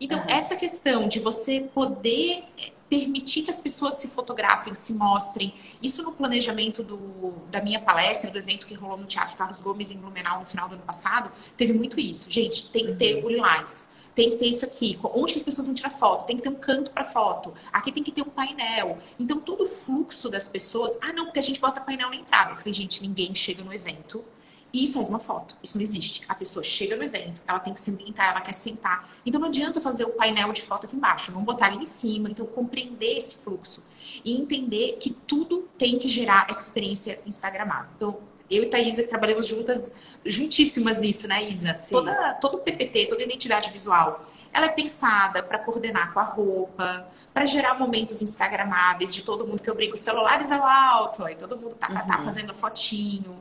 Então, 0.00 0.18
uhum. 0.18 0.24
essa 0.28 0.56
questão 0.56 1.08
de 1.08 1.20
você 1.20 1.60
poder 1.74 2.44
permitir 2.88 3.42
que 3.42 3.50
as 3.50 3.58
pessoas 3.58 3.94
se 3.94 4.08
fotografem, 4.08 4.72
se 4.74 4.92
mostrem. 4.92 5.54
Isso 5.82 6.02
no 6.02 6.12
planejamento 6.12 6.82
do, 6.82 7.32
da 7.50 7.60
minha 7.60 7.80
palestra, 7.80 8.30
do 8.30 8.38
evento 8.38 8.66
que 8.66 8.74
rolou 8.74 8.96
no 8.96 9.06
Teatro 9.06 9.36
Carlos 9.36 9.60
Gomes 9.60 9.90
em 9.90 9.98
Blumenau 9.98 10.40
no 10.40 10.46
final 10.46 10.68
do 10.68 10.74
ano 10.74 10.84
passado, 10.84 11.30
teve 11.56 11.72
muito 11.72 11.98
isso. 11.98 12.30
Gente, 12.30 12.68
tem 12.68 12.86
que 12.86 12.94
ter 12.94 13.24
o 13.24 13.28
lilás. 13.28 13.90
Tem 14.14 14.30
que 14.30 14.36
ter 14.36 14.46
isso 14.46 14.64
aqui. 14.64 14.98
Onde 15.02 15.34
que 15.34 15.38
as 15.38 15.44
pessoas 15.44 15.66
vão 15.66 15.74
tirar 15.74 15.90
foto? 15.90 16.26
Tem 16.26 16.36
que 16.36 16.42
ter 16.42 16.48
um 16.48 16.54
canto 16.54 16.90
para 16.90 17.04
foto. 17.04 17.52
Aqui 17.70 17.92
tem 17.92 18.02
que 18.02 18.10
ter 18.10 18.22
um 18.22 18.30
painel. 18.30 18.98
Então, 19.20 19.38
todo 19.38 19.64
o 19.64 19.66
fluxo 19.66 20.30
das 20.30 20.48
pessoas. 20.48 20.98
Ah, 21.02 21.12
não, 21.12 21.26
porque 21.26 21.38
a 21.38 21.42
gente 21.42 21.60
bota 21.60 21.82
painel 21.82 22.08
na 22.08 22.16
entrada. 22.16 22.52
Eu 22.52 22.56
falei, 22.56 22.72
gente, 22.72 23.02
ninguém 23.02 23.34
chega 23.34 23.62
no 23.62 23.74
evento 23.74 24.24
e 24.84 24.92
faz 24.92 25.08
uma 25.08 25.18
foto. 25.18 25.56
Isso 25.62 25.76
não 25.76 25.82
existe. 25.82 26.24
A 26.28 26.34
pessoa 26.34 26.62
chega 26.62 26.96
no 26.96 27.02
evento, 27.02 27.40
ela 27.46 27.58
tem 27.58 27.72
que 27.72 27.80
se 27.80 27.90
ambientar, 27.90 28.30
ela 28.30 28.40
quer 28.40 28.52
sentar. 28.52 29.08
Então 29.24 29.40
não 29.40 29.48
adianta 29.48 29.80
fazer 29.80 30.04
o 30.04 30.10
painel 30.10 30.52
de 30.52 30.62
foto 30.62 30.86
aqui 30.86 30.94
embaixo, 30.94 31.32
vamos 31.32 31.46
botar 31.46 31.66
ali 31.66 31.78
em 31.78 31.86
cima. 31.86 32.28
Então 32.30 32.44
compreender 32.44 33.16
esse 33.16 33.38
fluxo 33.38 33.82
e 34.24 34.36
entender 34.36 34.98
que 35.00 35.10
tudo 35.10 35.68
tem 35.78 35.98
que 35.98 36.08
gerar 36.08 36.46
essa 36.50 36.60
experiência 36.60 37.20
instagramável. 37.24 37.90
Então 37.96 38.18
eu 38.50 38.62
e 38.62 38.66
Thaisa 38.66 39.02
trabalhamos 39.04 39.46
juntas, 39.46 39.94
juntíssimas 40.24 41.00
nisso, 41.00 41.26
né, 41.26 41.42
Isa? 41.42 41.74
Toda, 41.90 42.34
todo 42.34 42.58
PPT, 42.58 43.06
toda 43.06 43.22
identidade 43.22 43.70
visual, 43.70 44.24
ela 44.52 44.66
é 44.66 44.70
pensada 44.70 45.42
para 45.42 45.58
coordenar 45.58 46.12
com 46.12 46.20
a 46.20 46.22
roupa, 46.22 47.08
para 47.34 47.44
gerar 47.44 47.74
momentos 47.74 48.22
instagramáveis 48.22 49.14
de 49.14 49.22
todo 49.22 49.46
mundo 49.46 49.62
que 49.62 49.68
eu 49.68 49.74
brinco, 49.74 49.96
celulares 49.96 50.50
ao 50.52 50.64
alto, 50.64 51.24
aí 51.24 51.34
todo 51.34 51.58
mundo 51.58 51.74
tá, 51.74 51.88
tá, 51.88 52.02
tá 52.02 52.18
uhum. 52.18 52.24
fazendo 52.24 52.54
fotinho. 52.54 53.36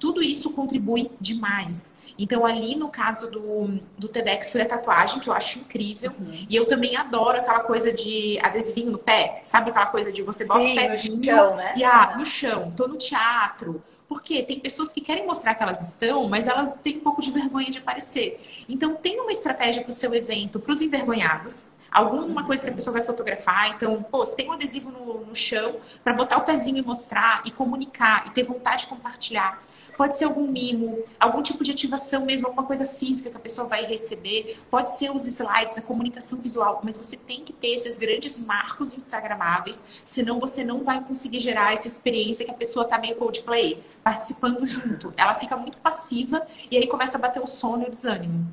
Tudo 0.00 0.22
isso 0.22 0.50
contribui 0.50 1.10
demais. 1.20 1.94
Então, 2.18 2.44
ali 2.44 2.74
no 2.74 2.88
caso 2.88 3.30
do, 3.30 3.80
do 3.96 4.08
TEDx 4.08 4.50
foi 4.50 4.62
a 4.62 4.66
tatuagem, 4.66 5.20
que 5.20 5.28
eu 5.28 5.32
acho 5.32 5.58
incrível. 5.58 6.12
Uhum. 6.18 6.46
E 6.48 6.56
eu 6.56 6.66
também 6.66 6.96
adoro 6.96 7.38
aquela 7.38 7.60
coisa 7.60 7.92
de 7.92 8.38
adesivinho 8.42 8.90
no 8.90 8.98
pé. 8.98 9.38
Sabe 9.42 9.70
aquela 9.70 9.86
coisa 9.86 10.10
de 10.10 10.22
você 10.22 10.44
bota 10.44 10.60
Sim, 10.60 10.72
o 10.72 10.74
pezinho 10.76 11.16
no 11.16 11.24
chão, 11.24 11.56
né? 11.56 11.74
e 11.76 11.84
ah, 11.84 12.14
no 12.18 12.26
chão, 12.26 12.72
tô 12.76 12.88
no 12.88 12.96
teatro. 12.96 13.82
Porque 14.08 14.42
tem 14.42 14.58
pessoas 14.58 14.92
que 14.92 15.00
querem 15.00 15.24
mostrar 15.24 15.54
que 15.54 15.62
elas 15.62 15.86
estão, 15.88 16.28
mas 16.28 16.48
elas 16.48 16.74
têm 16.82 16.96
um 16.96 17.00
pouco 17.00 17.22
de 17.22 17.30
vergonha 17.30 17.70
de 17.70 17.78
aparecer. 17.78 18.40
Então, 18.68 18.96
tem 18.96 19.20
uma 19.20 19.30
estratégia 19.30 19.82
para 19.82 19.90
o 19.90 19.94
seu 19.94 20.12
evento, 20.14 20.58
para 20.58 20.72
os 20.72 20.82
envergonhados, 20.82 21.68
alguma 21.90 22.44
coisa 22.44 22.64
que 22.64 22.70
a 22.70 22.72
pessoa 22.74 22.94
vai 22.94 23.02
fotografar. 23.02 23.70
Então, 23.70 24.02
pô, 24.02 24.18
você 24.26 24.36
tem 24.36 24.48
um 24.48 24.52
adesivo 24.52 24.90
no, 24.90 25.24
no 25.26 25.34
chão 25.34 25.76
para 26.04 26.12
botar 26.12 26.38
o 26.38 26.42
pezinho 26.42 26.78
e 26.78 26.82
mostrar 26.82 27.42
e 27.44 27.50
comunicar 27.50 28.26
e 28.26 28.30
ter 28.30 28.42
vontade 28.42 28.82
de 28.82 28.88
compartilhar. 28.88 29.62
Pode 30.00 30.16
ser 30.16 30.24
algum 30.24 30.46
mimo, 30.46 31.04
algum 31.20 31.42
tipo 31.42 31.62
de 31.62 31.72
ativação 31.72 32.24
mesmo, 32.24 32.46
alguma 32.46 32.66
coisa 32.66 32.86
física 32.86 33.28
que 33.28 33.36
a 33.36 33.40
pessoa 33.40 33.68
vai 33.68 33.84
receber. 33.84 34.58
Pode 34.70 34.96
ser 34.96 35.14
os 35.14 35.26
slides, 35.26 35.76
a 35.76 35.82
comunicação 35.82 36.38
visual. 36.40 36.80
Mas 36.82 36.96
você 36.96 37.18
tem 37.18 37.44
que 37.44 37.52
ter 37.52 37.74
esses 37.74 37.98
grandes 37.98 38.38
marcos 38.38 38.96
instagramáveis, 38.96 40.00
senão 40.02 40.40
você 40.40 40.64
não 40.64 40.84
vai 40.84 41.04
conseguir 41.04 41.38
gerar 41.38 41.74
essa 41.74 41.86
experiência 41.86 42.46
que 42.46 42.50
a 42.50 42.54
pessoa 42.54 42.86
tá 42.86 42.98
meio 42.98 43.14
coldplay, 43.16 43.84
participando 44.02 44.66
junto. 44.66 45.12
Ela 45.18 45.34
fica 45.34 45.54
muito 45.54 45.76
passiva 45.76 46.46
e 46.70 46.78
aí 46.78 46.86
começa 46.86 47.18
a 47.18 47.20
bater 47.20 47.42
o 47.42 47.46
sono 47.46 47.82
e 47.82 47.88
o 47.88 47.90
desânimo. 47.90 48.50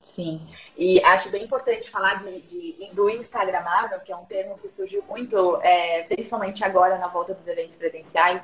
Sim, 0.00 0.44
e 0.76 1.00
acho 1.04 1.30
bem 1.30 1.44
importante 1.44 1.88
falar 1.88 2.24
de, 2.24 2.40
de, 2.42 2.90
do 2.92 3.08
Instagramável, 3.08 4.00
que 4.00 4.10
é 4.10 4.16
um 4.16 4.24
termo 4.24 4.58
que 4.58 4.68
surgiu 4.68 5.04
muito, 5.08 5.60
é, 5.62 6.02
principalmente 6.02 6.64
agora 6.64 6.98
na 6.98 7.06
volta 7.06 7.32
dos 7.32 7.46
eventos 7.46 7.76
presenciais, 7.76 8.42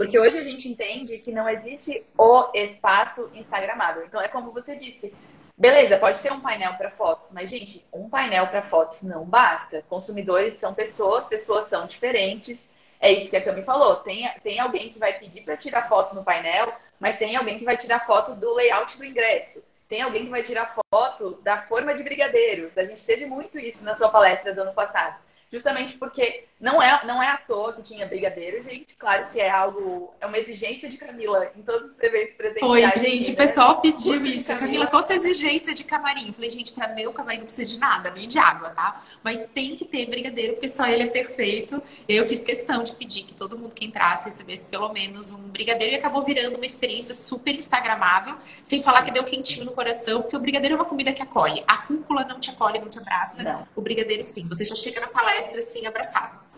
porque 0.00 0.18
hoje 0.18 0.38
a 0.38 0.42
gente 0.42 0.66
entende 0.66 1.18
que 1.18 1.30
não 1.30 1.46
existe 1.46 2.06
o 2.16 2.48
espaço 2.54 3.30
instagramável. 3.34 4.02
Então 4.06 4.18
é 4.18 4.28
como 4.28 4.50
você 4.50 4.74
disse. 4.74 5.12
Beleza, 5.58 5.98
pode 5.98 6.20
ter 6.20 6.32
um 6.32 6.40
painel 6.40 6.72
para 6.76 6.88
fotos, 6.88 7.30
mas, 7.32 7.50
gente, 7.50 7.84
um 7.92 8.08
painel 8.08 8.46
para 8.46 8.62
fotos 8.62 9.02
não 9.02 9.26
basta. 9.26 9.84
Consumidores 9.90 10.54
são 10.54 10.72
pessoas, 10.72 11.26
pessoas 11.26 11.66
são 11.66 11.86
diferentes. 11.86 12.58
É 12.98 13.12
isso 13.12 13.28
que 13.28 13.36
a 13.36 13.44
Cami 13.44 13.62
falou. 13.62 13.96
Tem, 13.96 14.26
tem 14.42 14.58
alguém 14.58 14.90
que 14.90 14.98
vai 14.98 15.18
pedir 15.18 15.42
para 15.42 15.58
tirar 15.58 15.86
foto 15.86 16.14
no 16.14 16.24
painel, 16.24 16.72
mas 16.98 17.18
tem 17.18 17.36
alguém 17.36 17.58
que 17.58 17.66
vai 17.66 17.76
tirar 17.76 18.06
foto 18.06 18.34
do 18.34 18.54
layout 18.54 18.96
do 18.96 19.04
ingresso. 19.04 19.62
Tem 19.86 20.00
alguém 20.00 20.24
que 20.24 20.30
vai 20.30 20.42
tirar 20.42 20.74
foto 20.90 21.38
da 21.42 21.60
forma 21.60 21.92
de 21.94 22.02
brigadeiros. 22.02 22.72
A 22.78 22.86
gente 22.86 23.04
teve 23.04 23.26
muito 23.26 23.58
isso 23.58 23.84
na 23.84 23.94
sua 23.98 24.08
palestra 24.08 24.54
do 24.54 24.62
ano 24.62 24.72
passado 24.72 25.16
justamente 25.50 25.98
porque 25.98 26.44
não 26.60 26.82
é, 26.82 27.04
não 27.06 27.22
é 27.22 27.28
à 27.28 27.36
toa 27.36 27.72
que 27.72 27.82
tinha 27.82 28.06
brigadeiro, 28.06 28.62
gente. 28.62 28.94
Claro 28.94 29.30
que 29.30 29.40
é 29.40 29.50
algo, 29.50 30.12
é 30.20 30.26
uma 30.26 30.38
exigência 30.38 30.88
de 30.88 30.96
Camila 30.96 31.50
em 31.56 31.62
todos 31.62 31.92
os 31.92 32.00
eventos 32.00 32.34
presenciais. 32.36 32.70
Oi, 32.70 33.00
gente, 33.00 33.32
o 33.32 33.36
pessoal 33.36 33.80
pediu 33.80 34.24
isso. 34.24 34.46
Camila, 34.46 34.60
Camila, 34.60 34.86
qual 34.86 35.02
a 35.02 35.06
sua 35.06 35.16
exigência 35.16 35.74
de 35.74 35.84
camarim? 35.84 36.28
Eu 36.28 36.34
falei, 36.34 36.50
gente, 36.50 36.72
para 36.72 36.88
meu 36.88 37.12
camarim 37.12 37.38
não 37.38 37.44
precisa 37.44 37.66
de 37.66 37.78
nada, 37.78 38.10
nem 38.10 38.28
de 38.28 38.38
água, 38.38 38.70
tá? 38.70 39.02
Mas 39.22 39.46
tem 39.48 39.74
que 39.74 39.84
ter 39.84 40.06
brigadeiro, 40.06 40.54
porque 40.54 40.68
só 40.68 40.86
ele 40.86 41.04
é 41.04 41.06
perfeito. 41.06 41.82
Eu 42.08 42.26
fiz 42.26 42.44
questão 42.44 42.82
de 42.82 42.94
pedir 42.94 43.22
que 43.22 43.34
todo 43.34 43.58
mundo 43.58 43.74
que 43.74 43.84
entrasse 43.84 44.26
recebesse 44.26 44.68
pelo 44.68 44.92
menos 44.92 45.32
um 45.32 45.38
brigadeiro 45.38 45.94
e 45.94 45.96
acabou 45.96 46.22
virando 46.22 46.56
uma 46.56 46.66
experiência 46.66 47.14
super 47.14 47.54
instagramável, 47.54 48.36
sem 48.62 48.82
falar 48.82 49.02
que 49.02 49.10
deu 49.10 49.24
quentinho 49.24 49.64
no 49.64 49.72
coração, 49.72 50.22
porque 50.22 50.36
o 50.36 50.40
brigadeiro 50.40 50.74
é 50.74 50.76
uma 50.76 50.84
comida 50.84 51.12
que 51.12 51.22
acolhe. 51.22 51.64
A 51.66 51.74
rúcula 51.74 52.24
não 52.24 52.38
te 52.38 52.50
acolhe, 52.50 52.78
não 52.78 52.88
te 52.88 52.98
abraça. 52.98 53.42
Não. 53.42 53.66
O 53.74 53.80
brigadeiro 53.80 54.22
sim. 54.22 54.46
Você 54.48 54.64
já 54.64 54.74
chega 54.74 55.00
na 55.00 55.06
palestra 55.06 55.30
palestra 55.30 55.58
assim, 55.60 55.86
abraçado. 55.86 56.49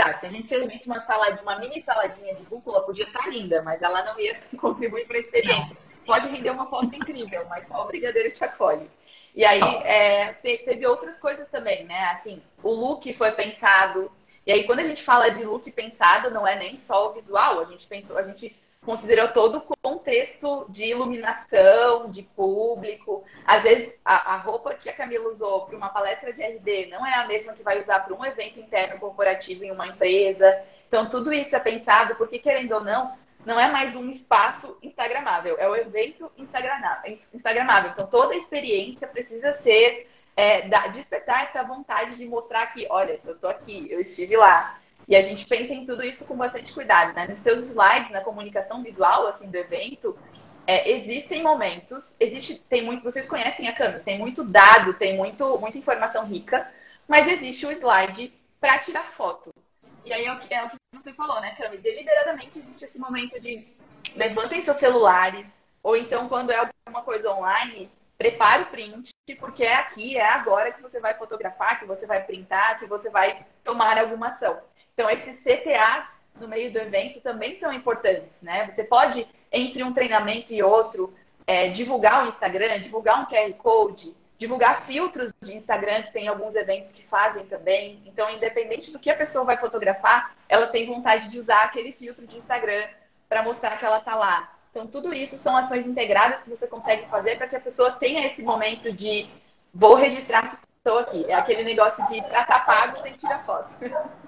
Exato. 0.00 0.20
Se 0.20 0.26
a 0.26 0.30
gente 0.30 0.48
servisse 0.48 0.86
uma 0.86 1.00
saladinha, 1.00 1.42
uma 1.42 1.58
mini 1.58 1.80
saladinha 1.82 2.34
de 2.34 2.42
rúcula, 2.44 2.82
podia 2.82 3.04
estar 3.04 3.28
linda, 3.28 3.62
mas 3.62 3.82
ela 3.82 4.04
não 4.04 4.18
ia 4.18 4.40
contribuir 4.58 5.06
para 5.06 5.16
a 5.16 5.20
experiência. 5.20 5.76
Pode 6.04 6.28
render 6.28 6.50
uma 6.50 6.66
foto 6.66 6.94
incrível, 6.94 7.46
mas 7.48 7.68
só 7.68 7.82
o 7.82 7.86
brigadeiro 7.86 8.30
te 8.32 8.42
acolhe. 8.44 8.90
E 9.34 9.44
aí 9.44 9.60
é, 9.84 10.32
teve 10.34 10.86
outras 10.86 11.18
coisas 11.18 11.48
também, 11.48 11.84
né? 11.84 12.04
Assim, 12.10 12.42
o 12.62 12.70
look 12.70 13.12
foi 13.14 13.32
pensado. 13.32 14.10
E 14.44 14.52
aí, 14.52 14.64
quando 14.64 14.80
a 14.80 14.84
gente 14.84 15.02
fala 15.02 15.30
de 15.30 15.44
look 15.44 15.70
pensado, 15.70 16.30
não 16.30 16.46
é 16.46 16.56
nem 16.56 16.76
só 16.76 17.10
o 17.10 17.12
visual, 17.12 17.60
a 17.60 17.64
gente 17.64 17.86
pensou, 17.86 18.18
a 18.18 18.22
gente 18.24 18.54
considerou 18.84 19.28
todo 19.28 19.58
o 19.58 19.76
contexto 19.80 20.66
de 20.68 20.84
iluminação, 20.84 22.10
de 22.10 22.22
público. 22.22 23.24
Às 23.46 23.62
vezes, 23.62 23.98
a, 24.04 24.34
a 24.34 24.36
roupa 24.38 24.74
que 24.74 24.88
a 24.88 24.92
Camila 24.92 25.28
usou 25.28 25.66
para 25.66 25.76
uma 25.76 25.88
palestra 25.88 26.32
de 26.32 26.42
RD 26.42 26.86
não 26.86 27.06
é 27.06 27.14
a 27.14 27.26
mesma 27.26 27.52
que 27.52 27.62
vai 27.62 27.80
usar 27.80 28.00
para 28.00 28.14
um 28.14 28.24
evento 28.24 28.58
interno 28.58 28.98
corporativo 28.98 29.64
em 29.64 29.70
uma 29.70 29.86
empresa. 29.86 30.62
Então, 30.88 31.08
tudo 31.08 31.32
isso 31.32 31.54
é 31.54 31.60
pensado 31.60 32.16
porque, 32.16 32.38
querendo 32.38 32.72
ou 32.72 32.84
não, 32.84 33.16
não 33.46 33.58
é 33.58 33.70
mais 33.70 33.94
um 33.94 34.08
espaço 34.08 34.76
instagramável, 34.82 35.56
é 35.58 35.68
o 35.68 35.76
evento 35.76 36.30
instagramável. 36.36 37.90
Então, 37.92 38.06
toda 38.06 38.34
a 38.34 38.36
experiência 38.36 39.06
precisa 39.06 39.52
ser, 39.52 40.08
é, 40.36 40.62
despertar 40.88 41.44
essa 41.44 41.62
vontade 41.62 42.16
de 42.16 42.26
mostrar 42.26 42.66
que, 42.72 42.86
olha, 42.90 43.20
eu 43.24 43.34
estou 43.34 43.50
aqui, 43.50 43.86
eu 43.90 44.00
estive 44.00 44.36
lá. 44.36 44.78
E 45.08 45.16
a 45.16 45.22
gente 45.22 45.46
pensa 45.46 45.74
em 45.74 45.84
tudo 45.84 46.04
isso 46.04 46.24
com 46.24 46.36
bastante 46.36 46.72
cuidado, 46.72 47.14
né? 47.14 47.26
Nos 47.26 47.40
teus 47.40 47.60
slides, 47.62 48.10
na 48.10 48.20
comunicação 48.20 48.82
visual, 48.82 49.26
assim, 49.26 49.50
do 49.50 49.56
evento, 49.56 50.16
é, 50.66 50.90
existem 50.92 51.42
momentos, 51.42 52.16
existe, 52.20 52.58
tem 52.68 52.84
muito, 52.84 53.02
vocês 53.02 53.26
conhecem 53.26 53.68
a 53.68 53.74
câmera, 53.74 54.00
tem 54.00 54.18
muito 54.18 54.44
dado, 54.44 54.94
tem 54.94 55.16
muito, 55.16 55.58
muita 55.58 55.78
informação 55.78 56.24
rica, 56.24 56.70
mas 57.08 57.26
existe 57.26 57.66
o 57.66 57.72
slide 57.72 58.32
para 58.60 58.78
tirar 58.78 59.10
foto. 59.12 59.50
E 60.04 60.12
aí 60.12 60.24
é 60.24 60.32
o, 60.32 60.38
que, 60.38 60.54
é 60.54 60.64
o 60.64 60.70
que 60.70 60.76
você 60.92 61.12
falou, 61.12 61.40
né, 61.40 61.54
Cami? 61.56 61.78
Deliberadamente 61.78 62.58
existe 62.58 62.84
esse 62.84 62.98
momento 62.98 63.40
de 63.40 63.66
levantem 64.14 64.60
seus 64.60 64.76
celulares, 64.76 65.46
ou 65.82 65.96
então 65.96 66.28
quando 66.28 66.50
é 66.50 66.56
alguma 66.56 67.02
coisa 67.02 67.32
online, 67.32 67.90
prepare 68.16 68.62
o 68.62 68.66
print, 68.66 69.10
porque 69.40 69.64
é 69.64 69.74
aqui, 69.74 70.16
é 70.16 70.24
agora 70.24 70.72
que 70.72 70.82
você 70.82 71.00
vai 71.00 71.14
fotografar, 71.14 71.80
que 71.80 71.86
você 71.86 72.06
vai 72.06 72.22
printar, 72.22 72.78
que 72.78 72.86
você 72.86 73.10
vai 73.10 73.44
tomar 73.64 73.98
alguma 73.98 74.28
ação. 74.28 74.60
Então, 74.94 75.08
esses 75.10 75.42
CTAs 75.42 76.08
no 76.40 76.48
meio 76.48 76.72
do 76.72 76.78
evento 76.78 77.20
também 77.20 77.54
são 77.56 77.72
importantes, 77.72 78.42
né? 78.42 78.68
Você 78.70 78.84
pode, 78.84 79.26
entre 79.50 79.82
um 79.82 79.92
treinamento 79.92 80.52
e 80.52 80.62
outro, 80.62 81.12
é, 81.46 81.68
divulgar 81.68 82.24
o 82.24 82.28
Instagram, 82.28 82.80
divulgar 82.80 83.20
um 83.20 83.26
QR 83.26 83.52
Code, 83.54 84.14
divulgar 84.38 84.82
filtros 84.82 85.32
de 85.40 85.54
Instagram, 85.54 86.02
que 86.02 86.12
tem 86.12 86.28
alguns 86.28 86.54
eventos 86.54 86.92
que 86.92 87.02
fazem 87.04 87.46
também. 87.46 88.02
Então, 88.06 88.28
independente 88.30 88.90
do 88.90 88.98
que 88.98 89.10
a 89.10 89.16
pessoa 89.16 89.44
vai 89.44 89.56
fotografar, 89.56 90.34
ela 90.48 90.66
tem 90.66 90.86
vontade 90.86 91.28
de 91.28 91.38
usar 91.38 91.62
aquele 91.62 91.92
filtro 91.92 92.26
de 92.26 92.36
Instagram 92.36 92.86
para 93.28 93.42
mostrar 93.42 93.78
que 93.78 93.84
ela 93.84 93.98
está 93.98 94.14
lá. 94.14 94.52
Então, 94.70 94.86
tudo 94.86 95.12
isso 95.12 95.36
são 95.36 95.56
ações 95.56 95.86
integradas 95.86 96.42
que 96.42 96.50
você 96.50 96.66
consegue 96.66 97.06
fazer 97.06 97.36
para 97.36 97.46
que 97.46 97.56
a 97.56 97.60
pessoa 97.60 97.92
tenha 97.92 98.26
esse 98.26 98.42
momento 98.42 98.90
de 98.90 99.28
vou 99.72 99.94
registrar 99.94 100.50
que 100.50 100.56
estou 100.56 100.98
aqui. 100.98 101.24
É 101.28 101.34
aquele 101.34 101.62
negócio 101.62 102.04
de 102.06 102.20
para 102.22 102.42
estar 102.42 102.46
tá 102.46 102.60
pago, 102.60 103.02
tem 103.02 103.12
que 103.12 103.18
tirar 103.18 103.44
foto. 103.44 103.74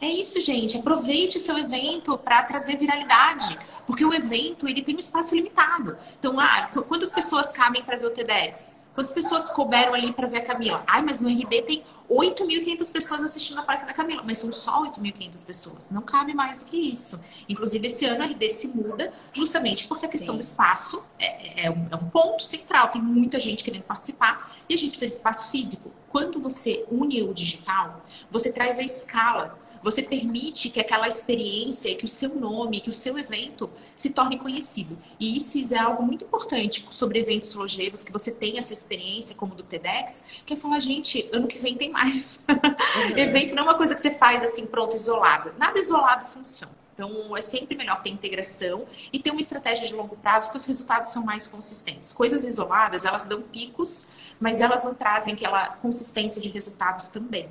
É 0.00 0.06
isso, 0.06 0.40
gente. 0.40 0.78
Aproveite 0.78 1.36
o 1.36 1.40
seu 1.40 1.58
evento 1.58 2.16
para 2.16 2.42
trazer 2.42 2.76
viralidade, 2.76 3.58
porque 3.86 4.04
o 4.04 4.14
evento 4.14 4.68
ele 4.68 4.82
tem 4.82 4.94
um 4.94 5.00
espaço 5.00 5.34
limitado. 5.34 5.96
Então, 6.18 6.38
ah, 6.38 6.68
quantas 6.86 7.10
pessoas 7.10 7.50
cabem 7.50 7.82
para 7.82 7.96
ver 7.96 8.06
o 8.06 8.10
TEDx? 8.10 8.80
Quantas 8.94 9.12
pessoas 9.12 9.48
couberam 9.52 9.94
ali 9.94 10.12
para 10.12 10.26
ver 10.26 10.38
a 10.38 10.44
Camila? 10.44 10.82
Ai, 10.84 11.02
mas 11.02 11.20
no 11.20 11.28
RD 11.28 11.62
tem 11.62 11.84
8.500 12.10 12.90
pessoas 12.90 13.22
assistindo 13.22 13.58
a 13.58 13.62
palestra 13.62 13.86
da 13.86 13.94
Camila, 13.94 14.24
mas 14.26 14.38
são 14.38 14.50
só 14.50 14.82
8.500 14.82 15.46
pessoas. 15.46 15.90
Não 15.92 16.02
cabe 16.02 16.34
mais 16.34 16.58
do 16.58 16.64
que 16.64 16.76
isso. 16.76 17.20
Inclusive, 17.48 17.86
esse 17.86 18.04
ano 18.06 18.24
a 18.24 18.26
RD 18.26 18.50
se 18.50 18.66
muda 18.66 19.12
justamente 19.32 19.86
porque 19.86 20.04
a 20.04 20.08
questão 20.08 20.34
Sim. 20.34 20.40
do 20.40 20.42
espaço 20.42 21.04
é, 21.16 21.66
é, 21.66 21.70
um, 21.70 21.86
é 21.92 21.94
um 21.94 22.10
ponto 22.10 22.42
central. 22.42 22.88
Tem 22.88 23.00
muita 23.00 23.38
gente 23.38 23.62
querendo 23.62 23.84
participar 23.84 24.52
e 24.68 24.74
a 24.74 24.76
gente 24.76 24.90
precisa 24.90 25.06
de 25.06 25.14
espaço 25.14 25.48
físico. 25.48 25.92
Quando 26.08 26.40
você 26.40 26.84
une 26.90 27.22
o 27.22 27.32
digital, 27.32 28.02
você 28.28 28.50
traz 28.50 28.78
a 28.78 28.82
escala 28.82 29.56
você 29.82 30.02
permite 30.02 30.70
que 30.70 30.80
aquela 30.80 31.08
experiência, 31.08 31.94
que 31.94 32.04
o 32.04 32.08
seu 32.08 32.34
nome, 32.34 32.80
que 32.80 32.90
o 32.90 32.92
seu 32.92 33.18
evento 33.18 33.70
se 33.94 34.10
torne 34.10 34.38
conhecido. 34.38 34.98
E 35.18 35.36
isso 35.36 35.58
é 35.74 35.78
algo 35.78 36.02
muito 36.02 36.24
importante 36.24 36.86
sobre 36.90 37.18
eventos 37.18 37.54
longevos, 37.54 38.04
que 38.04 38.12
você 38.12 38.30
tem 38.30 38.58
essa 38.58 38.72
experiência, 38.72 39.34
como 39.34 39.54
do 39.54 39.62
TEDx, 39.62 40.24
que 40.44 40.54
é 40.54 40.56
falar, 40.56 40.80
gente, 40.80 41.28
ano 41.32 41.46
que 41.46 41.58
vem 41.58 41.76
tem 41.76 41.90
mais. 41.90 42.40
Uhum. 42.48 43.16
Evento 43.18 43.54
não 43.54 43.64
é 43.64 43.66
uma 43.66 43.74
coisa 43.74 43.94
que 43.94 44.00
você 44.00 44.14
faz 44.14 44.42
assim, 44.42 44.66
pronto, 44.66 44.94
isolado. 44.94 45.52
Nada 45.58 45.78
isolado 45.78 46.26
funciona. 46.26 46.72
Então, 46.98 47.36
é 47.36 47.40
sempre 47.40 47.76
melhor 47.76 48.02
ter 48.02 48.10
integração 48.10 48.84
e 49.12 49.20
ter 49.20 49.30
uma 49.30 49.40
estratégia 49.40 49.86
de 49.86 49.94
longo 49.94 50.16
prazo, 50.16 50.46
porque 50.46 50.58
os 50.58 50.66
resultados 50.66 51.12
são 51.12 51.24
mais 51.24 51.46
consistentes. 51.46 52.12
Coisas 52.12 52.44
isoladas, 52.44 53.04
elas 53.04 53.24
dão 53.24 53.40
picos, 53.40 54.08
mas 54.40 54.60
elas 54.60 54.82
não 54.82 54.92
trazem 54.92 55.34
aquela 55.34 55.68
consistência 55.76 56.42
de 56.42 56.48
resultados 56.48 57.06
também. 57.06 57.48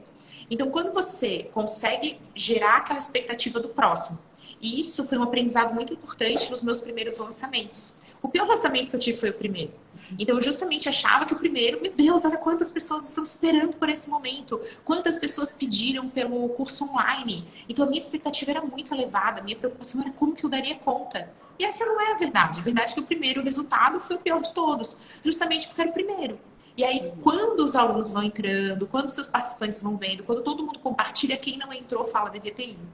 Então, 0.49 0.69
quando 0.69 0.93
você 0.93 1.49
consegue 1.51 2.19
gerar 2.33 2.77
aquela 2.77 2.99
expectativa 2.99 3.59
do 3.59 3.69
próximo, 3.69 4.19
e 4.61 4.79
isso 4.79 5.05
foi 5.05 5.17
um 5.17 5.23
aprendizado 5.23 5.73
muito 5.73 5.93
importante 5.93 6.49
nos 6.49 6.63
meus 6.63 6.79
primeiros 6.79 7.17
lançamentos. 7.17 7.99
O 8.21 8.27
pior 8.27 8.47
lançamento 8.47 8.89
que 8.89 8.95
eu 8.95 8.99
tive 8.99 9.17
foi 9.17 9.29
o 9.29 9.33
primeiro. 9.33 9.71
Então, 10.17 10.35
eu 10.35 10.41
justamente 10.41 10.87
achava 10.87 11.25
que 11.25 11.33
o 11.33 11.37
primeiro, 11.37 11.81
meu 11.81 11.91
Deus, 11.91 12.23
olha 12.23 12.37
quantas 12.37 12.71
pessoas 12.71 13.07
estão 13.09 13.23
esperando 13.23 13.75
por 13.75 13.89
esse 13.89 14.09
momento, 14.09 14.59
quantas 14.85 15.17
pessoas 15.17 15.51
pediram 15.51 16.09
pelo 16.09 16.47
curso 16.49 16.85
online. 16.85 17.45
Então, 17.67 17.85
a 17.85 17.87
minha 17.87 18.01
expectativa 18.01 18.51
era 18.51 18.61
muito 18.61 18.93
elevada, 18.93 19.41
a 19.41 19.43
minha 19.43 19.57
preocupação 19.57 20.01
era 20.01 20.11
como 20.11 20.33
que 20.33 20.45
eu 20.45 20.49
daria 20.49 20.75
conta. 20.75 21.29
E 21.59 21.65
essa 21.65 21.85
não 21.85 21.99
é 21.99 22.13
a 22.13 22.17
verdade. 22.17 22.59
A 22.59 22.63
verdade 22.63 22.91
é 22.91 22.95
que 22.95 23.01
o 23.01 23.05
primeiro 23.05 23.43
resultado 23.43 23.99
foi 23.99 24.15
o 24.15 24.19
pior 24.19 24.41
de 24.41 24.53
todos, 24.53 24.97
justamente 25.23 25.67
porque 25.67 25.81
era 25.81 25.89
o 25.89 25.93
primeiro. 25.93 26.39
E 26.77 26.83
aí, 26.83 27.11
quando 27.23 27.61
os 27.61 27.75
alunos 27.75 28.11
vão 28.11 28.21
entrando, 28.21 28.85
quando 28.85 29.05
os 29.05 29.13
seus 29.13 29.25
participantes 29.25 29.81
vão 29.81 29.97
vendo, 29.97 30.23
quando 30.23 30.43
todo 30.43 30.63
mundo 30.63 30.77
compartilha, 30.77 31.35
quem 31.35 31.57
não 31.57 31.73
entrou 31.73 32.05
fala 32.05 32.29
devia 32.29 32.53
ter 32.53 32.69
ido. 32.69 32.87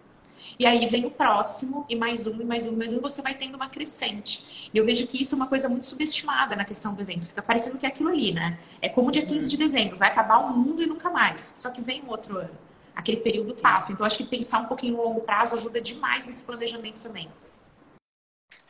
E 0.58 0.66
aí 0.66 0.86
vem 0.88 1.06
o 1.06 1.12
próximo, 1.12 1.86
e 1.90 1.96
mais 1.96 2.26
um, 2.26 2.40
e 2.42 2.46
mais 2.46 2.66
um, 2.66 2.74
e 2.74 2.76
mais 2.78 2.94
um, 2.94 3.02
você 3.02 3.22
vai 3.22 3.34
tendo 3.34 3.56
uma 3.56 3.68
crescente. 3.68 4.70
E 4.74 4.78
eu 4.78 4.86
vejo 4.86 5.06
que 5.08 5.22
isso 5.22 5.36
é 5.36 5.38
uma 5.38 5.48
coisa 5.48 5.68
muito 5.68 5.86
subestimada 5.86 6.56
na 6.56 6.64
questão 6.64 6.94
do 6.94 7.02
evento. 7.02 7.28
Fica 7.28 7.42
parecendo 7.42 7.78
que 7.78 7.86
é 7.86 7.90
aquilo 7.90 8.10
ali, 8.10 8.32
né? 8.32 8.58
É 8.82 8.88
como 8.88 9.10
o 9.10 9.12
dia 9.12 9.26
15 9.26 9.50
de 9.50 9.58
dezembro, 9.58 9.98
vai 9.98 10.10
acabar 10.10 10.38
o 10.38 10.58
mundo 10.58 10.82
e 10.82 10.86
nunca 10.86 11.10
mais. 11.10 11.54
Só 11.56 11.70
que 11.70 11.82
vem 11.82 12.04
um 12.04 12.10
outro 12.10 12.38
ano. 12.38 12.58
Aquele 12.96 13.18
período 13.18 13.54
passa. 13.56 13.92
Então, 13.92 14.06
acho 14.06 14.18
que 14.18 14.24
pensar 14.24 14.60
um 14.60 14.66
pouquinho 14.66 14.98
no 14.98 15.04
longo 15.04 15.22
prazo 15.22 15.56
ajuda 15.56 15.82
demais 15.82 16.26
nesse 16.26 16.46
planejamento 16.46 17.02
também. 17.02 17.28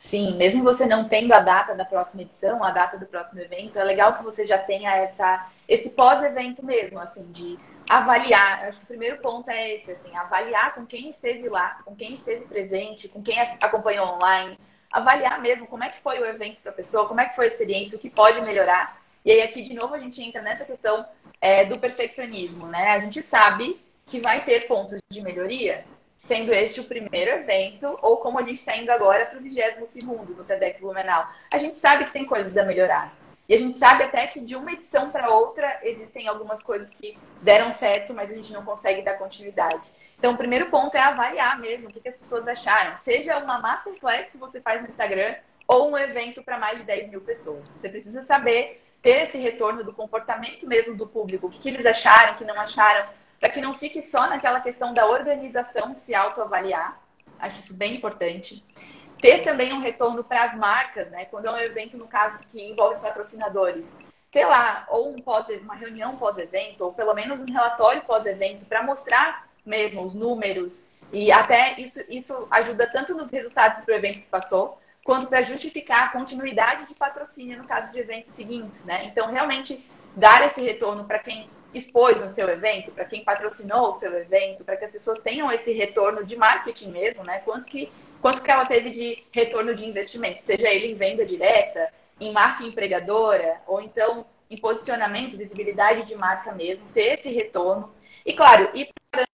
Sim, 0.04 0.36
mesmo 0.36 0.62
você 0.62 0.84
não 0.84 1.08
tendo 1.08 1.32
a 1.32 1.40
data 1.40 1.74
da 1.74 1.82
próxima 1.82 2.20
edição, 2.20 2.62
a 2.62 2.70
data 2.70 2.98
do 2.98 3.06
próximo 3.06 3.40
evento, 3.40 3.78
é 3.78 3.82
legal 3.82 4.18
que 4.18 4.22
você 4.22 4.46
já 4.46 4.58
tenha 4.58 4.94
essa, 4.94 5.48
esse 5.66 5.88
pós-evento 5.88 6.62
mesmo, 6.62 6.98
assim, 6.98 7.32
de 7.32 7.58
avaliar. 7.88 8.62
Eu 8.62 8.68
acho 8.68 8.78
que 8.80 8.84
o 8.84 8.88
primeiro 8.88 9.16
ponto 9.22 9.48
é 9.48 9.76
esse, 9.76 9.92
assim, 9.92 10.14
avaliar 10.14 10.74
com 10.74 10.84
quem 10.84 11.08
esteve 11.08 11.48
lá, 11.48 11.80
com 11.86 11.96
quem 11.96 12.16
esteve 12.16 12.44
presente, 12.44 13.08
com 13.08 13.22
quem 13.22 13.40
acompanhou 13.40 14.06
online, 14.08 14.58
avaliar 14.92 15.40
mesmo 15.40 15.66
como 15.66 15.84
é 15.84 15.88
que 15.88 16.02
foi 16.02 16.20
o 16.20 16.26
evento 16.26 16.60
para 16.60 16.70
a 16.70 16.74
pessoa, 16.74 17.08
como 17.08 17.22
é 17.22 17.24
que 17.26 17.34
foi 17.34 17.46
a 17.46 17.48
experiência, 17.48 17.96
o 17.96 18.00
que 18.00 18.10
pode 18.10 18.42
melhorar. 18.42 19.00
E 19.24 19.32
aí 19.32 19.40
aqui 19.40 19.62
de 19.62 19.72
novo 19.72 19.94
a 19.94 19.98
gente 19.98 20.22
entra 20.22 20.42
nessa 20.42 20.66
questão 20.66 21.08
é, 21.40 21.64
do 21.64 21.78
perfeccionismo, 21.78 22.66
né? 22.66 22.90
A 22.90 23.00
gente 23.00 23.22
sabe 23.22 23.82
que 24.04 24.20
vai 24.20 24.44
ter 24.44 24.66
pontos 24.66 25.00
de 25.10 25.22
melhoria, 25.22 25.86
sendo 26.26 26.52
este 26.52 26.80
o 26.80 26.84
primeiro 26.84 27.30
evento, 27.30 27.98
ou 28.02 28.16
como 28.16 28.38
a 28.38 28.42
gente 28.42 28.56
está 28.56 28.76
indo 28.76 28.90
agora 28.90 29.26
para 29.26 29.38
o 29.38 29.42
22 29.42 29.94
no 30.04 30.44
TEDx 30.44 30.80
Blumenau. 30.80 31.28
A 31.50 31.58
gente 31.58 31.78
sabe 31.78 32.04
que 32.04 32.12
tem 32.12 32.24
coisas 32.24 32.56
a 32.56 32.64
melhorar. 32.64 33.14
E 33.46 33.54
a 33.54 33.58
gente 33.58 33.78
sabe 33.78 34.04
até 34.04 34.26
que 34.26 34.40
de 34.40 34.56
uma 34.56 34.72
edição 34.72 35.10
para 35.10 35.28
outra 35.28 35.80
existem 35.82 36.26
algumas 36.26 36.62
coisas 36.62 36.88
que 36.88 37.18
deram 37.42 37.72
certo, 37.72 38.14
mas 38.14 38.30
a 38.30 38.34
gente 38.34 38.52
não 38.52 38.64
consegue 38.64 39.02
dar 39.02 39.18
continuidade. 39.18 39.90
Então, 40.18 40.32
o 40.32 40.36
primeiro 40.36 40.70
ponto 40.70 40.96
é 40.96 41.00
avaliar 41.00 41.60
mesmo 41.60 41.88
o 41.88 41.92
que, 41.92 42.08
as 42.08 42.16
pessoas 42.16 42.48
acharam. 42.48 42.96
Seja 42.96 43.36
uma 43.38 43.60
masterclass 43.60 44.30
que 44.30 44.38
você 44.38 44.62
faz 44.62 44.80
no 44.80 44.88
Instagram 44.88 45.34
ou 45.68 45.90
um 45.90 45.98
evento 45.98 46.42
para 46.42 46.58
mais 46.58 46.78
de 46.78 46.84
10 46.84 47.10
mil 47.10 47.20
pessoas. 47.20 47.68
Você 47.68 47.88
precisa 47.90 48.24
saber 48.24 48.82
ter 49.02 49.24
esse 49.24 49.36
retorno 49.36 49.84
do 49.84 49.92
comportamento 49.92 50.66
mesmo 50.66 50.96
do 50.96 51.06
público, 51.06 51.46
o 51.46 51.50
que, 51.50 51.58
que 51.58 51.68
eles 51.68 51.84
acharam, 51.84 52.32
o 52.32 52.36
que 52.38 52.44
não 52.44 52.58
acharam, 52.58 53.06
para 53.44 53.52
que 53.52 53.60
não 53.60 53.74
fique 53.74 54.00
só 54.00 54.26
naquela 54.26 54.58
questão 54.58 54.94
da 54.94 55.04
organização 55.04 55.94
se 55.94 56.14
autoavaliar. 56.14 56.98
Acho 57.38 57.60
isso 57.60 57.74
bem 57.74 57.96
importante. 57.96 58.64
Ter 59.20 59.44
também 59.44 59.70
um 59.74 59.80
retorno 59.80 60.24
para 60.24 60.44
as 60.44 60.56
marcas, 60.56 61.10
né? 61.10 61.26
Quando 61.26 61.48
é 61.48 61.50
um 61.50 61.58
evento, 61.58 61.98
no 61.98 62.06
caso, 62.06 62.38
que 62.50 62.70
envolve 62.70 63.02
patrocinadores. 63.02 63.94
Ter 64.32 64.46
lá 64.46 64.86
ou 64.88 65.14
um 65.14 65.20
pós, 65.20 65.46
uma 65.60 65.74
reunião 65.74 66.16
pós-evento, 66.16 66.84
ou 66.84 66.94
pelo 66.94 67.12
menos 67.12 67.38
um 67.38 67.44
relatório 67.44 68.00
pós-evento, 68.04 68.64
para 68.64 68.82
mostrar 68.82 69.46
mesmo 69.62 70.02
os 70.02 70.14
números. 70.14 70.88
E 71.12 71.30
até 71.30 71.78
isso, 71.78 72.00
isso 72.08 72.48
ajuda 72.50 72.86
tanto 72.90 73.14
nos 73.14 73.30
resultados 73.30 73.84
do 73.84 73.92
evento 73.92 74.20
que 74.20 74.28
passou, 74.28 74.80
quanto 75.04 75.26
para 75.26 75.42
justificar 75.42 76.04
a 76.04 76.08
continuidade 76.08 76.86
de 76.88 76.94
patrocínio 76.94 77.58
no 77.58 77.68
caso 77.68 77.92
de 77.92 77.98
eventos 77.98 78.32
seguintes, 78.32 78.82
né? 78.86 79.04
Então, 79.04 79.30
realmente, 79.30 79.86
dar 80.16 80.46
esse 80.46 80.62
retorno 80.62 81.04
para 81.04 81.18
quem 81.18 81.50
expôs 81.74 82.20
no 82.22 82.28
seu 82.28 82.48
evento, 82.48 82.92
para 82.92 83.04
quem 83.04 83.24
patrocinou 83.24 83.90
o 83.90 83.94
seu 83.94 84.16
evento, 84.16 84.64
para 84.64 84.76
que 84.76 84.84
as 84.84 84.92
pessoas 84.92 85.20
tenham 85.20 85.50
esse 85.50 85.72
retorno 85.72 86.24
de 86.24 86.36
marketing 86.36 86.90
mesmo, 86.90 87.24
né? 87.24 87.38
Quanto 87.40 87.66
que, 87.66 87.90
quanto 88.22 88.42
que 88.42 88.50
ela 88.50 88.66
teve 88.66 88.90
de 88.90 89.24
retorno 89.32 89.74
de 89.74 89.86
investimento, 89.86 90.42
seja 90.42 90.68
ele 90.68 90.92
em 90.92 90.94
venda 90.94 91.24
direta, 91.24 91.92
em 92.20 92.32
marca 92.32 92.64
empregadora, 92.64 93.60
ou 93.66 93.80
então 93.80 94.26
em 94.50 94.56
posicionamento, 94.56 95.36
visibilidade 95.36 96.06
de 96.06 96.14
marca 96.14 96.52
mesmo, 96.52 96.86
ter 96.92 97.18
esse 97.18 97.30
retorno. 97.30 97.92
E, 98.24 98.32
claro, 98.32 98.70
ir 98.74 98.88
para 99.10 99.24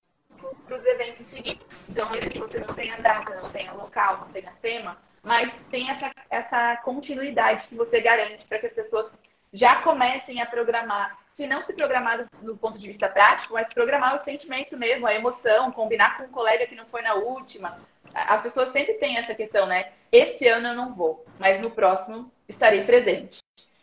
os 0.77 0.85
eventos 0.85 1.27
seguintes. 1.27 1.85
Então, 1.89 2.15
esse 2.15 2.31
que 2.31 2.39
você 2.39 2.61
não 2.61 2.75
tenha 2.75 2.97
data, 2.99 3.35
não 3.41 3.51
tenha 3.51 3.73
local, 3.73 4.19
não 4.19 4.29
tenha 4.29 4.53
tema, 4.63 4.97
mas 5.23 5.53
tem 5.71 5.91
essa, 5.91 6.11
essa 6.31 6.77
continuidade 6.79 7.69
que 7.69 7.75
você 7.75 8.01
garante 8.01 8.45
para 8.47 8.59
que 8.59 8.67
as 8.67 8.73
pessoas 8.73 9.13
já 9.53 9.83
comecem 9.83 10.41
a 10.41 10.47
programar. 10.47 11.19
Se 11.41 11.47
não 11.47 11.65
se 11.65 11.73
programar 11.73 12.27
do 12.43 12.55
ponto 12.55 12.79
de 12.79 12.87
vista 12.87 13.09
prático, 13.09 13.55
mas 13.55 13.73
programar 13.73 14.21
o 14.21 14.25
sentimento 14.25 14.77
mesmo, 14.77 15.07
a 15.07 15.15
emoção, 15.15 15.73
combinar 15.73 16.19
com 16.19 16.25
um 16.25 16.29
colega 16.29 16.67
que 16.67 16.75
não 16.75 16.85
foi 16.85 17.01
na 17.01 17.15
última. 17.15 17.79
As 18.13 18.43
pessoas 18.43 18.71
sempre 18.73 18.93
têm 18.99 19.17
essa 19.17 19.35
questão, 19.35 19.67
né? 19.67 19.91
Esse 20.13 20.47
ano 20.47 20.69
eu 20.69 20.75
não 20.75 20.95
vou, 20.95 21.25
mas 21.39 21.59
no 21.63 21.71
próximo 21.71 22.31
estarei 22.47 22.85
presente. 22.85 23.39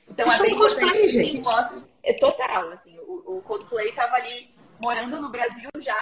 Então 0.08 0.32
é 0.32 0.40
bem 0.40 0.54
importante 0.54 1.08
gente. 1.08 1.44
Mostra, 1.44 1.78
é 2.04 2.14
total, 2.14 2.70
assim, 2.74 2.96
o, 3.00 3.38
o 3.38 3.42
Coldplay 3.42 3.90
estava 3.90 4.18
ali 4.18 4.54
morando 4.80 5.20
no 5.20 5.30
Brasil 5.30 5.72
já. 5.80 5.98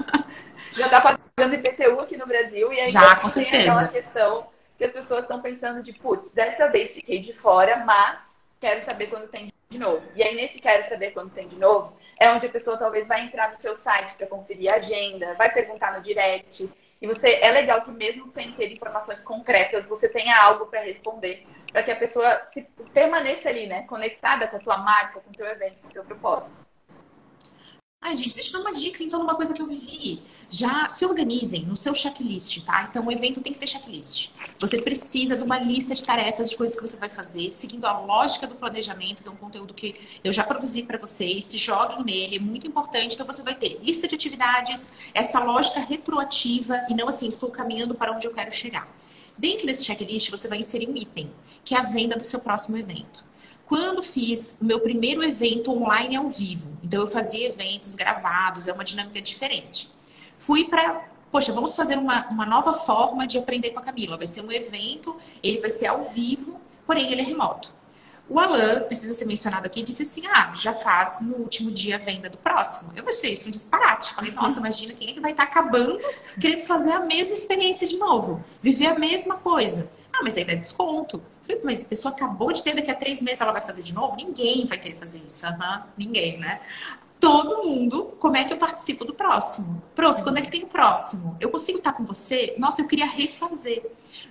já 0.72 0.86
está 0.86 1.18
fazendo 1.38 1.56
IPTU 1.56 2.00
aqui 2.00 2.16
no 2.16 2.26
Brasil 2.26 2.72
e 2.72 2.80
aí 2.80 2.88
já, 2.88 3.16
com 3.16 3.28
certeza. 3.28 3.70
aquela 3.70 3.88
questão 3.88 4.48
que 4.78 4.84
as 4.84 4.94
pessoas 4.94 5.24
estão 5.24 5.42
pensando 5.42 5.82
de, 5.82 5.92
putz, 5.92 6.30
dessa 6.30 6.68
vez 6.68 6.94
fiquei 6.94 7.18
de 7.18 7.34
fora, 7.34 7.84
mas 7.84 8.22
quero 8.58 8.82
saber 8.82 9.08
quando 9.08 9.28
tem 9.28 9.52
de 9.68 9.78
novo. 9.78 10.02
E 10.14 10.22
aí, 10.22 10.34
nesse 10.34 10.58
quero 10.60 10.88
saber 10.88 11.10
quando 11.12 11.32
tem 11.32 11.48
de 11.48 11.56
novo, 11.56 11.96
é 12.18 12.30
onde 12.30 12.46
a 12.46 12.50
pessoa 12.50 12.78
talvez 12.78 13.06
vai 13.06 13.24
entrar 13.24 13.50
no 13.50 13.56
seu 13.56 13.76
site 13.76 14.14
para 14.14 14.26
conferir 14.26 14.72
a 14.72 14.76
agenda, 14.76 15.34
vai 15.34 15.52
perguntar 15.52 15.96
no 15.96 16.02
direct. 16.02 16.70
E 17.00 17.06
você 17.06 17.34
é 17.34 17.50
legal 17.50 17.82
que 17.82 17.90
mesmo 17.90 18.32
sem 18.32 18.52
ter 18.52 18.72
informações 18.72 19.22
concretas, 19.22 19.86
você 19.86 20.08
tenha 20.08 20.36
algo 20.40 20.66
para 20.66 20.80
responder, 20.80 21.46
para 21.70 21.82
que 21.82 21.90
a 21.90 21.96
pessoa 21.96 22.46
se 22.52 22.62
permaneça 22.94 23.48
ali, 23.48 23.66
né, 23.66 23.82
conectada 23.82 24.48
com 24.48 24.56
a 24.56 24.60
tua 24.60 24.78
marca, 24.78 25.20
com 25.20 25.30
o 25.30 25.34
teu 25.34 25.46
evento, 25.46 25.80
com 25.82 25.88
o 25.88 25.92
teu 25.92 26.04
propósito. 26.04 26.64
Ai, 28.00 28.14
gente, 28.14 28.34
deixa 28.34 28.50
eu 28.50 28.52
dar 28.52 28.60
uma 28.60 28.72
dica, 28.72 29.02
então, 29.02 29.18
de 29.18 29.24
uma 29.24 29.34
coisa 29.34 29.52
que 29.52 29.60
eu 29.60 29.66
vivi. 29.66 30.22
Já 30.48 30.88
se 30.88 31.04
organizem 31.04 31.64
no 31.64 31.76
seu 31.76 31.94
checklist, 31.94 32.62
tá? 32.64 32.86
Então, 32.88 33.04
o 33.04 33.10
evento 33.10 33.40
tem 33.40 33.52
que 33.52 33.58
ter 33.58 33.66
checklist. 33.66 34.30
Você 34.60 34.80
precisa 34.80 35.34
de 35.34 35.42
uma 35.42 35.58
lista 35.58 35.94
de 35.94 36.04
tarefas, 36.04 36.50
de 36.50 36.56
coisas 36.56 36.76
que 36.76 36.86
você 36.86 36.96
vai 36.98 37.08
fazer, 37.08 37.50
seguindo 37.50 37.84
a 37.84 37.98
lógica 37.98 38.46
do 38.46 38.54
planejamento, 38.54 39.22
que 39.22 39.28
é 39.28 39.32
um 39.32 39.36
conteúdo 39.36 39.74
que 39.74 39.94
eu 40.22 40.32
já 40.32 40.44
produzi 40.44 40.82
para 40.82 40.98
vocês. 40.98 41.44
Se 41.44 41.58
joguem 41.58 42.04
nele, 42.04 42.36
é 42.36 42.38
muito 42.38 42.66
importante. 42.66 43.14
Então, 43.14 43.26
você 43.26 43.42
vai 43.42 43.54
ter 43.56 43.80
lista 43.82 44.06
de 44.06 44.14
atividades, 44.14 44.92
essa 45.12 45.40
lógica 45.40 45.80
retroativa 45.80 46.86
e 46.88 46.94
não 46.94 47.08
assim, 47.08 47.26
estou 47.26 47.50
caminhando 47.50 47.94
para 47.94 48.12
onde 48.12 48.26
eu 48.26 48.32
quero 48.32 48.52
chegar. 48.52 48.88
Dentro 49.36 49.66
desse 49.66 49.84
checklist, 49.84 50.30
você 50.30 50.48
vai 50.48 50.58
inserir 50.58 50.88
um 50.88 50.96
item, 50.96 51.30
que 51.64 51.74
é 51.74 51.78
a 51.78 51.82
venda 51.82 52.16
do 52.16 52.24
seu 52.24 52.40
próximo 52.40 52.76
evento 52.76 53.24
quando 53.66 54.02
fiz 54.02 54.56
o 54.60 54.64
meu 54.64 54.80
primeiro 54.80 55.22
evento 55.22 55.72
online 55.72 56.16
ao 56.16 56.30
vivo. 56.30 56.70
Então 56.82 57.00
eu 57.00 57.06
fazia 57.06 57.48
eventos 57.48 57.94
gravados, 57.94 58.68
é 58.68 58.72
uma 58.72 58.84
dinâmica 58.84 59.20
diferente. 59.20 59.90
Fui 60.38 60.64
para, 60.64 61.08
poxa, 61.30 61.52
vamos 61.52 61.74
fazer 61.74 61.98
uma, 61.98 62.28
uma 62.28 62.46
nova 62.46 62.74
forma 62.74 63.26
de 63.26 63.36
aprender 63.36 63.70
com 63.70 63.80
a 63.80 63.82
Camila. 63.82 64.16
Vai 64.16 64.26
ser 64.26 64.42
um 64.42 64.52
evento, 64.52 65.16
ele 65.42 65.60
vai 65.60 65.70
ser 65.70 65.88
ao 65.88 66.04
vivo, 66.04 66.60
porém 66.86 67.10
ele 67.10 67.22
é 67.22 67.24
remoto. 67.24 67.74
O 68.28 68.40
Alan, 68.40 68.82
precisa 68.82 69.14
ser 69.14 69.24
mencionado 69.24 69.66
aqui, 69.66 69.82
disse 69.82 70.02
assim: 70.02 70.26
ah, 70.26 70.52
já 70.56 70.72
faz 70.72 71.20
no 71.20 71.36
último 71.36 71.70
dia 71.70 71.94
a 71.96 71.98
venda 71.98 72.28
do 72.28 72.36
próximo. 72.38 72.92
Eu 72.96 73.08
achei 73.08 73.32
isso 73.32 73.48
um 73.48 73.52
disparate. 73.52 74.12
Falei, 74.14 74.30
nossa, 74.34 74.58
imagina 74.58 74.94
quem 74.94 75.10
é 75.10 75.12
que 75.12 75.20
vai 75.20 75.30
estar 75.30 75.44
acabando 75.44 75.98
querendo 76.40 76.62
fazer 76.66 76.92
a 76.92 77.00
mesma 77.00 77.34
experiência 77.34 77.86
de 77.86 77.96
novo, 77.96 78.44
viver 78.60 78.86
a 78.86 78.98
mesma 78.98 79.36
coisa. 79.36 79.88
Ah, 80.12 80.20
mas 80.24 80.36
aí 80.36 80.44
dá 80.44 80.54
desconto. 80.54 81.22
Falei, 81.46 81.60
mas 81.62 81.84
a 81.84 81.88
pessoa 81.88 82.12
acabou 82.12 82.52
de 82.52 82.62
ter, 82.62 82.74
daqui 82.74 82.90
a 82.90 82.94
três 82.94 83.22
meses 83.22 83.40
ela 83.40 83.52
vai 83.52 83.62
fazer 83.62 83.82
de 83.82 83.94
novo? 83.94 84.16
Ninguém 84.16 84.66
vai 84.66 84.78
querer 84.78 84.96
fazer 84.96 85.22
isso. 85.26 85.46
Uhum, 85.46 85.82
ninguém, 85.96 86.38
né? 86.38 86.60
todo 87.20 87.64
mundo, 87.64 88.14
como 88.18 88.36
é 88.36 88.44
que 88.44 88.52
eu 88.52 88.56
participo 88.56 89.04
do 89.04 89.14
próximo? 89.14 89.82
Prof, 89.94 90.22
quando 90.22 90.38
é 90.38 90.42
que 90.42 90.50
tem 90.50 90.64
o 90.64 90.66
próximo? 90.66 91.36
Eu 91.40 91.50
consigo 91.50 91.78
estar 91.78 91.92
com 91.92 92.04
você? 92.04 92.54
Nossa, 92.58 92.82
eu 92.82 92.86
queria 92.86 93.06
refazer. 93.06 93.84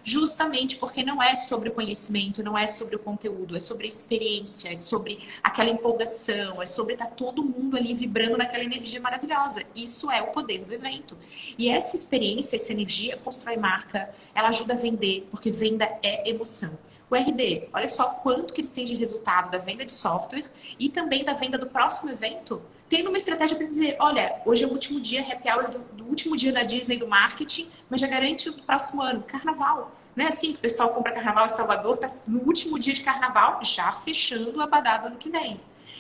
Justamente 0.04 0.78
porque 0.78 1.04
não 1.04 1.22
é 1.22 1.36
sobre 1.36 1.70
o 1.70 1.72
conhecimento, 1.72 2.44
não 2.44 2.58
é 2.58 2.68
sobre 2.68 2.96
o 2.96 3.00
conteúdo, 3.00 3.56
é 3.56 3.60
sobre 3.60 3.86
a 3.86 3.88
experiência, 3.88 4.70
é 4.72 4.76
sobre 4.76 5.20
aquela 5.44 5.70
empolgação, 5.70 6.62
é 6.62 6.66
sobre 6.66 6.94
estar 6.94 7.08
todo 7.08 7.44
mundo 7.44 7.76
ali 7.76 7.94
vibrando 7.94 8.38
naquela 8.38 8.64
energia 8.64 9.02
maravilhosa. 9.02 9.64
Isso 9.76 10.10
é 10.12 10.22
o 10.22 10.28
poder 10.28 10.64
do 10.64 10.74
evento. 10.74 11.18
E 11.58 11.70
essa 11.70 11.96
experiência, 11.96 12.56
essa 12.56 12.72
energia 12.72 13.18
constrói 13.18 13.58
marca, 13.58 14.10
ela 14.34 14.50
ajuda 14.50 14.74
a 14.74 14.78
vender, 14.78 15.28
porque 15.32 15.52
venda 15.52 15.86
é 16.04 16.30
emoção. 16.30 16.78
O 17.10 17.16
RD, 17.16 17.70
olha 17.74 17.88
só 17.88 18.06
quanto 18.06 18.54
que 18.54 18.62
eles 18.62 18.72
têm 18.72 18.86
de 18.86 18.96
resultado 18.96 19.52
da 19.52 19.58
venda 19.58 19.86
de 19.86 19.92
software 19.92 20.46
e 20.80 20.90
também 20.90 21.24
da 21.24 21.34
venda 21.34 21.58
do 21.58 21.68
próximo 21.68 22.12
evento 22.12 22.62
tendo 22.88 23.10
uma 23.10 23.18
estratégia 23.18 23.58
para 23.58 23.66
dizer, 23.66 23.98
olha, 24.00 24.42
hoje 24.46 24.64
é 24.64 24.68
o 24.68 24.72
último 24.72 25.00
dia, 25.00 25.22
happy 25.22 25.50
hour 25.50 25.70
do, 25.70 25.80
do, 25.80 26.06
último 26.06 26.36
dia 26.36 26.52
da 26.52 26.64
Disney 26.64 26.98
do 26.98 27.08
marketing, 27.08 27.70
mas 27.90 28.00
já 28.00 28.08
garante 28.08 28.50
o 28.50 28.54
próximo 28.54 29.02
ano, 29.02 29.24
carnaval. 29.24 29.92
Né? 30.16 30.28
Assim, 30.28 30.52
o 30.52 30.58
pessoal 30.58 30.90
compra 30.90 31.12
carnaval 31.12 31.46
em 31.46 31.50
Salvador, 31.50 31.98
tá 31.98 32.08
no 32.28 32.42
último 32.42 32.78
dia 32.80 32.94
de 32.94 33.02
carnaval, 33.02 33.60
já 33.64 33.92
fechando 33.94 34.58
o 34.58 34.62
abadá 34.62 34.98
do 34.98 35.08
ano 35.08 35.18
que 35.18 35.30
vem. 35.30 35.60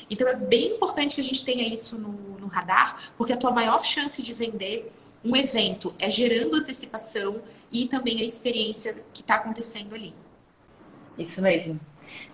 Então 0.09 0.27
é 0.27 0.35
bem 0.35 0.73
importante 0.73 1.15
que 1.15 1.21
a 1.21 1.23
gente 1.23 1.43
tenha 1.43 1.67
isso 1.67 1.97
no, 1.97 2.11
no 2.39 2.47
radar, 2.47 3.13
porque 3.17 3.33
a 3.33 3.37
tua 3.37 3.51
maior 3.51 3.83
chance 3.83 4.21
de 4.21 4.33
vender 4.33 4.91
um 5.23 5.35
evento 5.35 5.93
é 5.97 6.09
gerando 6.09 6.55
antecipação 6.55 7.41
e 7.71 7.87
também 7.87 8.21
a 8.21 8.23
experiência 8.23 9.03
que 9.11 9.21
está 9.21 9.35
acontecendo 9.35 9.95
ali. 9.95 10.13
Isso 11.17 11.41
mesmo. 11.41 11.79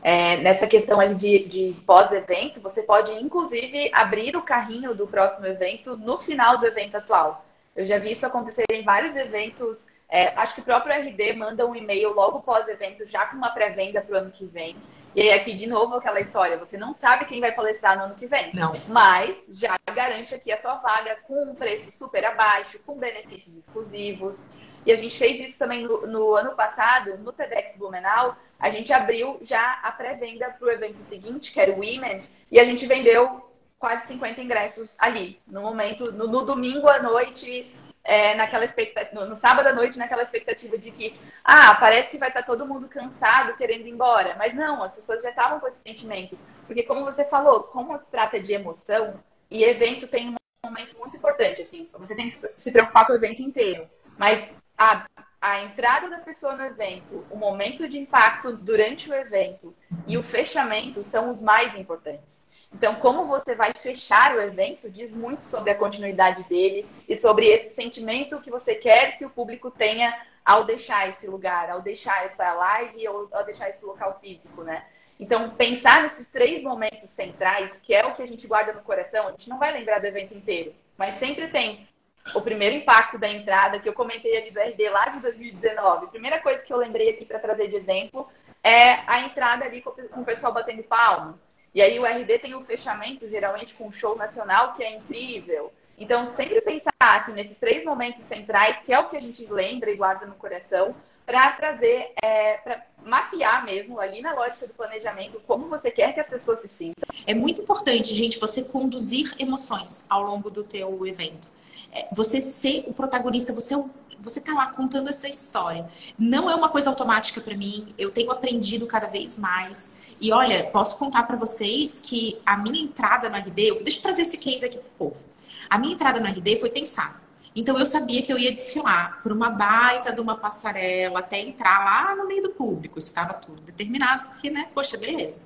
É, 0.03 0.37
nessa 0.37 0.67
questão 0.67 0.99
ali 0.99 1.15
de, 1.15 1.45
de 1.45 1.75
pós-evento, 1.85 2.59
você 2.59 2.83
pode 2.83 3.11
inclusive 3.13 3.89
abrir 3.93 4.35
o 4.35 4.41
carrinho 4.41 4.95
do 4.95 5.07
próximo 5.07 5.45
evento 5.47 5.95
no 5.97 6.17
final 6.17 6.57
do 6.57 6.65
evento 6.65 6.95
atual. 6.95 7.45
Eu 7.75 7.85
já 7.85 7.97
vi 7.97 8.13
isso 8.13 8.25
acontecer 8.25 8.65
em 8.71 8.83
vários 8.83 9.15
eventos. 9.15 9.87
É, 10.09 10.27
acho 10.35 10.55
que 10.55 10.61
o 10.61 10.65
próprio 10.65 10.93
RD 10.93 11.33
manda 11.33 11.65
um 11.65 11.75
e-mail 11.75 12.13
logo 12.13 12.41
pós-evento, 12.41 13.05
já 13.05 13.25
com 13.27 13.37
uma 13.37 13.51
pré-venda 13.51 14.01
para 14.01 14.13
o 14.13 14.17
ano 14.17 14.31
que 14.31 14.45
vem. 14.45 14.75
E 15.13 15.21
aí, 15.21 15.31
aqui, 15.31 15.53
de 15.53 15.67
novo, 15.67 15.95
aquela 15.95 16.19
história: 16.19 16.57
você 16.57 16.77
não 16.77 16.93
sabe 16.93 17.25
quem 17.25 17.39
vai 17.39 17.51
palestrar 17.51 17.97
no 17.97 18.05
ano 18.05 18.15
que 18.15 18.27
vem. 18.27 18.53
Não. 18.53 18.73
Mas 18.89 19.35
já 19.49 19.77
garante 19.93 20.33
aqui 20.33 20.51
a 20.51 20.57
tua 20.57 20.75
vaga 20.75 21.17
com 21.27 21.43
um 21.43 21.55
preço 21.55 21.91
super 21.91 22.23
abaixo, 22.25 22.79
com 22.85 22.97
benefícios 22.97 23.57
exclusivos. 23.57 24.37
E 24.85 24.91
a 24.91 24.95
gente 24.95 25.17
fez 25.17 25.49
isso 25.49 25.59
também 25.59 25.83
no, 25.83 26.07
no 26.07 26.35
ano 26.35 26.55
passado, 26.55 27.17
no 27.17 27.31
TEDx 27.31 27.77
Blumenau. 27.77 28.35
A 28.59 28.69
gente 28.69 28.91
abriu 28.91 29.39
já 29.41 29.79
a 29.83 29.91
pré-venda 29.91 30.49
para 30.49 30.67
o 30.67 30.71
evento 30.71 31.03
seguinte, 31.03 31.51
que 31.51 31.59
era 31.59 31.71
o 31.71 31.75
Women, 31.75 32.23
e 32.51 32.59
a 32.59 32.63
gente 32.63 32.85
vendeu 32.85 33.49
quase 33.79 34.07
50 34.07 34.41
ingressos 34.41 34.95
ali, 34.99 35.39
no 35.47 35.61
momento, 35.61 36.11
no, 36.11 36.27
no 36.27 36.45
domingo 36.45 36.87
à 36.87 37.01
noite, 37.01 37.73
é, 38.03 38.35
naquela 38.35 38.65
expectativa, 38.65 39.19
no, 39.19 39.29
no, 39.29 39.35
sábado 39.35 39.67
à 39.67 39.73
noite, 39.73 39.97
naquela 39.97 40.21
expectativa 40.21 40.77
de 40.77 40.91
que, 40.91 41.19
ah, 41.43 41.73
parece 41.75 42.11
que 42.11 42.17
vai 42.17 42.29
estar 42.29 42.43
todo 42.43 42.65
mundo 42.65 42.87
cansado, 42.87 43.57
querendo 43.57 43.87
ir 43.87 43.91
embora. 43.91 44.35
Mas 44.37 44.53
não, 44.53 44.83
as 44.83 44.93
pessoas 44.93 45.23
já 45.23 45.29
estavam 45.29 45.59
com 45.59 45.67
esse 45.67 45.79
sentimento. 45.81 46.37
Porque, 46.67 46.83
como 46.83 47.03
você 47.03 47.25
falou, 47.25 47.63
como 47.63 47.97
se 47.99 48.09
trata 48.09 48.39
de 48.39 48.53
emoção, 48.53 49.19
e 49.49 49.63
evento 49.63 50.07
tem 50.07 50.29
um 50.29 50.35
momento 50.63 50.97
muito 50.97 51.17
importante, 51.17 51.61
assim, 51.61 51.89
você 51.93 52.15
tem 52.15 52.29
que 52.29 52.39
se 52.55 52.71
preocupar 52.71 53.05
com 53.05 53.13
o 53.13 53.15
evento 53.15 53.41
inteiro. 53.41 53.89
Mas 54.17 54.47
a, 54.81 55.05
a 55.39 55.61
entrada 55.61 56.09
da 56.09 56.17
pessoa 56.17 56.55
no 56.55 56.65
evento, 56.65 57.23
o 57.29 57.35
momento 57.35 57.87
de 57.87 57.99
impacto 57.99 58.57
durante 58.57 59.11
o 59.11 59.13
evento 59.13 59.75
e 60.07 60.17
o 60.17 60.23
fechamento 60.23 61.03
são 61.03 61.29
os 61.31 61.39
mais 61.39 61.75
importantes. 61.75 62.41
Então, 62.73 62.95
como 62.95 63.27
você 63.27 63.53
vai 63.53 63.73
fechar 63.73 64.35
o 64.35 64.41
evento 64.41 64.89
diz 64.89 65.11
muito 65.11 65.45
sobre 65.45 65.69
a 65.69 65.75
continuidade 65.75 66.43
dele 66.45 66.87
e 67.07 67.15
sobre 67.15 67.45
esse 67.45 67.75
sentimento 67.75 68.41
que 68.41 68.49
você 68.49 68.73
quer 68.73 69.19
que 69.19 69.25
o 69.25 69.29
público 69.29 69.69
tenha 69.69 70.19
ao 70.43 70.63
deixar 70.63 71.09
esse 71.09 71.27
lugar, 71.27 71.69
ao 71.69 71.81
deixar 71.81 72.25
essa 72.25 72.51
live 72.51 73.07
ou 73.07 73.29
ao 73.33 73.45
deixar 73.45 73.69
esse 73.69 73.85
local 73.85 74.17
físico, 74.19 74.63
né? 74.63 74.83
Então, 75.19 75.51
pensar 75.51 76.01
nesses 76.01 76.25
três 76.25 76.63
momentos 76.63 77.07
centrais, 77.07 77.69
que 77.83 77.93
é 77.93 78.03
o 78.03 78.15
que 78.15 78.23
a 78.23 78.27
gente 78.27 78.47
guarda 78.47 78.73
no 78.73 78.81
coração, 78.81 79.27
a 79.27 79.31
gente 79.31 79.47
não 79.47 79.59
vai 79.59 79.71
lembrar 79.71 79.99
do 79.99 80.07
evento 80.07 80.33
inteiro, 80.33 80.73
mas 80.97 81.19
sempre 81.19 81.49
tem 81.49 81.87
o 82.35 82.41
primeiro 82.41 82.75
impacto 82.75 83.17
da 83.17 83.27
entrada, 83.27 83.79
que 83.79 83.89
eu 83.89 83.93
comentei 83.93 84.37
ali 84.37 84.51
do 84.51 84.59
RD 84.59 84.89
lá 84.89 85.07
de 85.07 85.19
2019. 85.19 86.05
A 86.05 86.09
primeira 86.09 86.39
coisa 86.39 86.61
que 86.61 86.71
eu 86.71 86.77
lembrei 86.77 87.09
aqui 87.09 87.25
para 87.25 87.39
trazer 87.39 87.67
de 87.67 87.75
exemplo 87.75 88.27
é 88.63 88.99
a 89.07 89.21
entrada 89.21 89.65
ali 89.65 89.81
com 89.81 90.21
o 90.21 90.25
pessoal 90.25 90.53
batendo 90.53 90.83
palma. 90.83 91.39
E 91.73 91.81
aí 91.81 91.99
o 91.99 92.05
RD 92.05 92.39
tem 92.39 92.53
o 92.53 92.63
fechamento, 92.63 93.27
geralmente 93.29 93.73
com 93.73 93.87
um 93.87 93.91
show 93.91 94.15
nacional, 94.15 94.73
que 94.73 94.83
é 94.83 94.95
incrível. 94.95 95.71
Então, 95.97 96.27
sempre 96.35 96.59
pensar 96.61 96.91
assim, 96.99 97.31
nesses 97.31 97.57
três 97.57 97.85
momentos 97.85 98.23
centrais, 98.23 98.77
que 98.85 98.93
é 98.93 98.99
o 98.99 99.07
que 99.07 99.17
a 99.17 99.21
gente 99.21 99.45
lembra 99.45 99.89
e 99.89 99.95
guarda 99.95 100.25
no 100.25 100.35
coração, 100.35 100.95
para 101.25 101.51
trazer, 101.51 102.11
é, 102.21 102.57
para 102.57 102.85
mapear 103.05 103.63
mesmo 103.63 103.99
ali 103.99 104.21
na 104.21 104.33
lógica 104.33 104.67
do 104.67 104.73
planejamento 104.73 105.41
como 105.47 105.69
você 105.69 105.89
quer 105.89 106.13
que 106.13 106.19
as 106.19 106.27
pessoas 106.27 106.61
se 106.61 106.67
sintam. 106.67 107.07
É 107.25 107.33
muito 107.33 107.61
importante, 107.61 108.13
gente, 108.13 108.39
você 108.39 108.63
conduzir 108.63 109.33
emoções 109.39 110.05
ao 110.09 110.23
longo 110.23 110.49
do 110.49 110.63
teu 110.63 111.05
evento. 111.05 111.49
É, 111.91 112.07
você 112.11 112.39
ser 112.39 112.85
o 112.87 112.93
protagonista, 112.93 113.53
você 113.53 113.75
é 113.75 113.83
você 114.21 114.39
tá 114.39 114.53
lá 114.53 114.67
contando 114.67 115.09
essa 115.09 115.27
história. 115.27 115.89
Não 116.17 116.49
é 116.49 116.55
uma 116.55 116.69
coisa 116.69 116.89
automática 116.89 117.41
para 117.41 117.57
mim. 117.57 117.93
Eu 117.97 118.11
tenho 118.11 118.31
aprendido 118.31 118.85
cada 118.85 119.07
vez 119.07 119.39
mais. 119.39 119.95
E 120.19 120.31
olha, 120.31 120.63
posso 120.65 120.97
contar 120.97 121.23
para 121.23 121.35
vocês 121.35 121.99
que 121.99 122.39
a 122.45 122.55
minha 122.55 122.83
entrada 122.83 123.29
no 123.29 123.35
RD, 123.35 123.81
deixa 123.83 123.97
eu 123.97 124.03
trazer 124.03 124.21
esse 124.21 124.37
case 124.37 124.65
aqui 124.65 124.77
pro 124.77 124.89
povo. 124.97 125.25
A 125.69 125.77
minha 125.77 125.93
entrada 125.93 126.19
no 126.19 126.27
RD 126.27 126.59
foi 126.59 126.69
pensada. 126.69 127.19
Então 127.55 127.77
eu 127.77 127.85
sabia 127.85 128.21
que 128.21 128.31
eu 128.31 128.37
ia 128.37 128.51
desfilar 128.51 129.21
por 129.21 129.31
uma 129.31 129.49
baita 129.49 130.13
de 130.13 130.21
uma 130.21 130.37
passarela 130.37 131.19
até 131.19 131.39
entrar 131.39 131.83
lá 131.83 132.15
no 132.15 132.27
meio 132.27 132.43
do 132.43 132.51
público. 132.51 132.97
Isso 132.97 133.09
estava 133.09 133.33
tudo 133.33 133.61
determinado, 133.61 134.29
porque, 134.29 134.49
né, 134.49 134.69
poxa, 134.73 134.97
beleza. 134.97 135.41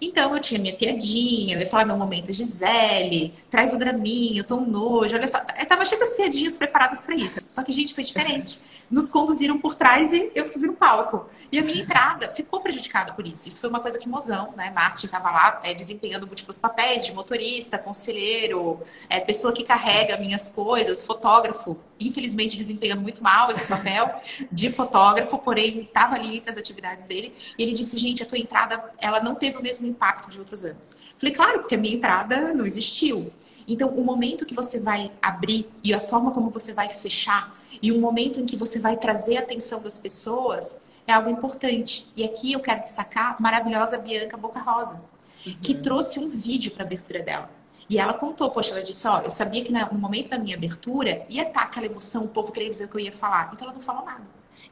Então 0.00 0.34
eu 0.34 0.40
tinha 0.40 0.60
minha 0.60 0.74
piadinha, 0.74 1.56
eu 1.56 1.60
ia 1.60 1.66
falar 1.66 1.84
meu 1.84 1.96
momento 1.96 2.32
Gisele, 2.32 3.34
traz 3.50 3.72
o 3.72 3.78
draminho, 3.78 4.40
eu 4.40 4.44
tô 4.44 4.56
um 4.56 4.66
nojo, 4.66 5.14
olha 5.14 5.28
só. 5.28 5.38
Eu 5.58 5.66
tava 5.66 5.84
cheia 5.84 5.98
das 5.98 6.10
piadinhas 6.10 6.56
preparadas 6.56 7.00
para 7.00 7.14
isso. 7.14 7.44
Só 7.48 7.62
que, 7.62 7.72
gente, 7.72 7.94
foi 7.94 8.04
diferente. 8.04 8.60
Nos 8.90 9.08
conduziram 9.08 9.58
por 9.58 9.74
trás 9.74 10.12
e 10.12 10.30
eu 10.34 10.46
subi 10.46 10.66
no 10.66 10.74
palco. 10.74 11.28
E 11.50 11.58
a 11.58 11.62
minha 11.62 11.82
entrada 11.82 12.28
ficou 12.28 12.60
prejudicada 12.60 13.12
por 13.12 13.26
isso. 13.26 13.48
Isso 13.48 13.60
foi 13.60 13.70
uma 13.70 13.80
coisa 13.80 13.98
que 13.98 14.08
mozão, 14.08 14.52
né? 14.56 14.70
Martin 14.70 15.06
estava 15.06 15.30
lá 15.30 15.60
é, 15.62 15.72
desempenhando 15.72 16.26
múltiplos 16.26 16.58
papéis 16.58 17.06
de 17.06 17.12
motorista, 17.12 17.78
conselheiro, 17.78 18.80
é, 19.08 19.20
pessoa 19.20 19.52
que 19.52 19.62
carrega 19.62 20.16
minhas 20.18 20.48
coisas, 20.48 21.04
fotógrafo. 21.06 21.76
Infelizmente 22.06 22.56
desempenhando 22.56 23.02
muito 23.02 23.22
mal 23.22 23.50
esse 23.50 23.66
papel 23.66 24.14
de 24.50 24.70
fotógrafo, 24.72 25.38
porém 25.38 25.82
estava 25.82 26.14
ali 26.14 26.36
entre 26.36 26.50
as 26.50 26.56
atividades 26.56 27.06
dele. 27.06 27.34
E 27.58 27.62
ele 27.62 27.72
disse, 27.72 27.96
gente, 27.98 28.22
a 28.22 28.26
tua 28.26 28.38
entrada, 28.38 28.92
ela 29.00 29.20
não 29.20 29.34
teve 29.34 29.58
o 29.58 29.62
mesmo 29.62 29.86
impacto 29.86 30.30
de 30.30 30.38
outros 30.38 30.64
anos. 30.64 30.96
Falei, 31.18 31.34
claro, 31.34 31.60
porque 31.60 31.74
a 31.74 31.78
minha 31.78 31.94
entrada 31.94 32.52
não 32.52 32.66
existiu. 32.66 33.32
Então, 33.66 33.88
o 33.88 34.04
momento 34.04 34.44
que 34.44 34.54
você 34.54 34.78
vai 34.78 35.10
abrir 35.22 35.66
e 35.82 35.94
a 35.94 36.00
forma 36.00 36.30
como 36.30 36.50
você 36.50 36.72
vai 36.72 36.88
fechar, 36.88 37.58
e 37.80 37.90
o 37.90 38.00
momento 38.00 38.40
em 38.40 38.44
que 38.44 38.56
você 38.56 38.78
vai 38.78 38.96
trazer 38.96 39.38
a 39.38 39.40
atenção 39.40 39.80
das 39.80 39.98
pessoas, 39.98 40.80
é 41.06 41.12
algo 41.12 41.30
importante. 41.30 42.06
E 42.16 42.24
aqui 42.24 42.52
eu 42.52 42.60
quero 42.60 42.80
destacar 42.80 43.36
a 43.38 43.42
maravilhosa 43.42 43.98
Bianca 43.98 44.36
Boca 44.36 44.60
Rosa, 44.60 45.02
uhum. 45.46 45.56
que 45.60 45.74
trouxe 45.74 46.18
um 46.18 46.28
vídeo 46.28 46.72
para 46.72 46.82
a 46.82 46.86
abertura 46.86 47.22
dela. 47.22 47.50
E 47.88 47.98
ela 47.98 48.14
contou, 48.14 48.50
poxa, 48.50 48.72
ela 48.72 48.82
disse, 48.82 49.06
ó, 49.06 49.20
eu 49.20 49.30
sabia 49.30 49.62
que 49.62 49.72
no 49.72 49.98
momento 49.98 50.30
da 50.30 50.38
minha 50.38 50.56
abertura 50.56 51.26
ia 51.28 51.42
estar 51.42 51.62
aquela 51.62 51.86
emoção, 51.86 52.24
o 52.24 52.28
povo 52.28 52.52
querendo 52.52 52.74
ver 52.74 52.84
o 52.84 52.88
que 52.88 52.96
eu 52.96 53.00
ia 53.00 53.12
falar. 53.12 53.50
Então 53.52 53.66
ela 53.66 53.74
não 53.74 53.82
falou 53.82 54.04
nada. 54.04 54.22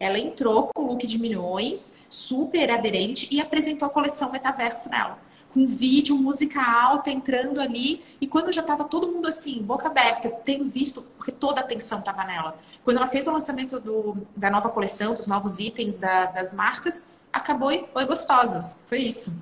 Ela 0.01 0.19
entrou 0.19 0.71
com 0.75 0.83
o 0.83 0.87
look 0.87 1.07
de 1.07 1.19
milhões, 1.19 1.95
super 2.09 2.71
aderente, 2.71 3.29
e 3.31 3.41
apresentou 3.41 3.87
a 3.87 3.91
coleção 3.91 4.33
Metaverso 4.33 4.89
nela 4.89 5.19
com 5.53 5.67
vídeo, 5.67 6.17
música 6.17 6.63
alta 6.63 7.11
entrando 7.11 7.61
ali. 7.61 8.03
E 8.21 8.27
quando 8.27 8.53
já 8.53 8.63
estava 8.63 8.85
todo 8.85 9.09
mundo 9.09 9.29
assim, 9.29 9.63
boca 9.63 9.87
aberta, 9.87 10.29
tendo 10.45 10.65
visto, 10.65 11.03
porque 11.17 11.31
toda 11.31 11.61
a 11.61 11.65
atenção 11.65 11.99
estava 11.99 12.25
nela. 12.25 12.57
Quando 12.85 12.97
ela 12.97 13.07
fez 13.07 13.27
o 13.27 13.33
lançamento 13.33 13.79
do, 13.79 14.17
da 14.35 14.51
nova 14.51 14.69
coleção, 14.71 15.15
dos 15.15 15.27
novos 15.27 15.59
itens 15.59 15.99
da, 15.99 16.27
das 16.27 16.53
marcas, 16.53 17.07
acabou 17.33 17.71
e 17.71 17.85
foi 17.93 18.07
gostosas. 18.07 18.81
Foi 18.87 18.99
isso. 18.99 19.33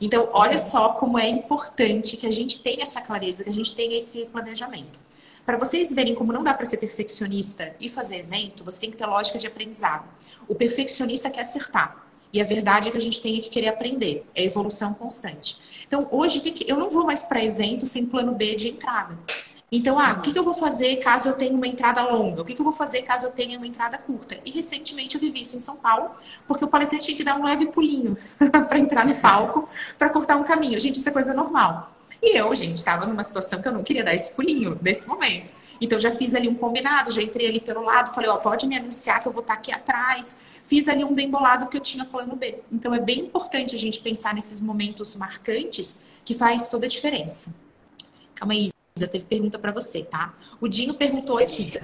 Então, 0.00 0.28
olha 0.32 0.58
só 0.58 0.90
como 0.90 1.18
é 1.18 1.28
importante 1.28 2.16
que 2.16 2.26
a 2.26 2.32
gente 2.32 2.60
tenha 2.60 2.82
essa 2.82 3.00
clareza, 3.00 3.44
que 3.44 3.50
a 3.50 3.52
gente 3.52 3.74
tenha 3.74 3.96
esse 3.96 4.26
planejamento. 4.26 4.98
Para 5.44 5.56
vocês 5.56 5.94
verem 5.94 6.14
como 6.14 6.32
não 6.32 6.42
dá 6.42 6.52
para 6.52 6.66
ser 6.66 6.78
perfeccionista 6.78 7.74
e 7.78 7.88
fazer 7.88 8.16
evento, 8.16 8.64
você 8.64 8.80
tem 8.80 8.90
que 8.90 8.96
ter 8.96 9.06
lógica 9.06 9.38
de 9.38 9.46
aprendizado. 9.46 10.08
O 10.48 10.54
perfeccionista 10.54 11.30
quer 11.30 11.42
acertar. 11.42 12.04
E 12.32 12.40
a 12.40 12.44
verdade 12.44 12.88
é 12.88 12.90
que 12.90 12.98
a 12.98 13.00
gente 13.00 13.20
tem 13.22 13.40
que 13.40 13.48
querer 13.48 13.68
aprender. 13.68 14.26
É 14.34 14.42
evolução 14.42 14.92
constante. 14.92 15.58
Então, 15.86 16.08
hoje, 16.10 16.42
eu 16.66 16.76
não 16.76 16.90
vou 16.90 17.04
mais 17.04 17.22
para 17.22 17.42
evento 17.42 17.86
sem 17.86 18.04
plano 18.04 18.32
B 18.32 18.56
de 18.56 18.68
entrada. 18.68 19.16
Então, 19.70 19.98
ah, 19.98 20.12
o 20.12 20.20
que, 20.20 20.36
eu 20.38 20.44
vou 20.44 20.54
fazer 20.54 20.96
caso 20.96 21.28
eu 21.28 21.32
tenha 21.32 21.52
uma 21.52 21.66
entrada 21.66 22.02
longa? 22.02 22.42
O 22.42 22.44
que, 22.44 22.58
eu 22.58 22.64
vou 22.64 22.72
fazer 22.72 23.02
caso 23.02 23.26
eu 23.26 23.32
tenha 23.32 23.58
uma 23.58 23.66
entrada 23.66 23.98
curta? 23.98 24.38
E 24.44 24.50
recentemente 24.50 25.16
eu 25.16 25.20
vivi 25.20 25.40
isso 25.40 25.56
em 25.56 25.58
São 25.58 25.76
Paulo, 25.76 26.10
porque 26.46 26.64
o 26.64 26.68
palestrante 26.68 27.06
tinha 27.06 27.16
que 27.16 27.24
dar 27.24 27.38
um 27.38 27.44
leve 27.44 27.66
pulinho 27.66 28.16
para 28.38 28.78
entrar 28.78 29.04
no 29.04 29.16
palco, 29.16 29.68
para 29.98 30.08
cortar 30.10 30.36
um 30.36 30.44
caminho. 30.44 30.78
Gente, 30.78 30.96
isso 30.98 31.08
é 31.08 31.12
coisa 31.12 31.34
normal. 31.34 31.92
E 32.22 32.36
eu, 32.36 32.54
gente, 32.54 32.76
estava 32.76 33.06
numa 33.06 33.24
situação 33.24 33.60
que 33.60 33.68
eu 33.68 33.72
não 33.72 33.82
queria 33.82 34.04
dar 34.04 34.14
esse 34.14 34.30
pulinho 34.32 34.78
nesse 34.80 35.06
momento. 35.06 35.52
Então, 35.80 35.98
já 35.98 36.14
fiz 36.14 36.34
ali 36.34 36.48
um 36.48 36.54
combinado, 36.54 37.10
já 37.10 37.20
entrei 37.20 37.48
ali 37.48 37.60
pelo 37.60 37.82
lado, 37.82 38.14
falei, 38.14 38.30
ó, 38.30 38.36
pode 38.38 38.66
me 38.66 38.76
anunciar 38.76 39.20
que 39.20 39.28
eu 39.28 39.32
vou 39.32 39.42
estar 39.42 39.54
tá 39.54 39.60
aqui 39.60 39.72
atrás 39.72 40.38
fiz 40.66 40.88
ali 40.88 41.04
um 41.04 41.14
bem 41.14 41.30
bolado 41.30 41.66
que 41.68 41.76
eu 41.76 41.80
tinha 41.80 42.04
plano 42.04 42.36
B. 42.36 42.60
Então 42.70 42.94
é 42.94 43.00
bem 43.00 43.20
importante 43.20 43.74
a 43.74 43.78
gente 43.78 44.00
pensar 44.00 44.34
nesses 44.34 44.60
momentos 44.60 45.16
marcantes 45.16 45.98
que 46.24 46.34
faz 46.34 46.68
toda 46.68 46.86
a 46.86 46.88
diferença. 46.88 47.54
Calma 48.34 48.52
aí, 48.52 48.70
Isa, 48.96 49.06
teve 49.06 49.26
pergunta 49.26 49.58
para 49.58 49.70
você, 49.72 50.02
tá? 50.02 50.32
O 50.58 50.66
Dinho 50.66 50.94
perguntou 50.94 51.36
aqui. 51.38 51.78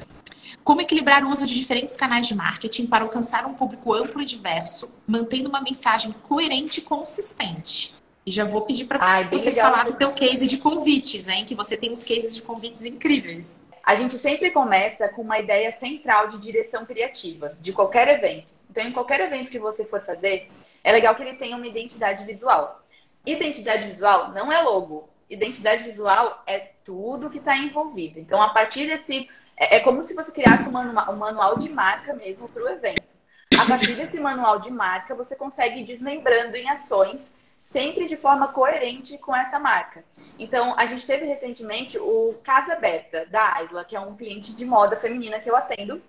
Como 0.64 0.80
equilibrar 0.80 1.22
o 1.22 1.28
uso 1.28 1.46
de 1.46 1.54
diferentes 1.54 1.94
canais 1.94 2.26
de 2.26 2.34
marketing 2.34 2.86
para 2.86 3.04
alcançar 3.04 3.44
um 3.44 3.52
público 3.52 3.92
amplo 3.92 4.22
e 4.22 4.24
diverso, 4.24 4.90
mantendo 5.06 5.50
uma 5.50 5.60
mensagem 5.60 6.10
coerente 6.10 6.80
e 6.80 6.82
consistente? 6.82 7.94
E 8.24 8.30
já 8.30 8.44
vou 8.44 8.62
pedir 8.62 8.86
para 8.86 9.28
você 9.28 9.50
legal. 9.50 9.70
falar 9.70 9.84
do 9.84 9.98
teu 9.98 10.12
case 10.12 10.46
de 10.46 10.56
convites, 10.56 11.28
hein? 11.28 11.44
Que 11.44 11.54
você 11.54 11.76
tem 11.76 11.92
uns 11.92 12.02
cases 12.02 12.34
de 12.34 12.40
convites 12.40 12.84
incríveis. 12.84 13.60
A 13.84 13.94
gente 13.94 14.16
sempre 14.16 14.50
começa 14.50 15.06
com 15.08 15.20
uma 15.20 15.38
ideia 15.38 15.76
central 15.78 16.28
de 16.30 16.38
direção 16.38 16.86
criativa 16.86 17.58
de 17.60 17.72
qualquer 17.72 18.08
evento. 18.08 18.54
Então, 18.70 18.84
em 18.84 18.92
qualquer 18.92 19.20
evento 19.20 19.50
que 19.50 19.58
você 19.58 19.84
for 19.84 20.00
fazer, 20.02 20.48
é 20.82 20.92
legal 20.92 21.14
que 21.14 21.22
ele 21.22 21.34
tenha 21.34 21.56
uma 21.56 21.66
identidade 21.66 22.24
visual. 22.24 22.80
Identidade 23.26 23.86
visual 23.88 24.32
não 24.32 24.50
é 24.50 24.62
logo. 24.62 25.11
Identidade 25.29 25.85
visual 25.85 26.43
é 26.47 26.59
tudo 26.85 27.31
que 27.31 27.39
está 27.39 27.57
envolvido. 27.57 28.18
Então, 28.18 28.41
a 28.41 28.51
partir 28.51 28.87
desse. 28.87 29.29
É, 29.57 29.77
é, 29.77 29.81
como 29.81 30.03
se 30.03 30.14
você 30.14 30.33
criasse 30.33 30.68
um 30.68 30.73
manual, 30.73 31.12
um 31.12 31.16
manual 31.16 31.59
de 31.59 31.68
marca 31.68 32.14
mesmo 32.14 32.51
para 32.51 32.62
o 32.62 32.68
evento. 32.68 33.14
A 33.59 33.66
partir 33.66 33.95
desse 33.95 34.18
manual 34.20 34.61
de 34.61 34.70
marca, 34.70 35.14
você 35.14 35.37
consegue 35.37 35.81
ir 35.81 35.85
desmembrando 35.85 36.57
em 36.57 36.68
ações, 36.68 37.33
sempre 37.61 38.07
de 38.07 38.16
forma 38.16 38.49
coerente 38.49 39.18
com 39.18 39.35
essa 39.35 39.59
marca. 39.59 40.05
Então, 40.39 40.75
a 40.77 40.87
gente 40.87 41.07
teve 41.07 41.27
recentemente 41.27 41.99
o 41.99 42.35
Casa 42.43 42.73
Aberta, 42.73 43.27
da 43.27 43.57
Aisla, 43.57 43.85
que 43.85 43.95
é 43.95 44.01
um 44.01 44.16
cliente 44.16 44.55
de 44.55 44.64
moda 44.64 44.97
feminina 44.97 45.39
que 45.39 45.51
eu 45.51 45.57
atendo. 45.57 46.03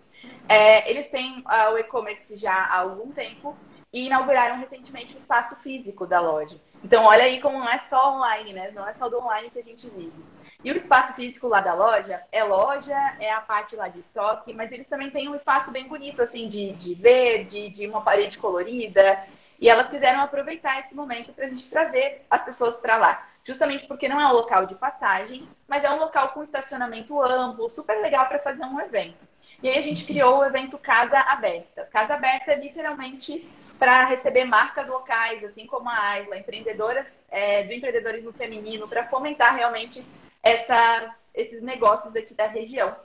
É, 0.47 0.89
eles 0.89 1.09
têm 1.09 1.39
uh, 1.39 1.73
o 1.73 1.77
e-commerce 1.77 2.35
já 2.37 2.53
há 2.53 2.79
algum 2.79 3.11
tempo 3.11 3.55
e 3.91 4.07
inauguraram 4.07 4.57
recentemente 4.57 5.15
o 5.15 5.19
espaço 5.19 5.55
físico 5.57 6.07
da 6.07 6.19
loja. 6.19 6.57
Então, 6.83 7.05
olha 7.05 7.23
aí 7.23 7.39
como 7.39 7.57
não 7.57 7.69
é 7.69 7.79
só 7.79 8.15
online, 8.15 8.53
né? 8.53 8.71
Não 8.71 8.87
é 8.87 8.93
só 8.93 9.07
do 9.07 9.17
online 9.19 9.49
que 9.49 9.59
a 9.59 9.63
gente 9.63 9.89
vive. 9.89 10.23
E 10.63 10.71
o 10.71 10.77
espaço 10.77 11.13
físico 11.13 11.47
lá 11.47 11.61
da 11.61 11.73
loja 11.73 12.21
é 12.31 12.43
loja, 12.43 12.95
é 13.19 13.31
a 13.31 13.41
parte 13.41 13.75
lá 13.75 13.87
de 13.87 13.99
estoque, 13.99 14.53
mas 14.53 14.71
eles 14.71 14.87
também 14.87 15.09
têm 15.09 15.27
um 15.27 15.35
espaço 15.35 15.71
bem 15.71 15.87
bonito, 15.87 16.21
assim, 16.21 16.47
de, 16.47 16.71
de 16.73 16.93
verde, 16.93 17.69
de 17.69 17.87
uma 17.87 18.01
parede 18.01 18.37
colorida. 18.37 19.25
E 19.59 19.69
elas 19.69 19.89
quiseram 19.89 20.21
aproveitar 20.21 20.79
esse 20.79 20.95
momento 20.95 21.33
para 21.33 21.45
a 21.45 21.49
gente 21.49 21.69
trazer 21.69 22.25
as 22.29 22.43
pessoas 22.43 22.77
para 22.77 22.97
lá. 22.97 23.27
Justamente 23.43 23.85
porque 23.85 24.07
não 24.07 24.19
é 24.19 24.27
um 24.27 24.33
local 24.33 24.65
de 24.65 24.75
passagem, 24.75 25.47
mas 25.67 25.83
é 25.83 25.89
um 25.89 25.99
local 25.99 26.29
com 26.29 26.43
estacionamento 26.43 27.21
amplo, 27.21 27.69
super 27.69 28.01
legal 28.01 28.27
para 28.27 28.39
fazer 28.39 28.63
um 28.63 28.79
evento. 28.79 29.27
E 29.61 29.69
aí 29.69 29.77
a 29.77 29.81
gente 29.81 30.01
Sim. 30.01 30.13
criou 30.13 30.39
o 30.39 30.45
evento 30.45 30.77
Casa 30.77 31.19
Aberta. 31.19 31.87
Casa 31.91 32.13
Aberta 32.13 32.51
é 32.51 32.55
literalmente 32.55 33.49
para 33.79 34.05
receber 34.05 34.45
marcas 34.45 34.87
locais, 34.87 35.43
assim 35.43 35.65
como 35.65 35.89
a 35.89 36.09
Aisla, 36.11 36.37
empreendedoras 36.37 37.07
é, 37.29 37.63
do 37.63 37.73
empreendedorismo 37.73 38.31
feminino, 38.33 38.87
para 38.87 39.07
fomentar 39.07 39.55
realmente 39.55 40.05
essas, 40.41 41.13
esses 41.33 41.61
negócios 41.61 42.15
aqui 42.15 42.33
da 42.33 42.47
região. 42.47 42.95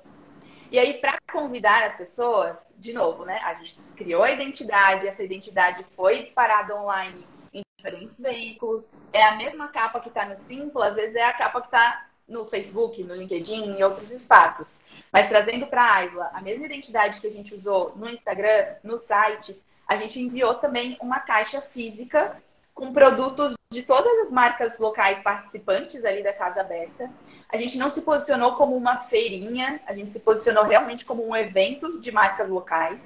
E 0.71 0.79
aí, 0.79 0.95
para 0.95 1.16
convidar 1.33 1.85
as 1.85 1.97
pessoas, 1.97 2.57
de 2.77 2.93
novo, 2.93 3.25
né? 3.25 3.41
A 3.43 3.55
gente 3.55 3.81
criou 3.97 4.23
a 4.23 4.31
identidade, 4.31 5.09
essa 5.09 5.23
identidade 5.23 5.85
foi 5.97 6.23
disparada 6.23 6.77
online 6.77 7.27
em 7.53 7.62
diferentes 7.77 8.21
veículos. 8.21 8.91
É 9.12 9.25
a 9.25 9.37
mesma 9.37 9.69
capa 9.69 10.01
que 10.01 10.09
está 10.09 10.27
no 10.27 10.37
Simpla, 10.37 10.89
às 10.89 10.95
vezes 10.95 11.16
é 11.16 11.25
a 11.25 11.33
capa 11.33 11.61
que 11.61 11.69
está 11.69 12.07
no 12.29 12.45
Facebook, 12.47 13.03
no 13.03 13.14
LinkedIn 13.14 13.79
e 13.79 13.83
outros 13.83 14.11
espaços. 14.11 14.81
Mas 15.11 15.29
trazendo 15.29 15.66
para 15.66 15.83
a 15.83 15.95
Aisla 15.95 16.31
a 16.35 16.43
mesma 16.43 16.66
identidade 16.66 17.21
que 17.21 17.27
a 17.27 17.31
gente 17.31 17.55
usou 17.55 17.95
no 17.97 18.09
Instagram, 18.09 18.75
no 18.85 18.99
site, 18.99 19.59
a 19.89 19.97
gente 19.97 20.20
enviou 20.20 20.55
também 20.57 20.99
uma 21.01 21.18
caixa 21.18 21.62
física 21.62 22.36
com 22.74 22.93
produtos 22.93 23.55
de 23.72 23.82
todas 23.82 24.26
as 24.26 24.30
marcas 24.30 24.78
locais 24.78 25.20
participantes 25.20 26.05
ali 26.05 26.22
da 26.22 26.32
Casa 26.32 26.61
Aberta. 26.61 27.11
A 27.49 27.57
gente 27.57 27.76
não 27.78 27.89
se 27.89 28.03
posicionou 28.03 28.55
como 28.55 28.76
uma 28.76 28.99
feirinha, 28.99 29.80
a 29.86 29.95
gente 29.95 30.12
se 30.12 30.20
posicionou 30.20 30.64
realmente 30.64 31.05
como 31.05 31.26
um 31.26 31.34
evento 31.34 32.01
de 32.01 32.12
marcas 32.12 32.49
locais. 32.49 32.99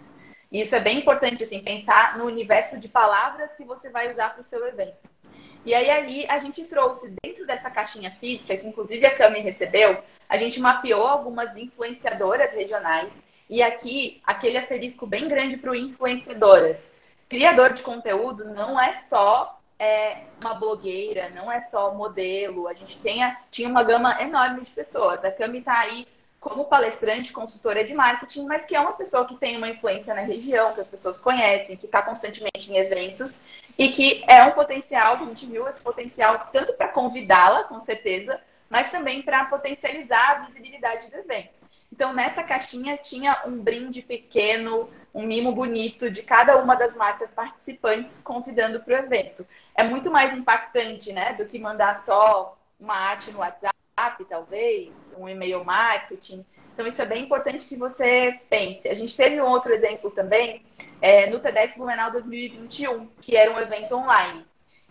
E 0.50 0.60
isso 0.60 0.74
é 0.74 0.80
bem 0.80 0.98
importante, 0.98 1.42
assim, 1.42 1.60
pensar 1.60 2.18
no 2.18 2.26
universo 2.26 2.78
de 2.78 2.88
palavras 2.88 3.50
que 3.56 3.64
você 3.64 3.88
vai 3.88 4.12
usar 4.12 4.30
para 4.30 4.40
o 4.40 4.44
seu 4.44 4.66
evento. 4.66 5.10
E 5.64 5.74
aí 5.74 5.88
ali 5.88 6.26
a 6.26 6.38
gente 6.38 6.64
trouxe 6.64 7.14
dentro 7.22 7.46
dessa 7.46 7.70
caixinha 7.70 8.10
física, 8.10 8.56
que 8.56 8.66
inclusive 8.66 9.06
a 9.06 9.16
Cami 9.16 9.38
recebeu, 9.38 10.02
a 10.28 10.36
gente 10.36 10.60
mapeou 10.60 11.06
algumas 11.06 11.56
influenciadoras 11.56 12.52
regionais. 12.52 13.10
E 13.48 13.62
aqui, 13.62 14.20
aquele 14.24 14.58
asterisco 14.58 15.06
bem 15.06 15.28
grande 15.28 15.56
para 15.56 15.70
o 15.70 15.74
influenciadoras. 15.74 16.76
Criador 17.28 17.72
de 17.72 17.82
conteúdo 17.82 18.44
não 18.44 18.80
é 18.80 18.94
só 18.94 19.58
é, 19.78 20.22
uma 20.40 20.54
blogueira, 20.54 21.30
não 21.30 21.50
é 21.50 21.62
só 21.62 21.94
modelo. 21.94 22.68
A 22.68 22.74
gente 22.74 22.98
tem 22.98 23.22
a, 23.22 23.36
tinha 23.50 23.68
uma 23.68 23.82
gama 23.82 24.20
enorme 24.22 24.62
de 24.62 24.70
pessoas. 24.70 25.24
A 25.24 25.30
Cami 25.30 25.58
está 25.58 25.80
aí 25.80 26.06
como 26.42 26.64
palestrante, 26.64 27.32
consultora 27.32 27.84
de 27.84 27.94
marketing, 27.94 28.46
mas 28.46 28.64
que 28.64 28.74
é 28.74 28.80
uma 28.80 28.94
pessoa 28.94 29.26
que 29.26 29.36
tem 29.36 29.56
uma 29.56 29.68
influência 29.68 30.12
na 30.12 30.22
região, 30.22 30.74
que 30.74 30.80
as 30.80 30.88
pessoas 30.88 31.16
conhecem, 31.16 31.76
que 31.76 31.86
está 31.86 32.02
constantemente 32.02 32.68
em 32.68 32.76
eventos 32.76 33.42
e 33.78 33.92
que 33.92 34.24
é 34.28 34.42
um 34.42 34.50
potencial, 34.50 35.18
que 35.18 35.22
a 35.22 35.26
gente 35.26 35.46
viu 35.46 35.68
esse 35.68 35.80
potencial 35.80 36.48
tanto 36.52 36.72
para 36.72 36.88
convidá-la, 36.88 37.62
com 37.64 37.84
certeza, 37.84 38.40
mas 38.68 38.90
também 38.90 39.22
para 39.22 39.44
potencializar 39.44 40.30
a 40.30 40.46
visibilidade 40.46 41.08
do 41.08 41.16
evento. 41.16 41.61
Então, 42.02 42.12
nessa 42.12 42.42
caixinha 42.42 42.96
tinha 42.96 43.44
um 43.46 43.62
brinde 43.62 44.02
pequeno, 44.02 44.90
um 45.14 45.24
mimo 45.24 45.52
bonito 45.52 46.10
de 46.10 46.20
cada 46.20 46.60
uma 46.60 46.74
das 46.74 46.96
marcas 46.96 47.32
participantes 47.32 48.20
convidando 48.20 48.80
para 48.80 48.94
o 48.94 49.04
evento. 49.04 49.46
É 49.72 49.84
muito 49.84 50.10
mais 50.10 50.36
impactante, 50.36 51.12
né, 51.12 51.32
do 51.34 51.46
que 51.46 51.60
mandar 51.60 52.00
só 52.00 52.58
uma 52.80 52.96
arte 52.96 53.30
no 53.30 53.38
WhatsApp 53.38 54.24
talvez, 54.28 54.90
um 55.16 55.28
e-mail 55.28 55.64
marketing. 55.64 56.44
Então, 56.74 56.88
isso 56.88 57.00
é 57.00 57.06
bem 57.06 57.22
importante 57.22 57.68
que 57.68 57.76
você 57.76 58.36
pense. 58.50 58.88
A 58.88 58.94
gente 58.94 59.16
teve 59.16 59.40
um 59.40 59.46
outro 59.46 59.72
exemplo 59.72 60.10
também 60.10 60.66
é, 61.00 61.30
no 61.30 61.38
TEDx 61.38 61.76
Blumenau 61.76 62.10
2021, 62.10 63.06
que 63.20 63.36
era 63.36 63.54
um 63.54 63.60
evento 63.60 63.94
online. 63.94 64.44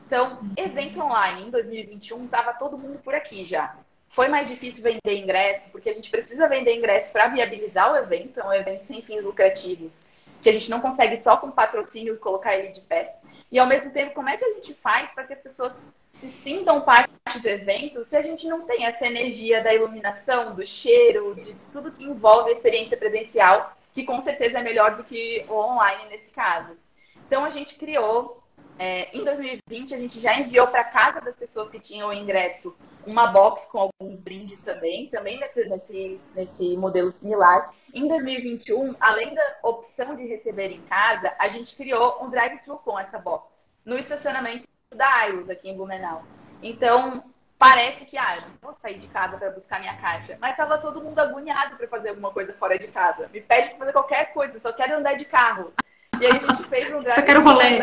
Então, 0.06 0.40
evento 0.56 1.02
online 1.02 1.44
em 1.44 1.50
2021, 1.50 2.24
estava 2.24 2.54
todo 2.54 2.78
mundo 2.78 3.00
por 3.00 3.14
aqui 3.14 3.44
já. 3.44 3.76
Foi 4.12 4.28
mais 4.28 4.48
difícil 4.48 4.84
vender 4.84 5.18
ingresso, 5.18 5.70
porque 5.70 5.90
a 5.90 5.94
gente 5.94 6.10
precisa 6.10 6.48
vender 6.48 6.76
ingresso 6.76 7.12
para 7.12 7.28
viabilizar 7.28 7.94
o 7.94 7.96
evento, 7.96 8.40
é 8.40 8.44
um 8.46 8.54
evento 8.54 8.84
sem 8.84 9.02
fins 9.02 9.24
lucrativos, 9.24 10.02
que 10.42 10.50
a 10.50 10.52
gente 10.54 10.70
não 10.70 10.82
consegue 10.82 11.18
só 11.18 11.38
com 11.38 11.50
patrocínio 11.50 12.18
colocar 12.18 12.56
ele 12.56 12.70
de 12.70 12.82
pé. 12.82 13.16
E 13.50 13.58
ao 13.58 13.68
mesmo 13.68 13.92
tempo, 13.92 14.14
como 14.14 14.28
é 14.28 14.36
que 14.36 14.44
a 14.44 14.54
gente 14.54 14.74
faz 14.74 15.12
para 15.12 15.24
que 15.24 15.34
as 15.34 15.40
pessoas 15.40 15.74
se 16.20 16.30
sintam 16.30 16.82
parte 16.82 17.10
do 17.40 17.48
evento 17.48 18.04
se 18.04 18.16
a 18.16 18.22
gente 18.22 18.48
não 18.48 18.66
tem 18.66 18.86
essa 18.86 19.08
energia 19.08 19.64
da 19.64 19.74
iluminação, 19.74 20.54
do 20.54 20.66
cheiro, 20.68 21.34
de, 21.36 21.54
de 21.54 21.66
tudo 21.68 21.92
que 21.92 22.04
envolve 22.04 22.50
a 22.50 22.54
experiência 22.54 22.98
presencial, 22.98 23.76
que 23.94 24.04
com 24.04 24.20
certeza 24.22 24.60
é 24.60 24.64
melhor 24.64 24.98
do 24.98 25.04
que 25.04 25.46
o 25.50 25.54
online 25.54 26.10
nesse 26.10 26.32
caso. 26.32 26.78
Então 27.26 27.46
a 27.46 27.50
gente 27.50 27.76
criou, 27.76 28.41
é, 28.78 29.16
em 29.16 29.24
2020, 29.24 29.94
a 29.94 29.98
gente 29.98 30.20
já 30.20 30.40
enviou 30.40 30.68
para 30.68 30.84
casa 30.84 31.22
das 31.22 31.36
pessoas 31.36 31.70
que 31.70 31.80
tinham 31.80 32.10
o 32.10 32.14
ingresso 32.14 32.76
uma 33.06 33.28
box 33.28 33.66
com 33.68 33.80
alguns 33.80 34.20
brindes 34.20 34.62
também, 34.62 35.08
também 35.08 35.40
nesse, 35.40 35.66
nesse, 35.66 36.22
nesse 36.36 36.78
modelo 36.78 37.12
similar. 37.12 37.74
Em 37.94 38.08
2021, 38.08 38.96
além 39.00 39.34
da 39.34 39.58
opção 39.64 40.16
de 40.16 40.26
receber 40.26 40.72
em 40.72 40.82
casa, 40.82 41.34
a 41.38 41.50
gente 41.50 41.76
criou 41.76 42.24
um 42.24 42.30
drive-thru 42.30 42.78
com 42.78 43.00
essa 43.00 43.20
box 43.20 43.48
no 43.86 43.98
estacionamento 43.98 44.68
da 44.96 45.08
Ailos 45.08 45.50
aqui 45.50 45.70
em 45.70 45.76
Blumenau. 45.76 46.24
Então, 46.62 47.24
parece 47.58 48.06
que, 48.06 48.18
ah, 48.18 48.38
eu 48.38 48.42
não 48.44 48.58
vou 48.62 48.74
sair 48.82 49.00
de 49.00 49.08
casa 49.08 49.38
para 49.38 49.52
buscar 49.52 49.80
minha 49.80 49.96
caixa. 49.98 50.38
Mas 50.40 50.56
tava 50.56 50.78
todo 50.78 51.02
mundo 51.02 51.20
agoniado 51.20 51.76
para 51.76 51.88
fazer 51.88 52.10
alguma 52.10 52.32
coisa 52.32 52.54
fora 52.54 52.78
de 52.78 52.88
casa. 52.88 53.30
Me 53.34 53.42
pede 53.42 53.70
para 53.70 53.80
fazer 53.80 53.94
qualquer 53.94 54.34
coisa, 54.34 54.60
só 54.60 54.72
quero 54.74 54.98
andar 54.98 55.14
de 55.14 55.26
carro. 55.26 55.74
E 56.20 56.26
aí 56.26 56.32
a 56.32 56.40
gente 56.40 56.64
fez 56.68 56.94
um 56.94 57.02
drive 57.02 57.20
Só 57.20 57.26
quero 57.26 57.44
rolê. 57.44 57.80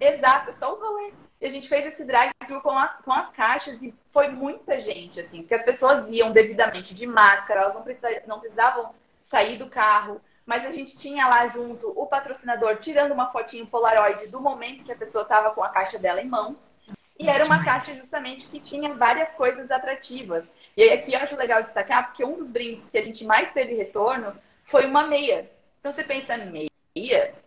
Exato, 0.00 0.52
só 0.54 0.74
um 0.74 0.80
rolê. 0.80 1.12
E 1.40 1.46
a 1.46 1.50
gente 1.50 1.68
fez 1.68 1.86
esse 1.86 2.04
drive-thru 2.04 2.60
com, 2.60 2.74
com 3.04 3.12
as 3.12 3.30
caixas 3.30 3.80
e 3.80 3.94
foi 4.12 4.28
muita 4.28 4.80
gente, 4.80 5.20
assim, 5.20 5.42
porque 5.42 5.54
as 5.54 5.62
pessoas 5.62 6.08
iam 6.10 6.32
devidamente 6.32 6.94
de 6.94 7.06
máscara, 7.06 7.60
elas 7.60 7.74
não, 7.74 7.82
precisa, 7.82 8.22
não 8.26 8.40
precisavam 8.40 8.92
sair 9.22 9.56
do 9.56 9.68
carro 9.68 10.20
mas 10.48 10.64
a 10.64 10.70
gente 10.70 10.96
tinha 10.96 11.28
lá 11.28 11.46
junto 11.48 11.92
o 11.94 12.06
patrocinador 12.06 12.76
tirando 12.76 13.12
uma 13.12 13.30
fotinho 13.30 13.66
Polaroid 13.66 14.28
do 14.28 14.40
momento 14.40 14.82
que 14.82 14.90
a 14.90 14.96
pessoa 14.96 15.20
estava 15.20 15.50
com 15.50 15.62
a 15.62 15.68
caixa 15.68 15.98
dela 15.98 16.22
em 16.22 16.26
mãos. 16.26 16.72
E 17.18 17.28
era 17.28 17.44
uma 17.44 17.62
caixa 17.62 17.94
justamente 17.94 18.46
que 18.46 18.58
tinha 18.58 18.94
várias 18.94 19.30
coisas 19.32 19.70
atrativas. 19.70 20.44
E 20.74 20.82
aí 20.82 20.92
aqui 20.94 21.12
eu 21.12 21.18
acho 21.20 21.36
legal 21.36 21.62
destacar, 21.62 22.06
porque 22.06 22.24
um 22.24 22.38
dos 22.38 22.50
brindes 22.50 22.88
que 22.88 22.96
a 22.96 23.04
gente 23.04 23.26
mais 23.26 23.52
teve 23.52 23.74
retorno 23.74 24.34
foi 24.64 24.86
uma 24.86 25.06
meia. 25.06 25.50
Então 25.80 25.92
você 25.92 26.02
pensa, 26.02 26.38
meia? 26.38 26.70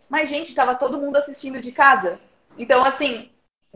Mas, 0.08 0.30
gente, 0.30 0.50
estava 0.50 0.76
todo 0.76 1.00
mundo 1.00 1.16
assistindo 1.16 1.60
de 1.60 1.72
casa. 1.72 2.20
Então, 2.58 2.84
assim, 2.84 3.30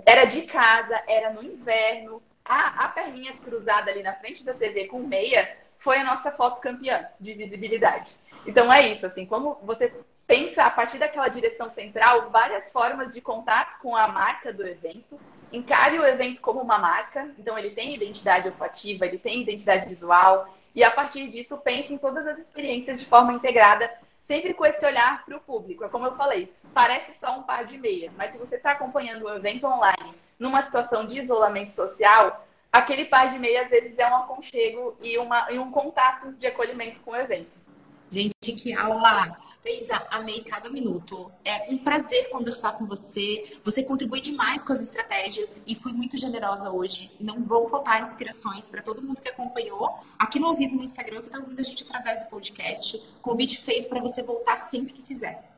era 0.04 0.24
de 0.24 0.42
casa, 0.42 1.02
era 1.06 1.32
no 1.32 1.42
inverno. 1.42 2.22
A, 2.44 2.84
a 2.84 2.88
perninha 2.88 3.32
cruzada 3.38 3.90
ali 3.90 4.02
na 4.02 4.14
frente 4.14 4.44
da 4.44 4.54
TV 4.54 4.86
com 4.86 5.00
meia 5.00 5.56
foi 5.78 5.98
a 5.98 6.04
nossa 6.04 6.30
foto 6.30 6.60
campeã 6.60 7.08
de 7.20 7.34
visibilidade. 7.34 8.16
Então 8.46 8.72
é 8.72 8.86
isso, 8.88 9.06
assim, 9.06 9.26
como 9.26 9.58
você 9.62 9.92
pensa 10.26 10.64
a 10.64 10.70
partir 10.70 10.98
daquela 10.98 11.28
direção 11.28 11.70
central, 11.70 12.30
várias 12.30 12.72
formas 12.72 13.12
de 13.12 13.20
contato 13.20 13.80
com 13.80 13.94
a 13.94 14.08
marca 14.08 14.52
do 14.52 14.66
evento. 14.66 15.18
Encare 15.52 15.98
o 15.98 16.04
evento 16.04 16.40
como 16.40 16.60
uma 16.60 16.78
marca, 16.78 17.30
então 17.38 17.56
ele 17.56 17.70
tem 17.70 17.94
identidade 17.94 18.48
olfativa, 18.48 19.06
ele 19.06 19.18
tem 19.18 19.42
identidade 19.42 19.88
visual, 19.88 20.52
e 20.74 20.82
a 20.82 20.90
partir 20.90 21.28
disso 21.28 21.56
pense 21.58 21.94
em 21.94 21.98
todas 21.98 22.26
as 22.26 22.38
experiências 22.38 23.00
de 23.00 23.06
forma 23.06 23.32
integrada, 23.32 23.90
sempre 24.26 24.52
com 24.52 24.66
esse 24.66 24.84
olhar 24.84 25.24
para 25.24 25.36
o 25.36 25.40
público. 25.40 25.84
É 25.84 25.88
como 25.88 26.06
eu 26.06 26.14
falei, 26.14 26.52
parece 26.74 27.14
só 27.18 27.38
um 27.38 27.44
par 27.44 27.64
de 27.64 27.78
meia, 27.78 28.12
mas 28.16 28.32
se 28.32 28.38
você 28.38 28.56
está 28.56 28.72
acompanhando 28.72 29.24
o 29.24 29.34
evento 29.34 29.66
online 29.66 30.14
numa 30.38 30.62
situação 30.62 31.06
de 31.06 31.20
isolamento 31.20 31.72
social, 31.72 32.46
aquele 32.72 33.06
par 33.06 33.30
de 33.30 33.38
meia 33.38 33.62
às 33.62 33.70
vezes 33.70 33.98
é 33.98 34.06
um 34.06 34.16
aconchego 34.16 34.96
e, 35.00 35.16
uma, 35.16 35.50
e 35.50 35.58
um 35.58 35.70
contato 35.70 36.32
de 36.32 36.46
acolhimento 36.46 37.00
com 37.00 37.12
o 37.12 37.16
evento. 37.16 37.65
Gente, 38.10 38.52
que 38.52 38.72
aula! 38.72 39.36
Isa, 39.64 40.06
amei 40.10 40.42
cada 40.42 40.70
minuto. 40.70 41.30
É 41.44 41.68
um 41.68 41.76
prazer 41.76 42.30
conversar 42.30 42.72
com 42.72 42.86
você. 42.86 43.58
Você 43.64 43.82
contribui 43.82 44.20
demais 44.20 44.62
com 44.62 44.72
as 44.72 44.80
estratégias 44.80 45.60
e 45.66 45.74
fui 45.74 45.92
muito 45.92 46.16
generosa 46.16 46.70
hoje. 46.70 47.10
Não 47.18 47.42
vão 47.42 47.68
faltar 47.68 48.00
inspirações 48.00 48.68
para 48.68 48.80
todo 48.80 49.02
mundo 49.02 49.20
que 49.20 49.28
acompanhou 49.28 49.92
aqui 50.16 50.38
no 50.38 50.46
ao 50.46 50.54
vivo 50.54 50.76
no 50.76 50.84
Instagram, 50.84 51.20
que 51.20 51.26
está 51.26 51.38
ouvindo 51.38 51.60
a 51.60 51.64
gente 51.64 51.82
através 51.82 52.20
do 52.20 52.26
podcast. 52.26 53.02
Convite 53.20 53.60
feito 53.60 53.88
para 53.88 54.00
você 54.00 54.22
voltar 54.22 54.56
sempre 54.56 54.92
que 54.92 55.02
quiser. 55.02 55.50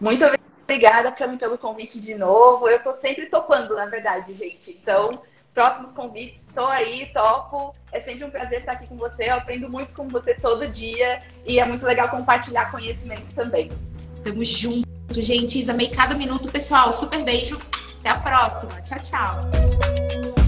Muito 0.00 0.24
obrigada, 0.62 1.10
Cami, 1.10 1.36
pelo 1.36 1.58
convite 1.58 2.00
de 2.00 2.14
novo. 2.14 2.68
Eu 2.68 2.76
estou 2.76 2.94
sempre 2.94 3.26
topando, 3.26 3.74
na 3.74 3.86
verdade, 3.86 4.32
gente. 4.34 4.70
Então, 4.70 5.20
próximos 5.52 5.92
convites, 5.92 6.40
estou 6.48 6.66
aí, 6.66 7.10
topo. 7.12 7.74
É 7.92 8.00
sempre 8.00 8.24
um 8.24 8.30
prazer 8.30 8.60
estar 8.60 8.72
aqui 8.72 8.86
com 8.86 8.96
você. 8.96 9.28
Eu 9.28 9.34
aprendo 9.34 9.68
muito 9.68 9.92
com 9.94 10.08
você 10.08 10.34
todo 10.34 10.66
dia 10.66 11.18
e 11.46 11.58
é 11.58 11.64
muito 11.64 11.84
legal 11.84 12.08
compartilhar 12.08 12.70
conhecimento 12.70 13.34
também. 13.34 13.70
Tamo 14.24 14.44
junto, 14.44 14.86
gente. 15.20 15.70
Amei 15.70 15.88
cada 15.88 16.14
minuto. 16.14 16.50
Pessoal, 16.50 16.92
super 16.92 17.22
beijo. 17.22 17.58
Até 18.00 18.10
a 18.10 18.16
próxima. 18.16 18.80
Tchau, 18.82 18.98
tchau. 19.00 20.41